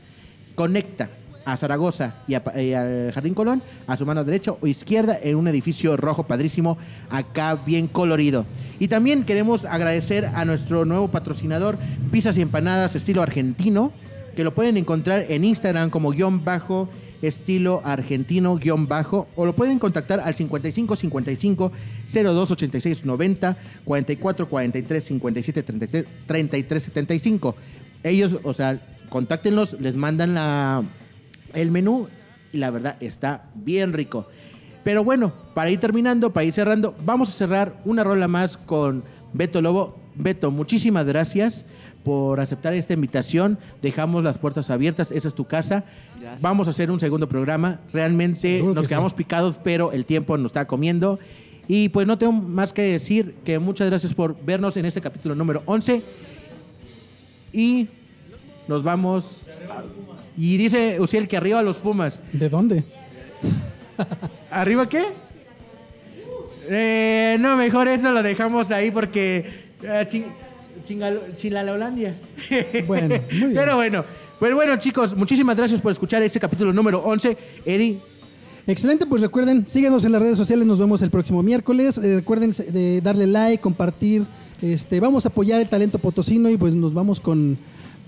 conecta 0.57 1.09
a 1.49 1.57
Zaragoza 1.57 2.15
y, 2.27 2.35
a 2.35 2.43
al 2.45 3.13
Jardín 3.13 3.33
Colón, 3.33 3.63
a 3.87 3.97
su 3.97 4.05
mano 4.05 4.23
derecha 4.23 4.53
o 4.61 4.67
izquierda, 4.67 5.19
en 5.23 5.37
un 5.37 5.49
edificio 5.49 5.97
rojo 5.97 6.25
padrísimo, 6.25 6.77
acá 7.09 7.55
bien 7.55 7.87
colorido. 7.87 8.45
Y 8.79 8.89
también 8.89 9.25
queremos 9.25 9.65
agradecer 9.65 10.27
a 10.27 10.45
nuestro 10.45 10.85
nuevo 10.85 11.09
patrocinador, 11.09 11.79
Pizzas 12.13 12.37
y 12.37 12.43
Empanadas 12.43 12.97
estilo 12.97 13.23
argentino, 13.23 13.93
que 14.37 14.45
lo 14.45 14.55
pueden 14.55 14.77
encontrar 14.77 15.25
en 15.31 15.43
Instagram 15.43 15.89
como 15.89 16.11
guion 16.11 16.45
bajo 16.45 16.89
estilo 17.23 17.81
argentino 17.85 18.55
guion 18.57 18.87
bajo 18.87 19.27
o 19.35 19.45
lo 19.45 19.57
pueden 19.57 19.81
contactar 19.81 20.21
al 20.21 20.37
55 20.37 20.95
55 20.95 21.73
02 22.13 22.51
86 22.53 23.05
90 23.05 23.57
44 23.85 24.49
43 24.49 25.05
57 25.05 25.63
33 25.65 26.05
33 26.29 26.83
75 26.85 27.57
ellos 28.05 28.37
o 28.45 28.55
sea 28.55 28.81
contáctenlos 29.09 29.75
les 29.81 29.97
mandan 29.97 30.35
la 30.35 30.85
el 31.55 31.71
menú 31.71 32.09
y 32.53 32.59
la 32.59 32.71
verdad 32.71 32.97
está 33.01 33.51
bien 33.55 33.93
rico 33.93 34.27
Pero 34.85 35.05
bueno, 35.05 35.33
para 35.55 35.71
ir 35.71 35.81
terminando, 35.81 36.33
para 36.33 36.45
ir 36.45 36.53
cerrando, 36.53 36.95
vamos 37.05 37.29
a 37.29 37.33
cerrar 37.33 37.81
una 37.85 38.05
rola 38.05 38.29
más 38.29 38.57
con 38.57 39.03
Beto 39.33 39.61
Lobo. 39.61 39.99
Beto, 40.15 40.51
muchísimas 40.51 41.05
gracias 41.07 41.65
por 42.05 42.41
aceptar 42.41 42.73
esta 42.73 42.95
invitación. 42.95 43.59
Dejamos 43.83 44.25
las 44.25 44.39
puertas 44.39 44.71
abiertas, 44.71 45.13
esa 45.13 45.29
es 45.29 45.35
tu 45.35 45.45
casa. 45.45 45.85
Gracias. 46.19 46.43
Vamos 46.43 46.69
a 46.69 46.71
hacer 46.71 46.91
un 46.91 47.01
segundo 47.01 47.29
programa. 47.29 47.81
Realmente 47.93 48.57
Seguro 48.57 48.75
nos 48.75 48.85
que 48.85 48.89
quedamos 48.89 49.15
picados, 49.15 49.59
pero 49.63 49.93
el 49.93 50.05
tiempo 50.05 50.37
nos 50.39 50.51
está 50.51 50.67
comiendo. 50.67 51.19
Y 51.67 51.91
pues 51.91 52.07
no 52.07 52.17
tengo 52.17 52.33
más 52.33 52.73
que 52.73 52.83
decir 52.83 53.35
que 53.45 53.59
muchas 53.59 53.91
gracias 53.91 54.15
por 54.15 54.43
vernos 54.43 54.77
en 54.79 54.87
este 54.87 55.03
capítulo 55.03 55.35
número 55.35 55.63
11. 55.67 56.03
Y 57.53 57.89
nos 58.69 58.83
vamos. 58.83 59.47
Y 60.37 60.57
dice 60.57 61.01
Uciel 61.01 61.27
que 61.27 61.37
arriba 61.37 61.63
los 61.63 61.79
Pumas. 61.79 62.21
¿De 62.33 62.49
dónde? 62.49 62.85
¿Arriba 64.51 64.89
qué? 64.89 65.05
Eh, 66.71 67.37
no, 67.41 67.57
mejor 67.57 67.89
eso 67.89 68.11
lo 68.13 68.23
dejamos 68.23 68.71
ahí 68.71 68.91
porque. 68.91 69.65
eh, 69.83 70.07
ching- 70.11 70.27
Chilalolandia. 71.37 72.15
Bueno, 72.87 73.09
muy 73.09 73.19
bien. 73.41 73.53
Pero 73.55 73.77
bueno. 73.77 74.05
Pues 74.39 74.55
bueno, 74.55 74.77
chicos, 74.79 75.15
muchísimas 75.17 75.57
gracias 75.57 75.81
por 75.81 75.91
escuchar 75.93 76.23
este 76.23 76.39
capítulo 76.41 76.73
número 76.73 77.01
11. 77.01 77.37
Eddie, 77.67 77.99
Excelente, 78.69 79.05
pues 79.07 79.21
recuerden, 79.23 79.67
síguenos 79.67 80.05
en 80.05 80.13
las 80.13 80.21
redes 80.23 80.37
sociales, 80.37 80.67
nos 80.67 80.79
vemos 80.79 81.01
el 81.03 81.11
próximo 81.11 81.43
miércoles. 81.43 81.99
Eh, 81.99 82.17
recuerden 82.17 82.51
de 82.69 83.01
darle 83.01 83.27
like, 83.27 83.61
compartir. 83.61 84.25
Este, 84.63 85.01
vamos 85.01 85.25
a 85.27 85.31
apoyar 85.31 85.61
el 85.61 85.69
talento 85.69 85.99
potosino 85.99 86.49
y 86.51 86.57
pues 86.57 86.75
nos 86.75 86.93
vamos 86.95 87.19
con 87.21 87.59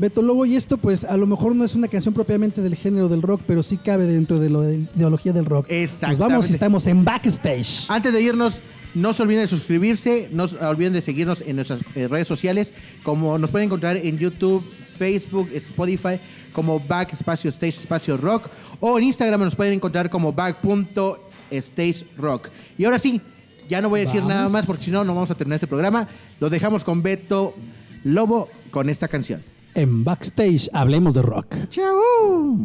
Beto 0.00 0.22
Lobo. 0.22 0.46
Y 0.46 0.56
esto, 0.56 0.78
pues, 0.78 1.04
a 1.04 1.16
lo 1.16 1.26
mejor 1.26 1.54
no 1.54 1.62
es 1.62 1.74
una 1.74 1.86
canción 1.86 2.14
propiamente 2.14 2.62
del 2.62 2.74
género 2.74 3.08
del 3.08 3.20
rock, 3.20 3.42
pero 3.46 3.62
sí 3.62 3.76
cabe 3.76 4.06
dentro 4.06 4.40
de 4.40 4.48
la 4.48 4.72
ideología 4.96 5.32
del 5.32 5.44
rock. 5.44 5.68
Nos 5.68 5.78
Exactamente. 5.78 6.22
vamos 6.22 6.50
y 6.50 6.52
estamos 6.54 6.86
en 6.86 7.04
backstage. 7.04 7.84
Antes 7.88 8.12
de 8.12 8.22
irnos, 8.22 8.60
no 8.94 9.12
se 9.12 9.22
olviden 9.22 9.42
de 9.42 9.48
suscribirse, 9.48 10.28
no 10.32 10.48
se 10.48 10.56
olviden 10.56 10.94
de 10.94 11.02
seguirnos 11.02 11.42
en 11.42 11.56
nuestras 11.56 11.80
eh, 11.94 12.08
redes 12.08 12.26
sociales, 12.26 12.72
como 13.02 13.36
nos 13.36 13.50
pueden 13.50 13.66
encontrar 13.66 13.98
en 13.98 14.18
YouTube, 14.18 14.64
Facebook, 14.98 15.50
Spotify, 15.52 16.18
como 16.52 16.80
Back 16.80 17.12
Espacio 17.12 17.50
Stage 17.50 17.78
Espacio 17.78 18.16
Rock, 18.16 18.48
o 18.80 18.98
en 18.98 19.04
Instagram 19.04 19.40
nos 19.42 19.54
pueden 19.54 19.74
encontrar 19.74 20.08
como 20.08 20.32
Back.stage 20.32 22.06
Rock. 22.16 22.48
Y 22.78 22.86
ahora 22.86 22.98
sí, 22.98 23.20
ya 23.68 23.82
no 23.82 23.90
voy 23.90 24.00
a 24.00 24.04
decir 24.04 24.20
Vamos. 24.22 24.34
nada 24.34 24.48
más 24.48 24.66
porque 24.66 24.82
si 24.82 24.90
no, 24.90 25.04
no 25.04 25.14
vamos 25.14 25.30
a 25.30 25.34
terminar 25.34 25.56
este 25.56 25.66
programa. 25.66 26.08
Lo 26.40 26.48
dejamos 26.50 26.84
con 26.84 27.02
Beto 27.02 27.54
Lobo 28.02 28.48
con 28.70 28.88
esta 28.88 29.06
canción. 29.06 29.42
En 29.80 30.04
backstage, 30.04 30.68
hablemos 30.74 31.14
de 31.14 31.22
rock. 31.22 31.54
¡Chao! 31.70 32.58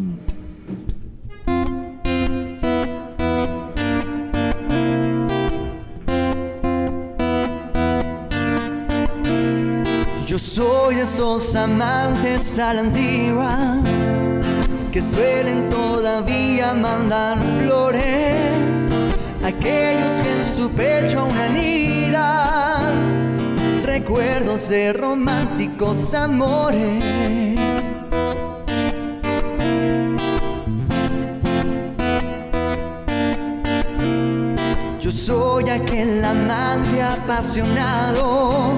Yo 10.28 10.38
soy 10.38 10.96
de 10.96 11.04
esos 11.04 11.56
amantes 11.56 12.60
a 12.60 12.74
la 12.74 12.82
antigua 12.82 13.78
que 14.92 15.02
suelen 15.02 15.70
todavía 15.70 16.74
mandar 16.74 17.38
flores, 17.62 18.92
aquellos 19.42 20.22
que 20.22 20.32
en 20.38 20.44
su 20.44 20.70
pecho 20.72 21.20
aún 21.22 21.38
anidan 21.38 23.15
recuerdos 24.00 24.68
de 24.68 24.92
románticos 24.92 26.14
amores. 26.14 27.02
Yo 35.00 35.12
soy 35.12 35.70
aquel 35.70 36.26
amante 36.26 37.02
apasionado 37.02 38.74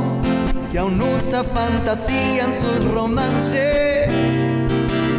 que 0.71 0.77
aún 0.77 1.01
usa 1.01 1.43
fantasía 1.43 2.43
en 2.43 2.53
sus 2.53 2.91
romances. 2.93 4.13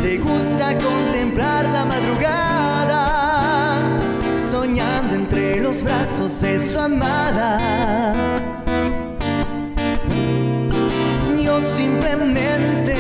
Le 0.05 0.19
gusta 0.19 0.79
contemplar 0.79 1.65
la 1.65 1.85
madrugada, 1.85 3.01
soñando 4.49 5.17
entre 5.17 5.61
los 5.61 5.83
brazos 5.83 6.41
de 6.41 6.61
su 6.61 6.79
amada. 6.79 8.38
Simplemente 12.09 12.95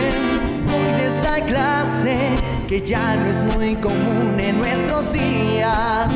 voy 0.67 1.01
de 1.01 1.09
esa 1.09 1.41
clase 1.47 2.19
que 2.69 2.81
ya 2.83 3.17
no 3.17 3.27
es 3.27 3.43
muy 3.55 3.75
común 3.77 4.39
en 4.39 4.59
nuestros 4.59 5.13
días. 5.13 6.09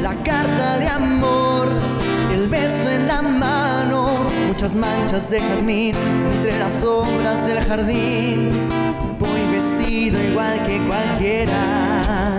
La 0.00 0.14
carta 0.24 0.78
de 0.78 0.88
amor, 0.88 1.68
el 2.32 2.48
beso 2.48 2.90
en 2.90 3.06
la 3.06 3.20
mano, 3.20 4.26
muchas 4.48 4.74
manchas 4.74 5.30
de 5.30 5.40
jazmín 5.40 5.94
entre 6.34 6.58
las 6.58 6.82
obras 6.82 7.46
del 7.46 7.60
jardín. 7.62 8.50
Voy 9.18 9.46
vestido 9.52 10.18
igual 10.22 10.62
que 10.66 10.78
cualquiera 10.86 12.38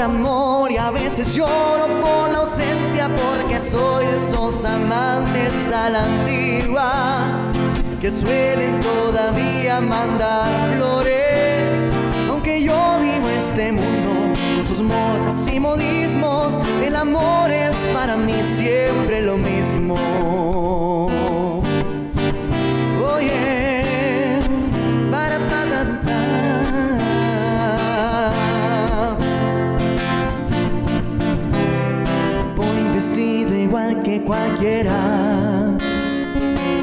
amor 0.00 0.72
y 0.72 0.76
a 0.76 0.90
veces 0.90 1.34
lloro 1.34 1.86
por 2.00 2.30
la 2.30 2.38
ausencia 2.38 3.08
porque 3.08 3.60
soy 3.60 4.06
de 4.06 4.16
esos 4.16 4.64
amantes 4.64 5.70
a 5.72 5.90
la 5.90 6.04
antigua 6.04 7.32
que 8.00 8.10
suelen 8.10 8.80
todavía 8.80 9.80
mandar 9.80 10.74
flores. 10.76 11.78
Aunque 12.28 12.62
yo 12.62 13.00
vivo 13.02 13.28
este 13.28 13.72
mundo 13.72 14.32
con 14.56 14.66
sus 14.66 14.80
modas 14.80 15.48
y 15.52 15.60
modismos, 15.60 16.58
el 16.84 16.96
amor 16.96 17.50
es 17.50 17.74
para 17.92 18.16
mí 18.16 18.34
siempre 18.46 19.20
lo 19.20 19.36
mismo. 19.36 21.09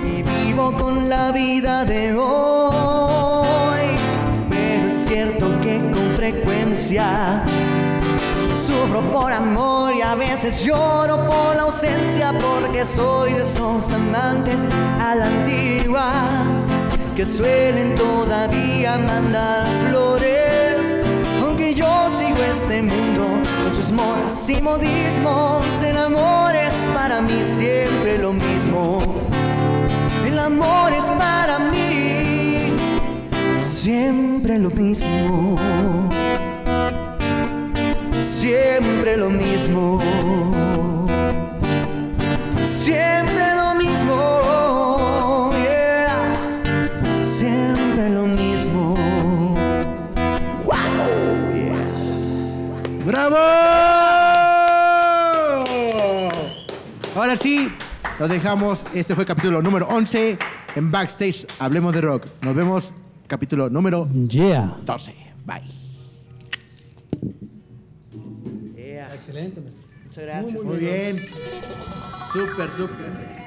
Y 0.05 0.23
vivo 0.23 0.73
con 0.73 1.07
la 1.09 1.31
vida 1.31 1.85
de 1.85 2.13
hoy. 2.13 3.87
Pero 4.49 4.87
es 4.87 5.05
cierto 5.07 5.47
que 5.61 5.79
con 5.93 6.15
frecuencia 6.15 7.43
Sufro 8.65 9.01
por 9.13 9.31
amor 9.31 9.95
y 9.95 10.01
a 10.01 10.15
veces 10.15 10.65
lloro 10.65 11.25
por 11.25 11.55
la 11.55 11.63
ausencia 11.63 12.33
porque 12.33 12.83
soy 12.83 13.33
de 13.33 13.43
esos 13.43 13.93
amantes 13.93 14.65
a 14.99 15.15
la 15.15 15.27
antigua 15.27 16.11
que 17.15 17.23
suelen 17.23 17.95
todavía 17.95 18.97
mandar 18.97 19.65
flores. 19.87 20.99
Aunque 21.41 21.75
yo 21.75 22.09
sigo 22.17 22.43
este 22.43 22.81
mundo 22.81 23.06
modas 23.91 24.49
y 24.49 24.61
modismos, 24.61 25.65
el 25.83 25.97
amor 25.97 26.55
es 26.55 26.73
para 26.93 27.21
mí 27.21 27.43
siempre 27.57 28.17
lo 28.17 28.33
mismo. 28.33 28.99
El 30.25 30.39
amor 30.39 30.93
es 30.93 31.05
para 31.11 31.59
mí 31.59 32.73
siempre 33.61 34.59
lo 34.59 34.69
mismo 34.69 35.57
siempre 38.27 39.17
lo 39.17 39.29
mismo. 39.29 39.99
Siempre 42.63 43.46
lo 58.19 58.27
dejamos. 58.27 58.83
Este 58.93 59.13
fue 59.15 59.23
el 59.23 59.27
capítulo 59.27 59.61
número 59.61 59.87
11 59.87 60.37
en 60.75 60.91
Backstage. 60.91 61.45
Hablemos 61.59 61.93
de 61.93 62.01
rock. 62.01 62.27
Nos 62.41 62.55
vemos 62.55 62.93
capítulo 63.27 63.69
número 63.69 64.07
Yeah. 64.27 64.77
12. 64.85 65.13
Bye. 65.45 65.61
Yeah. 68.75 69.13
Excelente, 69.13 69.61
maestro. 69.61 69.83
Muchas 70.05 70.23
gracias. 70.23 70.63
Muy 70.63 70.79
maestros. 70.79 71.31
bien. 72.33 72.47
Súper, 72.47 72.69
súper. 72.71 73.37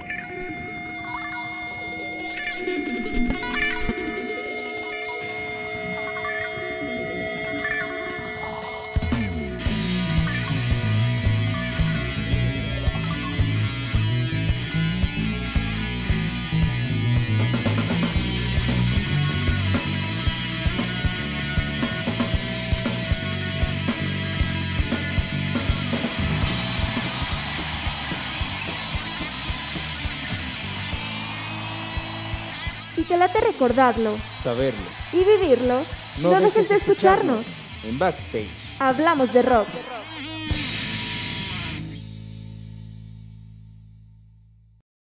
Te 33.11 33.17
late 33.17 33.41
recordarlo 33.41 34.17
Saberlo. 34.39 34.79
y 35.13 35.25
vivirlo, 35.25 35.83
no, 36.19 36.31
dejes 36.31 36.69
de 36.69 36.77
escucharnos. 36.77 37.45
En 37.83 37.99
Backstage. 37.99 38.47
Hablamos 38.79 39.33
de 39.33 39.43
rock. 39.43 39.67